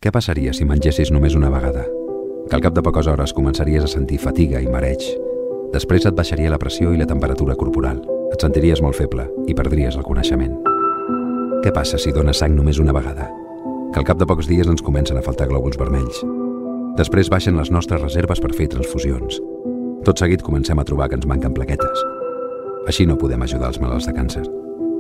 Què 0.01 0.13
passaria 0.13 0.53
si 0.55 0.67
mengessis 0.69 1.11
només 1.11 1.35
una 1.35 1.51
vegada? 1.51 1.87
Que 2.47 2.55
al 2.55 2.63
cap 2.63 2.77
de 2.77 2.83
poques 2.85 3.09
hores 3.11 3.33
començaries 3.35 3.83
a 3.83 3.91
sentir 3.91 4.21
fatiga 4.23 4.61
i 4.63 4.69
mareig. 4.71 5.03
Després 5.73 6.07
et 6.07 6.15
baixaria 6.15 6.53
la 6.53 6.61
pressió 6.63 6.93
i 6.95 7.01
la 7.01 7.09
temperatura 7.11 7.57
corporal. 7.59 7.99
Et 8.31 8.43
sentiries 8.43 8.83
molt 8.85 8.99
feble 8.99 9.27
i 9.51 9.57
perdries 9.59 9.99
el 9.99 10.07
coneixement. 10.07 10.55
Què 11.65 11.75
passa 11.75 11.99
si 11.99 12.15
dones 12.15 12.39
sang 12.39 12.55
només 12.55 12.79
una 12.79 12.95
vegada? 12.95 13.27
Que 13.93 14.01
al 14.01 14.07
cap 14.07 14.19
de 14.19 14.27
pocs 14.29 14.49
dies 14.51 14.69
ens 14.69 14.83
comencen 14.83 15.19
a 15.19 15.25
faltar 15.25 15.49
glòbuls 15.51 15.79
vermells. 15.81 16.23
Després 16.97 17.31
baixen 17.33 17.59
les 17.59 17.71
nostres 17.71 18.01
reserves 18.03 18.41
per 18.41 18.55
fer 18.57 18.69
transfusions. 18.73 19.41
Tot 20.07 20.19
seguit 20.19 20.43
comencem 20.43 20.79
a 20.79 20.85
trobar 20.87 21.11
que 21.11 21.19
ens 21.19 21.27
manquen 21.29 21.55
plaquetes. 21.55 22.05
Així 22.87 23.07
no 23.07 23.19
podem 23.19 23.43
ajudar 23.43 23.73
els 23.73 23.81
malalts 23.83 24.07
de 24.07 24.15
càncer, 24.17 24.45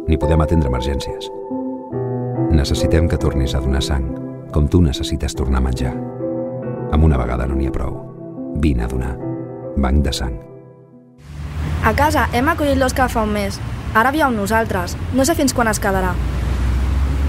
ni 0.08 0.18
podem 0.18 0.42
atendre 0.42 0.72
emergències. 0.72 1.30
Necessitem 2.50 3.08
que 3.08 3.18
tornis 3.18 3.54
a 3.54 3.62
donar 3.62 3.82
sang, 3.82 4.10
com 4.52 4.68
tu 4.68 4.82
necessites 4.82 5.34
tornar 5.34 5.62
a 5.62 5.66
menjar. 5.68 5.94
Amb 6.92 7.04
una 7.04 7.18
vegada 7.18 7.46
no 7.46 7.56
n'hi 7.56 7.70
ha 7.70 7.74
prou. 7.74 7.96
Vine 8.62 8.84
a 8.84 8.90
donar. 8.90 9.16
Banc 9.76 10.04
de 10.04 10.12
sang. 10.12 10.36
A 11.86 11.92
casa 11.94 12.28
hem 12.34 12.48
acollit 12.48 12.78
l'Òscar 12.80 13.08
fa 13.12 13.22
un 13.26 13.34
mes. 13.34 13.60
Ara 13.94 14.10
viu 14.12 14.24
amb 14.26 14.38
nosaltres. 14.38 14.96
No 15.14 15.24
sé 15.24 15.36
fins 15.38 15.54
quan 15.54 15.70
es 15.70 15.80
quedarà. 15.82 16.14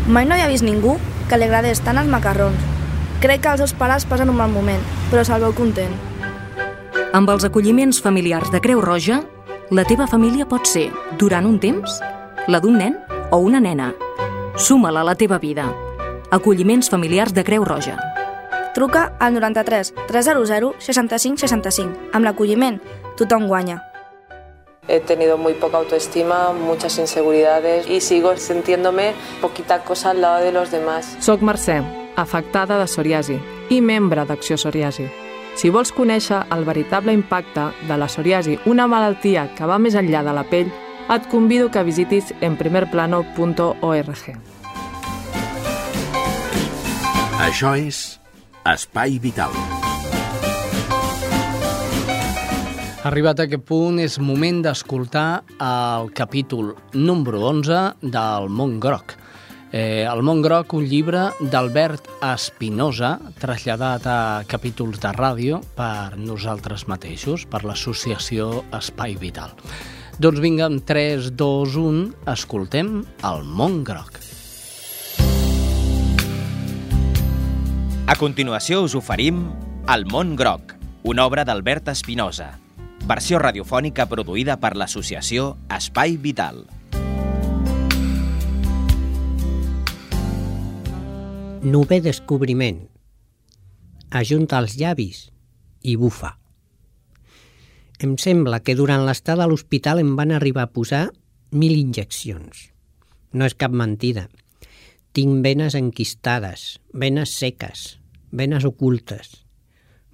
Mai 0.07 0.23
no 0.25 0.33
havia 0.33 0.47
vist 0.47 0.63
ningú 0.63 0.95
que 1.27 1.35
li 1.35 1.43
agradés 1.43 1.81
tant 1.83 1.97
els 1.99 2.07
macarrons. 2.07 2.61
Crec 3.19 3.41
que 3.43 3.51
els 3.51 3.59
seus 3.59 3.73
pares 3.75 4.05
passen 4.07 4.29
un 4.31 4.37
mal 4.39 4.51
moment, 4.53 4.79
però 5.11 5.25
se'l 5.27 5.43
veu 5.43 5.51
content. 5.57 5.91
Amb 7.11 7.27
els 7.33 7.43
acolliments 7.43 7.99
familiars 8.03 8.51
de 8.53 8.61
Creu 8.63 8.79
Roja, 8.79 9.19
la 9.69 9.83
teva 9.83 10.07
família 10.07 10.47
pot 10.47 10.63
ser, 10.69 10.85
durant 11.19 11.43
un 11.49 11.57
temps, 11.59 11.99
la 12.47 12.61
d'un 12.63 12.77
nen 12.79 12.95
o 13.35 13.41
una 13.43 13.59
nena. 13.59 13.89
Suma-la 14.55 15.03
a 15.03 15.09
la 15.09 15.17
teva 15.19 15.41
vida. 15.43 15.67
Acolliments 16.31 16.87
familiars 16.89 17.35
de 17.35 17.43
Creu 17.43 17.65
Roja. 17.67 17.97
Truca 18.75 19.11
al 19.19 19.33
93 19.33 19.93
300 20.07 20.75
65 20.79 21.43
65. 21.43 22.11
Amb 22.13 22.23
l'acolliment, 22.23 22.79
tothom 23.19 23.47
guanya. 23.51 23.81
He 24.87 24.99
tenido 24.99 25.37
muy 25.37 25.53
poca 25.53 25.77
autoestima, 25.77 26.53
muchas 26.53 26.97
inseguridades 26.97 27.87
y 27.89 28.01
sigo 28.01 28.35
sintiéndome 28.37 29.13
poquita 29.41 29.83
cosa 29.83 30.11
al 30.11 30.21
lado 30.21 30.43
de 30.43 30.51
los 30.51 30.71
demás. 30.71 31.17
Soc 31.19 31.41
Mercè, 31.41 31.83
afectada 32.15 32.77
de 32.79 32.87
psoriasi 32.87 33.39
i 33.69 33.81
membre 33.81 34.25
d'Acció 34.25 34.55
Psoriasi. 34.57 35.07
Si 35.57 35.71
vols 35.73 35.91
conèixer 35.91 36.43
el 36.53 36.63
veritable 36.65 37.13
impacte 37.17 37.71
de 37.87 37.97
la 37.97 38.07
psoriasi, 38.07 38.59
una 38.65 38.87
malaltia 38.87 39.49
que 39.57 39.65
va 39.65 39.79
més 39.81 39.97
enllà 39.97 40.21
de 40.23 40.35
la 40.37 40.45
pell, 40.45 40.69
et 41.09 41.27
convido 41.31 41.71
que 41.71 41.83
visitis 41.87 42.33
enprimerplano.org. 42.41 44.23
Això 47.47 47.73
és 47.79 48.19
Espai 48.67 49.19
Vital. 49.23 49.76
Arribat 53.07 53.39
a 53.39 53.45
aquest 53.47 53.63
punt, 53.63 54.01
és 54.03 54.17
moment 54.19 54.57
d'escoltar 54.65 55.45
el 55.63 56.09
capítol 56.11 56.73
número 56.91 57.39
11 57.47 57.77
del 58.03 58.49
Mont 58.51 58.73
Groc. 58.83 59.13
Eh, 59.71 60.03
el 60.03 60.23
Mont 60.27 60.41
Groc, 60.43 60.75
un 60.75 60.83
llibre 60.83 61.21
d'Albert 61.39 62.09
Espinosa, 62.33 63.13
traslladat 63.39 64.09
a 64.11 64.17
capítols 64.51 64.99
de 64.99 65.13
ràdio 65.15 65.61
per 65.77 66.19
nosaltres 66.19 66.83
mateixos, 66.91 67.47
per 67.47 67.63
l'associació 67.63 68.65
Espai 68.75 69.15
Vital. 69.15 69.55
Doncs 70.19 70.43
vinga, 70.43 70.67
amb 70.67 70.83
3, 70.83 71.31
2, 71.39 71.79
1, 71.85 72.05
escoltem 72.35 72.93
el 73.31 73.47
Mont 73.47 73.85
Groc. 73.87 74.19
A 78.03 78.19
continuació 78.19 78.83
us 78.83 78.99
oferim 78.99 79.45
El 79.87 80.03
món 80.11 80.35
groc, 80.35 80.73
una 81.07 81.23
obra 81.23 81.47
d'Albert 81.47 81.87
Espinosa, 81.95 82.57
versió 83.07 83.39
radiofònica 83.39 84.03
produïda 84.11 84.57
per 84.59 84.73
l'associació 84.75 85.53
Espai 85.71 86.17
Vital. 86.19 86.65
Nové 91.63 92.01
descobriment. 92.03 92.81
Ajunta 94.11 94.59
els 94.59 94.75
llavis 94.79 95.23
i 95.87 95.95
bufa. 95.95 96.33
Em 98.03 98.17
sembla 98.19 98.59
que 98.59 98.75
durant 98.75 99.07
l'estada 99.07 99.47
a 99.47 99.49
l'hospital 99.49 100.03
em 100.03 100.13
van 100.19 100.35
arribar 100.35 100.67
a 100.67 100.73
posar 100.75 101.07
mil 101.51 101.79
injeccions. 101.79 102.69
No 103.31 103.47
és 103.47 103.55
cap 103.55 103.71
mentida. 103.71 104.27
Tinc 105.15 105.41
venes 105.47 105.79
enquistades, 105.79 106.77
venes 106.93 107.33
seques, 107.39 107.89
venes 108.31 108.67
ocultes. 108.67 109.46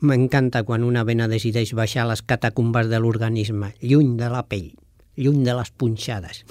M'encanta 0.03 0.65
quan 0.67 0.83
una 0.83 1.05
vena 1.07 1.29
decideix 1.31 1.69
baixar 1.79 2.03
les 2.09 2.21
catacumbes 2.27 2.89
de 2.91 2.97
l'organisme, 2.99 3.69
lluny 3.79 4.17
de 4.19 4.27
la 4.33 4.41
pell, 4.51 4.73
lluny 5.15 5.45
de 5.45 5.53
les 5.55 5.71
punxades. 5.79 6.41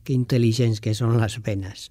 Que 0.00 0.14
intel·ligents 0.16 0.80
que 0.80 0.94
són 0.96 1.18
les 1.20 1.36
venes. 1.44 1.90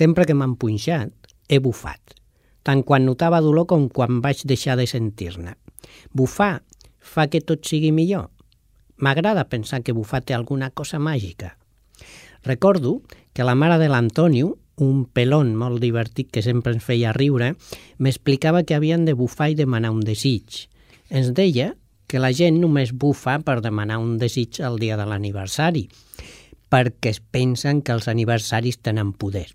Sempre 0.00 0.26
que 0.28 0.36
m'han 0.36 0.58
punxat, 0.60 1.14
he 1.48 1.62
bufat, 1.64 2.12
tant 2.60 2.84
quan 2.84 3.08
notava 3.08 3.40
dolor 3.40 3.64
com 3.72 3.88
quan 3.88 4.20
vaig 4.20 4.44
deixar 4.44 4.76
de 4.76 4.84
sentir-ne. 4.84 5.56
Bufar 6.12 6.60
fa 7.00 7.30
que 7.32 7.40
tot 7.40 7.64
sigui 7.64 7.88
millor. 7.88 8.28
M'agrada 9.00 9.48
pensar 9.48 9.80
que 9.80 9.96
bufar 9.96 10.20
té 10.28 10.36
alguna 10.36 10.68
cosa 10.76 11.00
màgica. 11.00 11.54
Recordo 12.44 13.00
que 13.32 13.48
la 13.48 13.56
mare 13.56 13.80
de 13.80 13.88
l'Antonio 13.88 14.58
un 14.80 15.04
pelón 15.04 15.52
molt 15.60 15.80
divertit 15.82 16.30
que 16.32 16.42
sempre 16.42 16.72
ens 16.74 16.84
feia 16.84 17.12
riure, 17.16 17.52
m'explicava 17.98 18.64
que 18.64 18.74
havien 18.74 19.04
de 19.04 19.14
bufar 19.14 19.50
i 19.52 19.58
demanar 19.58 19.92
un 19.94 20.00
desig. 20.06 20.66
Ens 21.10 21.32
deia 21.36 21.74
que 22.10 22.18
la 22.18 22.32
gent 22.34 22.58
només 22.58 22.90
bufa 22.90 23.38
per 23.46 23.60
demanar 23.62 24.00
un 24.02 24.16
desig 24.18 24.58
el 24.66 24.80
dia 24.82 24.96
de 24.98 25.06
l'aniversari, 25.06 25.84
perquè 26.70 27.12
es 27.14 27.20
pensen 27.20 27.82
que 27.82 27.94
els 27.94 28.08
aniversaris 28.10 28.80
tenen 28.82 29.12
poder. 29.12 29.46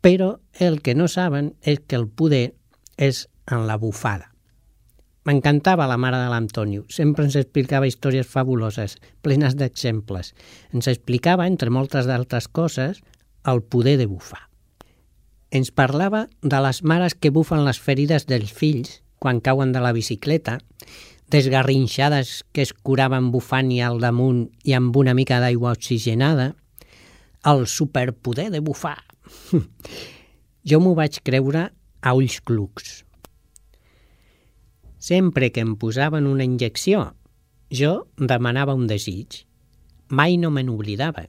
Però 0.00 0.38
el 0.58 0.80
que 0.82 0.94
no 0.94 1.06
saben 1.06 1.52
és 1.62 1.82
que 1.86 1.98
el 1.98 2.08
poder 2.08 2.54
és 2.96 3.26
en 3.46 3.66
la 3.68 3.78
bufada. 3.78 4.32
M'encantava 5.28 5.86
la 5.90 5.98
mare 6.00 6.16
de 6.22 6.28
l'Antonio. 6.32 6.86
Sempre 6.88 7.26
ens 7.26 7.36
explicava 7.36 7.86
històries 7.86 8.26
fabuloses, 8.26 8.96
plenes 9.20 9.58
d'exemples. 9.60 10.32
Ens 10.72 10.88
explicava, 10.88 11.46
entre 11.46 11.68
moltes 11.74 12.08
d'altres 12.08 12.48
coses, 12.48 13.02
el 13.44 13.62
poder 13.62 13.98
de 13.98 14.06
bufar. 14.06 14.48
Ens 15.50 15.70
parlava 15.72 16.26
de 16.42 16.60
les 16.60 16.82
mares 16.84 17.14
que 17.14 17.32
bufen 17.32 17.64
les 17.64 17.80
ferides 17.80 18.26
dels 18.28 18.52
fills 18.52 19.00
quan 19.18 19.40
cauen 19.40 19.72
de 19.72 19.80
la 19.80 19.92
bicicleta, 19.96 20.58
desgarrinxades 21.32 22.44
que 22.52 22.62
es 22.62 22.72
curaven 22.72 23.32
bufant 23.32 23.72
i 23.72 23.80
al 23.84 24.00
damunt 24.00 24.46
i 24.64 24.74
amb 24.76 24.96
una 24.96 25.14
mica 25.16 25.40
d'aigua 25.40 25.74
oxigenada, 25.76 26.52
el 27.44 27.66
superpoder 27.66 28.50
de 28.52 28.60
bufar. 28.60 28.98
jo 30.68 30.80
m'ho 30.80 30.94
vaig 30.96 31.20
creure 31.24 31.68
a 32.00 32.14
ulls 32.14 32.40
clucs. 32.40 33.02
Sempre 34.98 35.52
que 35.54 35.62
em 35.62 35.76
posaven 35.78 36.26
una 36.26 36.44
injecció, 36.44 37.12
jo 37.70 38.08
demanava 38.18 38.74
un 38.74 38.88
desig. 38.90 39.44
Mai 40.08 40.36
no 40.40 40.50
me 40.50 40.64
n'oblidava. 40.64 41.28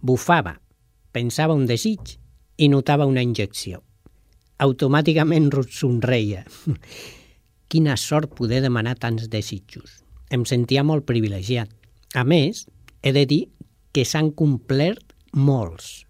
Bufava, 0.00 0.58
pensava 1.14 1.54
un 1.54 1.66
desig 1.70 2.16
i 2.58 2.68
notava 2.68 3.06
una 3.06 3.22
injecció. 3.22 3.80
Automàticament 4.58 5.50
somreia. 5.70 6.44
Quina 7.70 7.96
sort 7.96 8.34
poder 8.34 8.60
demanar 8.62 8.96
tants 8.98 9.28
desitjos. 9.30 10.02
Em 10.30 10.44
sentia 10.44 10.84
molt 10.84 11.06
privilegiat. 11.06 11.70
A 12.14 12.24
més, 12.24 12.66
he 13.02 13.12
de 13.12 13.24
dir 13.26 13.42
que 13.92 14.04
s'han 14.04 14.30
complert 14.30 15.14
molts. 15.32 16.04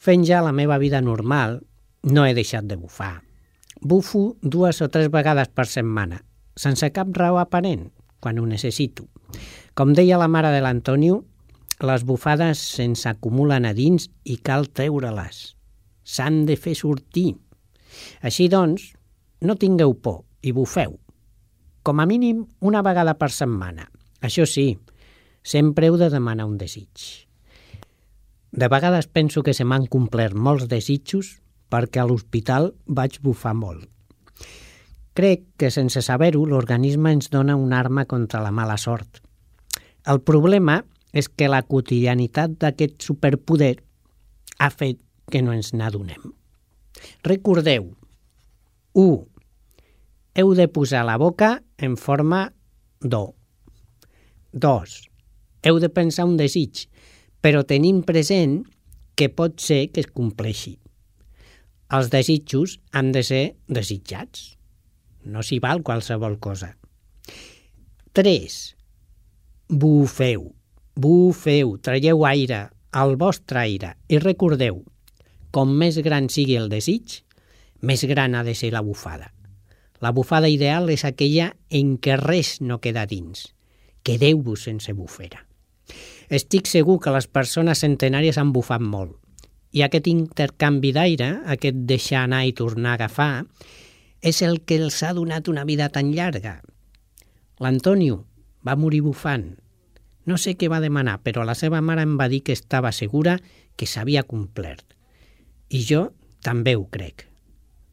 Fent 0.00 0.24
ja 0.24 0.40
la 0.40 0.52
meva 0.52 0.78
vida 0.80 1.00
normal, 1.00 1.60
no 2.02 2.24
he 2.24 2.32
deixat 2.34 2.64
de 2.64 2.76
bufar. 2.76 3.22
Bufo 3.80 4.36
dues 4.40 4.80
o 4.80 4.88
tres 4.88 5.10
vegades 5.12 5.48
per 5.52 5.66
setmana, 5.68 6.22
sense 6.56 6.88
cap 6.92 7.12
raó 7.16 7.38
aparent, 7.40 7.90
quan 8.20 8.38
ho 8.38 8.46
necessito. 8.48 9.06
Com 9.76 9.92
deia 9.96 10.18
la 10.20 10.28
mare 10.28 10.50
de 10.52 10.60
l'Antonio, 10.64 11.24
les 11.80 12.04
bufades 12.04 12.60
se'ns 12.76 13.06
acumulen 13.08 13.64
a 13.64 13.72
dins 13.76 14.10
i 14.24 14.36
cal 14.44 14.68
treure-les. 14.68 15.38
S'han 16.04 16.44
de 16.48 16.56
fer 16.60 16.74
sortir. 16.76 17.32
Així 18.20 18.48
doncs, 18.52 18.90
no 19.40 19.56
tingueu 19.56 19.94
por 19.96 20.22
i 20.42 20.52
bufeu. 20.52 20.98
Com 21.82 22.00
a 22.00 22.06
mínim 22.06 22.44
una 22.60 22.82
vegada 22.84 23.16
per 23.16 23.30
setmana. 23.32 23.88
Això 24.20 24.44
sí, 24.44 24.74
sempre 25.42 25.88
heu 25.88 25.96
de 25.96 26.10
demanar 26.12 26.46
un 26.48 26.58
desig. 26.60 27.24
De 28.52 28.68
vegades 28.68 29.06
penso 29.06 29.42
que 29.42 29.54
se 29.54 29.64
m'han 29.64 29.86
complert 29.86 30.34
molts 30.34 30.68
desitjos 30.68 31.38
perquè 31.70 32.02
a 32.02 32.06
l'hospital 32.10 32.74
vaig 32.86 33.20
bufar 33.22 33.54
molt. 33.54 33.86
Crec 35.14 35.46
que 35.56 35.70
sense 35.70 36.02
saber-ho 36.02 36.44
l'organisme 36.46 37.12
ens 37.14 37.30
dona 37.30 37.56
una 37.56 37.78
arma 37.78 38.04
contra 38.10 38.42
la 38.42 38.50
mala 38.50 38.76
sort. 38.76 39.22
El 40.06 40.20
problema 40.20 40.80
és 41.12 41.28
que 41.28 41.48
la 41.50 41.62
quotidianitat 41.62 42.58
d'aquest 42.60 43.00
superpoder 43.02 43.76
ha 44.58 44.70
fet 44.70 45.00
que 45.30 45.42
no 45.42 45.54
ens 45.56 45.72
n'adonem. 45.74 46.32
Recordeu, 47.24 47.92
1 48.94 49.30
heu 50.34 50.54
de 50.54 50.68
posar 50.68 51.04
la 51.04 51.16
boca 51.18 51.62
en 51.78 51.96
forma 51.96 52.52
do. 53.00 53.34
2. 54.52 54.94
Heu 55.62 55.78
de 55.82 55.90
pensar 55.90 56.26
un 56.26 56.36
desig, 56.38 56.86
però 57.42 57.64
tenim 57.66 58.02
present 58.06 58.62
que 59.18 59.28
pot 59.28 59.60
ser 59.60 59.88
que 59.92 60.04
es 60.04 60.10
compleixi. 60.10 60.78
Els 61.90 62.10
desitjos 62.12 62.78
han 62.92 63.10
de 63.12 63.24
ser 63.26 63.42
desitjats. 63.66 64.54
No 65.26 65.42
s'hi 65.42 65.58
val 65.60 65.82
qualsevol 65.82 66.38
cosa. 66.40 66.76
3. 68.14 68.58
Bufeu, 69.68 70.46
bufeu, 70.96 71.76
traieu 71.78 72.24
aire, 72.26 72.68
el 72.92 73.16
vostre 73.16 73.60
aire, 73.62 73.94
i 74.08 74.18
recordeu, 74.18 74.82
com 75.50 75.74
més 75.74 75.98
gran 76.02 76.28
sigui 76.30 76.56
el 76.58 76.70
desig, 76.70 77.20
més 77.80 78.04
gran 78.04 78.34
ha 78.34 78.42
de 78.44 78.54
ser 78.54 78.72
la 78.74 78.82
bufada. 78.84 79.32
La 80.00 80.12
bufada 80.16 80.48
ideal 80.48 80.88
és 80.90 81.04
aquella 81.04 81.52
en 81.68 81.96
què 82.00 82.16
res 82.20 82.58
no 82.64 82.80
queda 82.80 83.04
dins. 83.06 83.50
Quedeu-vos 84.02 84.64
sense 84.64 84.92
bufera. 84.96 85.44
Estic 86.30 86.70
segur 86.70 87.00
que 87.02 87.12
les 87.12 87.26
persones 87.28 87.82
centenàries 87.84 88.38
han 88.40 88.52
bufat 88.54 88.80
molt. 88.80 89.16
I 89.76 89.84
aquest 89.84 90.08
intercanvi 90.10 90.92
d'aire, 90.94 91.30
aquest 91.52 91.84
deixar 91.86 92.24
anar 92.24 92.44
i 92.46 92.54
tornar 92.56 92.94
a 92.94 92.98
agafar, 92.98 93.44
és 94.22 94.40
el 94.42 94.60
que 94.64 94.80
els 94.80 95.02
ha 95.02 95.12
donat 95.14 95.48
una 95.48 95.64
vida 95.64 95.88
tan 95.92 96.12
llarga. 96.14 96.60
L'Antonio 97.60 98.24
va 98.66 98.76
morir 98.76 99.02
bufant. 99.04 99.52
No 100.30 100.36
sé 100.38 100.52
què 100.54 100.68
va 100.70 100.78
demanar, 100.78 101.16
però 101.26 101.42
la 101.42 101.56
seva 101.58 101.80
mare 101.82 102.04
em 102.06 102.12
va 102.18 102.28
dir 102.30 102.44
que 102.46 102.54
estava 102.54 102.92
segura 102.94 103.40
que 103.74 103.88
s'havia 103.90 104.22
complert. 104.22 104.94
I 105.74 105.80
jo 105.88 106.04
també 106.46 106.76
ho 106.78 106.84
crec. 106.86 107.26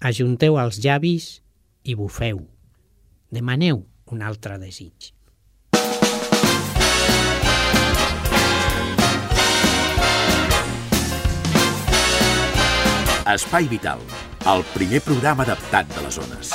Ajunteu 0.06 0.60
els 0.62 0.78
llavis 0.84 1.40
i 1.82 1.98
bufeu. 1.98 2.44
Demaneu 3.34 3.82
un 4.14 4.22
altre 4.22 4.60
desig. 4.62 5.10
Espai 13.34 13.66
Vital, 13.68 14.06
el 14.54 14.64
primer 14.78 15.02
programa 15.10 15.50
adaptat 15.50 15.90
de 15.98 16.06
les 16.06 16.22
zones. 16.22 16.54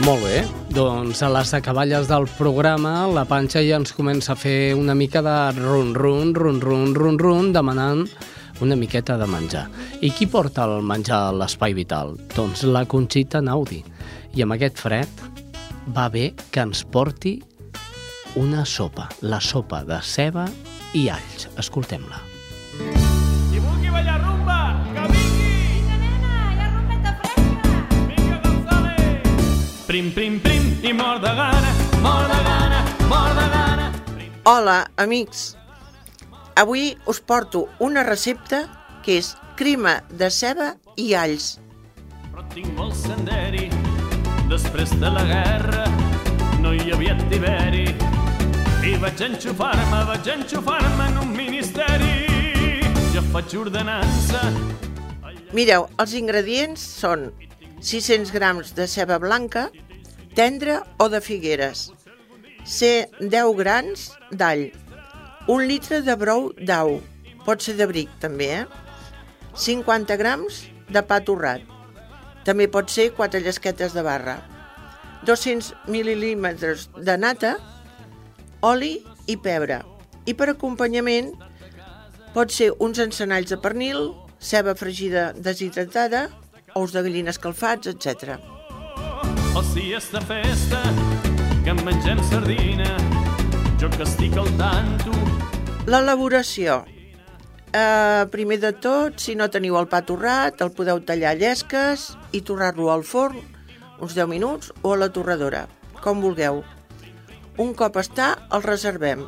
Molt 0.00 0.22
bé, 0.24 0.38
doncs 0.72 1.20
a 1.20 1.28
les 1.28 1.50
acaballes 1.52 2.08
del 2.08 2.24
programa 2.38 3.04
la 3.12 3.26
panxa 3.28 3.60
ja 3.60 3.76
ens 3.76 3.92
comença 3.92 4.32
a 4.32 4.38
fer 4.38 4.72
una 4.72 4.94
mica 4.96 5.20
de 5.20 5.34
run-run, 5.58 6.32
run-run, 6.34 6.94
run-run, 6.96 7.50
demanant 7.52 8.06
una 8.64 8.78
miqueta 8.80 9.18
de 9.20 9.28
menjar. 9.28 9.66
I 10.00 10.10
qui 10.16 10.26
porta 10.26 10.64
el 10.64 10.80
menjar 10.88 11.20
a 11.26 11.36
l'espai 11.36 11.76
vital? 11.76 12.16
Doncs 12.32 12.64
la 12.64 12.86
Conxita 12.88 13.44
Naudi. 13.44 13.82
I 14.36 14.46
amb 14.46 14.56
aquest 14.56 14.80
fred 14.80 15.22
va 15.92 16.08
bé 16.08 16.30
que 16.50 16.64
ens 16.64 16.80
porti 16.88 17.36
una 18.40 18.64
sopa, 18.64 19.10
la 19.20 19.40
sopa 19.44 19.84
de 19.84 20.00
ceba 20.00 20.48
i 20.96 21.08
alls. 21.12 21.50
Escoltem-la. 21.60 22.24
Qui 22.80 23.09
Prim, 29.90 30.12
prim, 30.14 30.38
prim, 30.38 30.66
i 30.86 30.92
mort 30.94 31.18
de 31.18 31.30
gana, 31.34 31.70
mort 31.98 32.28
de 32.30 32.36
gana, 32.46 32.82
mort 33.10 33.34
de 33.34 33.46
gana. 33.50 33.88
Hola, 34.44 34.76
amics. 34.94 35.56
Avui 36.54 36.96
us 37.10 37.18
porto 37.18 37.64
una 37.80 38.04
recepta 38.06 38.60
que 39.02 39.16
és 39.18 39.32
crema 39.58 39.96
de 40.14 40.28
ceba 40.30 40.68
i 40.94 41.08
alls. 41.18 41.56
Però 42.28 42.46
tinc 42.54 42.70
molt 42.78 42.94
senderi, 42.94 43.66
després 44.46 44.94
de 45.02 45.10
la 45.10 45.26
guerra 45.26 45.90
no 46.62 46.70
hi 46.70 46.94
havia 46.94 47.18
tiberi. 47.26 47.88
I 48.86 48.94
vaig 49.02 49.26
enxufar-me, 49.26 50.06
vaig 50.14 50.34
enxufar-me 50.38 51.10
en 51.10 51.22
un 51.26 51.34
ministeri. 51.34 52.14
Jo 53.10 53.26
faig 53.34 53.58
ordenança. 53.66 54.46
Mireu, 55.50 55.90
els 55.98 56.14
ingredients 56.14 56.78
són 57.02 57.32
600 57.80 58.32
grams 58.32 58.74
de 58.76 58.86
ceba 58.86 59.18
blanca, 59.18 59.70
tendra 60.36 60.82
o 60.98 61.08
de 61.08 61.20
figueres, 61.20 61.90
ser 62.64 63.08
10 63.20 63.56
grans 63.56 64.10
d'all, 64.30 64.68
un 65.48 65.64
litre 65.66 66.02
de 66.04 66.14
brou 66.20 66.50
d'au, 66.60 66.98
pot 67.46 67.64
ser 67.64 67.78
de 67.80 67.88
bric 67.88 68.12
també, 68.20 68.50
eh? 68.60 68.66
50 69.56 70.16
grams 70.20 70.66
de 70.92 71.02
pa 71.02 71.22
torrat, 71.24 71.64
també 72.44 72.68
pot 72.68 72.92
ser 72.92 73.10
4 73.16 73.40
llesquetes 73.44 73.96
de 73.96 74.04
barra, 74.04 74.38
200 75.24 75.72
mil·límetres 75.88 76.88
de 76.96 77.16
nata, 77.16 77.56
oli 78.60 78.98
i 79.28 79.36
pebre. 79.40 79.80
I 80.28 80.36
per 80.36 80.50
acompanyament 80.52 81.32
pot 82.36 82.52
ser 82.52 82.70
uns 82.78 83.00
encenalls 83.00 83.50
de 83.52 83.58
pernil, 83.60 84.12
ceba 84.40 84.76
fregida 84.76 85.30
deshidratada, 85.36 86.28
ous 86.74 86.92
de 86.92 87.02
gallina 87.02 87.34
escalfats, 87.34 87.90
etc. 87.90 88.38
O 89.56 89.62
si 89.66 89.90
és 89.96 90.10
de 90.12 90.20
festa, 90.28 90.82
que 91.64 91.74
en 91.74 91.84
mengem 91.86 92.22
sardina, 92.30 92.94
jo 93.80 93.90
que 93.96 94.04
estic 94.06 94.36
al 94.38 94.50
tanto 94.60 95.14
L'elaboració. 95.90 96.84
Eh, 97.72 98.26
primer 98.30 98.58
de 98.60 98.70
tot, 98.84 99.16
si 99.18 99.34
no 99.34 99.48
teniu 99.50 99.78
el 99.78 99.88
pa 99.90 100.02
torrat, 100.06 100.60
el 100.60 100.70
podeu 100.76 101.00
tallar 101.06 101.32
a 101.32 101.38
llesques 101.38 102.10
i 102.36 102.42
torrar-lo 102.46 102.90
al 102.92 103.02
forn 103.06 103.40
uns 104.00 104.14
10 104.14 104.28
minuts 104.28 104.72
o 104.82 104.92
a 104.92 104.98
la 105.00 105.08
torradora, 105.12 105.64
com 106.04 106.20
vulgueu. 106.20 106.62
Un 107.58 107.72
cop 107.74 107.96
està, 108.00 108.34
el 108.52 108.62
reservem. 108.66 109.24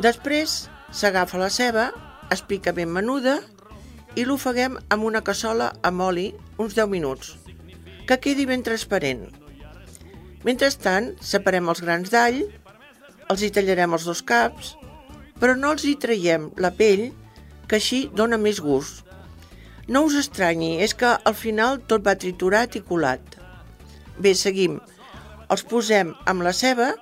Després 0.00 0.68
s'agafa 0.94 1.40
la 1.40 1.50
ceba, 1.50 1.90
es 2.30 2.42
pica 2.46 2.72
ben 2.72 2.92
menuda 2.92 3.40
i 4.18 4.24
l'ofeguem 4.26 4.76
amb 4.90 5.06
una 5.06 5.22
cassola 5.26 5.70
amb 5.86 6.02
oli 6.02 6.30
uns 6.58 6.74
10 6.74 6.90
minuts, 6.90 7.36
que 8.06 8.18
quedi 8.18 8.46
ben 8.48 8.64
transparent. 8.66 9.28
Mentrestant, 10.44 11.12
separem 11.20 11.68
els 11.70 11.82
grans 11.84 12.10
d'all, 12.10 12.40
els 13.30 13.42
hi 13.44 13.50
tallarem 13.54 13.94
els 13.94 14.06
dos 14.08 14.22
caps, 14.26 14.74
però 15.40 15.54
no 15.56 15.72
els 15.74 15.84
hi 15.86 15.94
traiem 16.00 16.48
la 16.58 16.72
pell 16.74 17.10
que 17.68 17.78
així 17.78 18.08
dona 18.16 18.38
més 18.40 18.60
gust. 18.60 19.04
No 19.90 20.02
us 20.06 20.16
estranyi, 20.18 20.78
és 20.84 20.94
que 20.94 21.12
al 21.14 21.34
final 21.34 21.80
tot 21.90 22.02
va 22.06 22.18
triturat 22.18 22.76
i 22.78 22.82
colat. 22.86 23.36
Bé, 24.18 24.34
seguim. 24.34 24.78
Els 25.50 25.64
posem 25.66 26.12
amb 26.30 26.44
la 26.46 26.52
ceba 26.54 26.92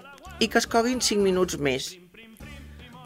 i 0.40 0.48
que 0.48 0.60
es 0.60 0.68
coguin 0.70 1.00
5 1.04 1.24
minuts 1.24 1.58
més. 1.60 1.90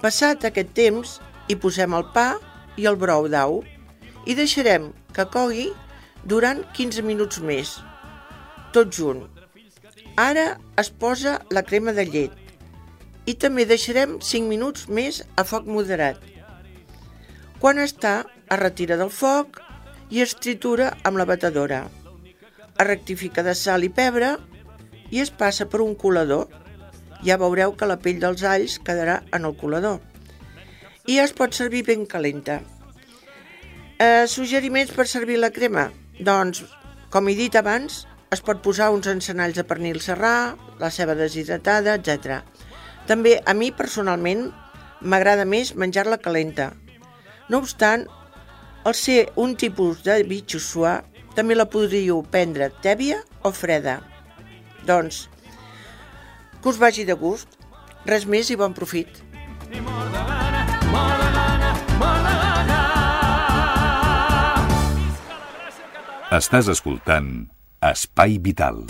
Passat 0.02 0.44
aquest 0.46 0.74
temps, 0.74 1.18
hi 1.48 1.56
posem 1.58 1.94
el 1.98 2.06
pa 2.14 2.28
i 2.78 2.86
el 2.90 2.98
brou 2.98 3.28
d'au 3.30 3.62
i 4.26 4.36
deixarem 4.38 4.90
que 5.14 5.26
cogui 5.32 5.70
durant 6.24 6.62
15 6.76 7.02
minuts 7.06 7.40
més, 7.42 7.76
tot 8.74 8.92
junt. 8.94 9.24
Ara 10.20 10.58
es 10.78 10.90
posa 10.90 11.38
la 11.50 11.64
crema 11.66 11.94
de 11.96 12.04
llet 12.06 12.38
i 13.26 13.34
també 13.38 13.64
deixarem 13.66 14.18
5 14.20 14.48
minuts 14.50 14.88
més 14.88 15.22
a 15.38 15.44
foc 15.46 15.66
moderat. 15.66 16.18
Quan 17.62 17.78
està, 17.78 18.24
es 18.50 18.58
retira 18.58 18.98
del 18.98 19.10
foc 19.14 19.60
i 20.10 20.22
es 20.24 20.34
tritura 20.34 20.90
amb 21.06 21.20
la 21.20 21.26
batedora. 21.28 21.84
Es 22.72 22.86
rectifica 22.88 23.44
de 23.46 23.54
sal 23.54 23.86
i 23.86 23.90
pebre 23.94 24.34
i 25.10 25.22
es 25.22 25.30
passa 25.30 25.68
per 25.70 25.80
un 25.84 25.94
colador. 25.94 26.48
Ja 27.22 27.38
veureu 27.38 27.76
que 27.78 27.86
la 27.86 28.00
pell 28.02 28.18
dels 28.20 28.42
alls 28.42 28.78
quedarà 28.82 29.20
en 29.32 29.46
el 29.46 29.54
colador. 29.56 30.00
I 31.06 31.18
es 31.22 31.34
pot 31.38 31.54
servir 31.54 31.84
ben 31.86 32.04
calenta. 32.06 32.60
Eh, 34.02 34.26
suggeriments 34.26 34.90
per 34.96 35.06
servir 35.06 35.36
la 35.38 35.52
crema? 35.54 35.84
Doncs, 36.18 36.64
com 37.14 37.28
he 37.30 37.36
dit 37.38 37.54
abans, 37.54 38.00
es 38.34 38.40
pot 38.42 38.58
posar 38.64 38.88
uns 38.90 39.06
encenalls 39.06 39.54
de 39.54 39.62
pernil 39.68 40.00
serrà, 40.02 40.56
la 40.80 40.90
ceba 40.90 41.14
deshidratada, 41.14 41.94
etc. 42.00 42.40
També 43.06 43.36
a 43.46 43.54
mi 43.54 43.70
personalment 43.70 44.48
m'agrada 45.06 45.46
més 45.46 45.74
menjar-la 45.78 46.18
calenta, 46.24 46.72
no 47.48 47.62
obstant, 47.62 48.08
al 48.82 48.98
ser 48.98 49.28
un 49.38 49.54
tipus 49.60 50.02
de 50.02 50.18
bitxo 50.26 50.58
suà, 50.58 50.96
també 51.36 51.54
la 51.54 51.68
podríeu 51.70 52.24
prendre 52.34 52.72
tèbia 52.82 53.22
o 53.46 53.54
freda. 53.54 54.00
Doncs, 54.88 55.28
que 56.58 56.74
us 56.74 56.82
vagi 56.82 57.06
de 57.06 57.14
gust. 57.14 57.60
Res 58.06 58.26
més 58.26 58.50
i 58.50 58.58
bon 58.58 58.74
profit. 58.74 59.22
Estàs 66.32 66.64
escoltant 66.72 67.26
Espai 67.84 68.38
Vital. 68.40 68.88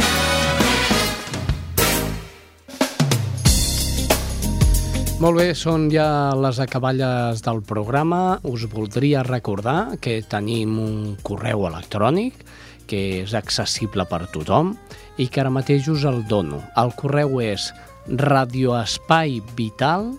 Molt 5.19 5.41
bé, 5.41 5.51
són 5.59 5.91
ja 5.91 6.39
les 6.39 6.61
acaballes 6.63 7.43
del 7.43 7.59
programa. 7.67 8.39
Us 8.47 8.71
voldria 8.71 9.27
recordar 9.27 9.99
que 9.99 10.23
tenim 10.23 10.79
un 10.85 11.19
correu 11.27 11.67
electrònic 11.67 12.47
que 12.87 13.25
és 13.25 13.35
accessible 13.35 14.07
per 14.07 14.31
tothom 14.31 14.79
i 15.19 15.27
que 15.27 15.43
ara 15.43 15.51
mateix 15.51 15.91
us 15.91 16.07
el 16.07 16.23
dono. 16.31 16.63
El 16.79 16.95
correu 16.95 17.43
és 17.43 17.75
radioespaivital 18.07 20.15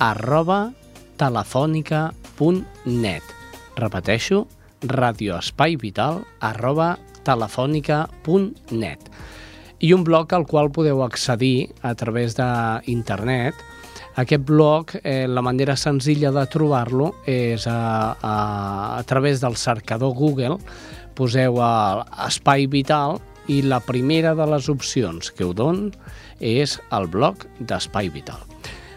arroba 0.00 0.72
telefònica.net 1.20 3.22
Repeteixo, 3.76 4.48
radioespaivital 4.82 6.22
arroba 6.40 6.96
telefònica.net 7.26 9.10
i 9.82 9.92
un 9.94 10.04
blog 10.06 10.32
al 10.34 10.46
qual 10.46 10.70
podeu 10.70 11.02
accedir 11.02 11.70
a 11.82 11.94
través 11.98 12.36
d'internet 12.38 13.54
aquest 14.14 14.44
blog, 14.44 14.90
eh, 15.02 15.26
la 15.26 15.40
manera 15.40 15.74
senzilla 15.76 16.30
de 16.30 16.44
trobar-lo 16.52 17.14
és 17.26 17.64
a, 17.66 18.12
a, 18.12 18.36
a 18.98 19.02
través 19.08 19.40
del 19.40 19.56
cercador 19.56 20.12
Google, 20.12 20.58
poseu 21.16 21.56
a 21.64 22.04
Espai 22.26 22.66
Vital 22.68 23.16
i 23.48 23.62
la 23.64 23.80
primera 23.80 24.34
de 24.36 24.46
les 24.46 24.68
opcions 24.68 25.32
que 25.32 25.48
ho 25.48 25.54
don 25.56 25.88
és 26.40 26.76
el 26.92 27.08
blog 27.08 27.46
d'Espai 27.58 28.12
Vital. 28.12 28.44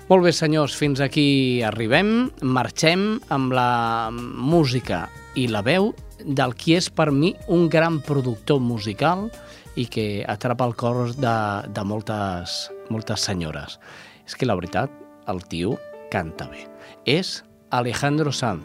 Molt 0.09 0.21
bé, 0.21 0.35
senyors, 0.35 0.75
fins 0.77 0.99
aquí 1.01 1.63
arribem. 1.65 2.29
Marxem 2.43 3.15
amb 3.33 3.55
la 3.55 4.11
música 4.11 5.07
i 5.35 5.47
la 5.51 5.61
veu 5.61 5.91
del 6.23 6.55
qui 6.55 6.75
és 6.77 6.87
per 6.89 7.11
mi 7.11 7.33
un 7.51 7.67
gran 7.69 7.99
productor 8.03 8.61
musical 8.63 9.27
i 9.75 9.85
que 9.91 10.23
atrapa 10.31 10.65
el 10.65 10.75
cor 10.79 11.11
de, 11.15 11.35
de 11.67 11.83
moltes, 11.83 12.69
moltes 12.89 13.27
senyores. 13.27 13.79
És 14.25 14.35
que 14.35 14.47
la 14.47 14.55
veritat, 14.55 14.91
el 15.27 15.43
tio 15.51 15.75
canta 16.11 16.47
bé. 16.49 16.63
És 17.05 17.41
Alejandro 17.75 18.31
Sanz. 18.31 18.63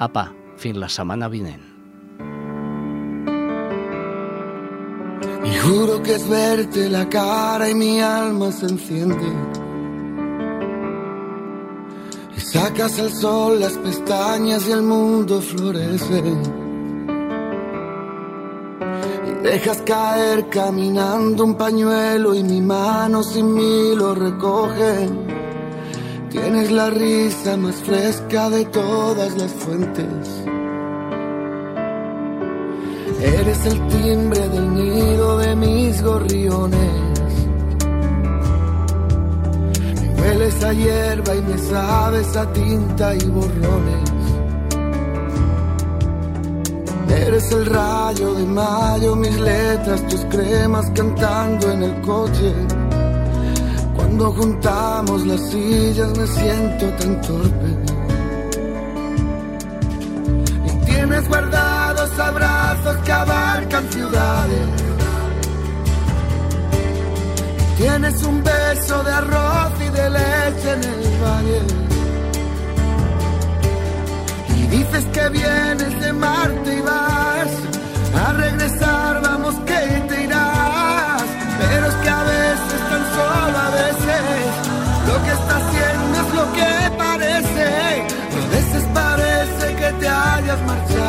Apa, 0.00 0.30
fins 0.56 0.80
la 0.80 0.88
setmana 0.88 1.28
vinent. 1.28 1.66
Y 5.44 5.56
juro 5.56 6.02
que 6.02 6.14
es 6.14 6.28
verte 6.28 6.88
la 6.88 7.08
cara 7.08 7.68
y 7.68 7.74
mi 7.74 8.00
alma 8.00 8.52
se 8.52 8.66
enciende. 8.66 9.59
Sacas 12.44 12.98
al 12.98 13.12
sol 13.12 13.60
las 13.60 13.72
pestañas 13.78 14.66
y 14.66 14.72
el 14.72 14.82
mundo 14.82 15.40
florece. 15.40 16.22
Y 19.28 19.42
dejas 19.42 19.82
caer 19.82 20.48
caminando 20.48 21.44
un 21.44 21.54
pañuelo 21.54 22.34
y 22.34 22.42
mi 22.42 22.60
mano 22.60 23.22
sin 23.22 23.54
mí 23.54 23.94
lo 23.94 24.14
recoge. 24.14 25.08
Tienes 26.30 26.70
la 26.70 26.90
risa 26.90 27.56
más 27.56 27.76
fresca 27.76 28.50
de 28.50 28.64
todas 28.66 29.36
las 29.36 29.52
fuentes. 29.52 30.28
Eres 33.20 33.66
el 33.66 33.86
timbre 33.88 34.48
del 34.48 34.74
nido 34.74 35.38
de 35.38 35.56
mis 35.56 36.02
gorriones. 36.02 36.99
Me 40.30 40.36
hueles 40.36 40.62
a 40.62 40.72
hierba 40.72 41.34
y 41.34 41.42
me 41.42 41.58
sabes 41.58 42.36
a 42.36 42.52
tinta 42.52 43.14
y 43.16 43.24
borrones. 43.26 44.10
Eres 47.08 47.50
el 47.50 47.66
rayo 47.66 48.34
de 48.34 48.44
mayo, 48.44 49.16
mis 49.16 49.40
letras, 49.40 50.06
tus 50.06 50.24
cremas 50.26 50.88
cantando 50.94 51.72
en 51.72 51.82
el 51.82 52.00
coche. 52.02 52.54
Cuando 53.96 54.32
juntamos 54.32 55.26
las 55.26 55.40
sillas 55.50 56.16
me 56.16 56.26
siento 56.28 56.86
tan 56.90 57.20
torpe. 57.22 57.70
Y 60.64 60.86
tienes 60.86 61.28
guardados 61.28 62.18
abrazos 62.20 62.96
que 63.04 63.12
abarcan 63.12 63.90
ciudades. 63.90 64.89
Tienes 67.80 68.22
un 68.24 68.44
beso 68.44 69.02
de 69.04 69.10
arroz 69.10 69.72
y 69.80 69.88
de 69.88 70.10
leche 70.10 70.70
en 70.74 70.84
el 70.84 71.02
valle. 71.24 71.62
Y 74.54 74.66
dices 74.66 75.04
que 75.14 75.28
vienes 75.30 76.00
de 76.00 76.12
Marte 76.12 76.76
y 76.76 76.80
vas 76.82 77.48
a 78.22 78.32
regresar, 78.34 79.22
vamos 79.22 79.54
que 79.64 79.80
te 80.08 80.24
irás. 80.24 81.22
Pero 81.58 81.86
es 81.86 81.94
que 81.94 82.08
a 82.10 82.22
veces, 82.22 82.80
tan 82.90 83.04
solo 83.16 83.58
a 83.66 83.70
veces, 83.70 84.50
lo 85.08 85.16
que 85.24 85.32
está 85.40 85.56
haciendo 85.62 86.14
es 86.20 86.34
lo 86.34 86.52
que 86.52 86.72
parece. 86.98 87.68
A 88.40 88.48
veces 88.56 88.84
parece 88.92 89.74
que 89.76 89.92
te 90.00 90.06
hayas 90.06 90.60
marchado 90.66 90.99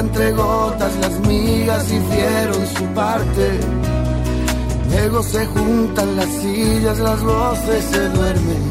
entre 0.00 0.32
gotas, 0.32 0.92
las 1.00 1.20
migas 1.20 1.84
hicieron 1.84 2.66
su 2.76 2.84
parte. 2.94 3.60
Luego 4.90 5.22
se 5.22 5.46
juntan 5.46 6.16
las 6.16 6.28
sillas, 6.40 6.98
las 6.98 7.22
voces 7.22 7.84
se 7.84 8.08
duermen. 8.10 8.62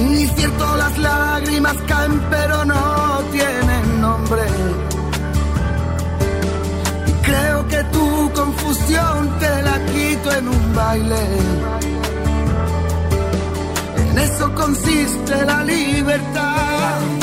Y 0.00 0.26
cierto 0.26 0.76
las 0.76 0.98
lágrimas 0.98 1.76
caen, 1.86 2.20
pero 2.30 2.64
no 2.64 3.20
tienen 3.32 4.00
nombre. 4.00 4.42
Y 7.06 7.12
creo 7.26 7.68
que 7.68 7.84
tu 7.84 8.32
confusión 8.32 9.38
te 9.38 9.62
la 9.62 9.86
quito 9.86 10.32
en 10.32 10.48
un 10.48 10.74
baile. 10.74 11.24
En 13.96 14.18
eso 14.18 14.54
consiste 14.54 15.44
la 15.46 15.64
libertad. 15.64 17.21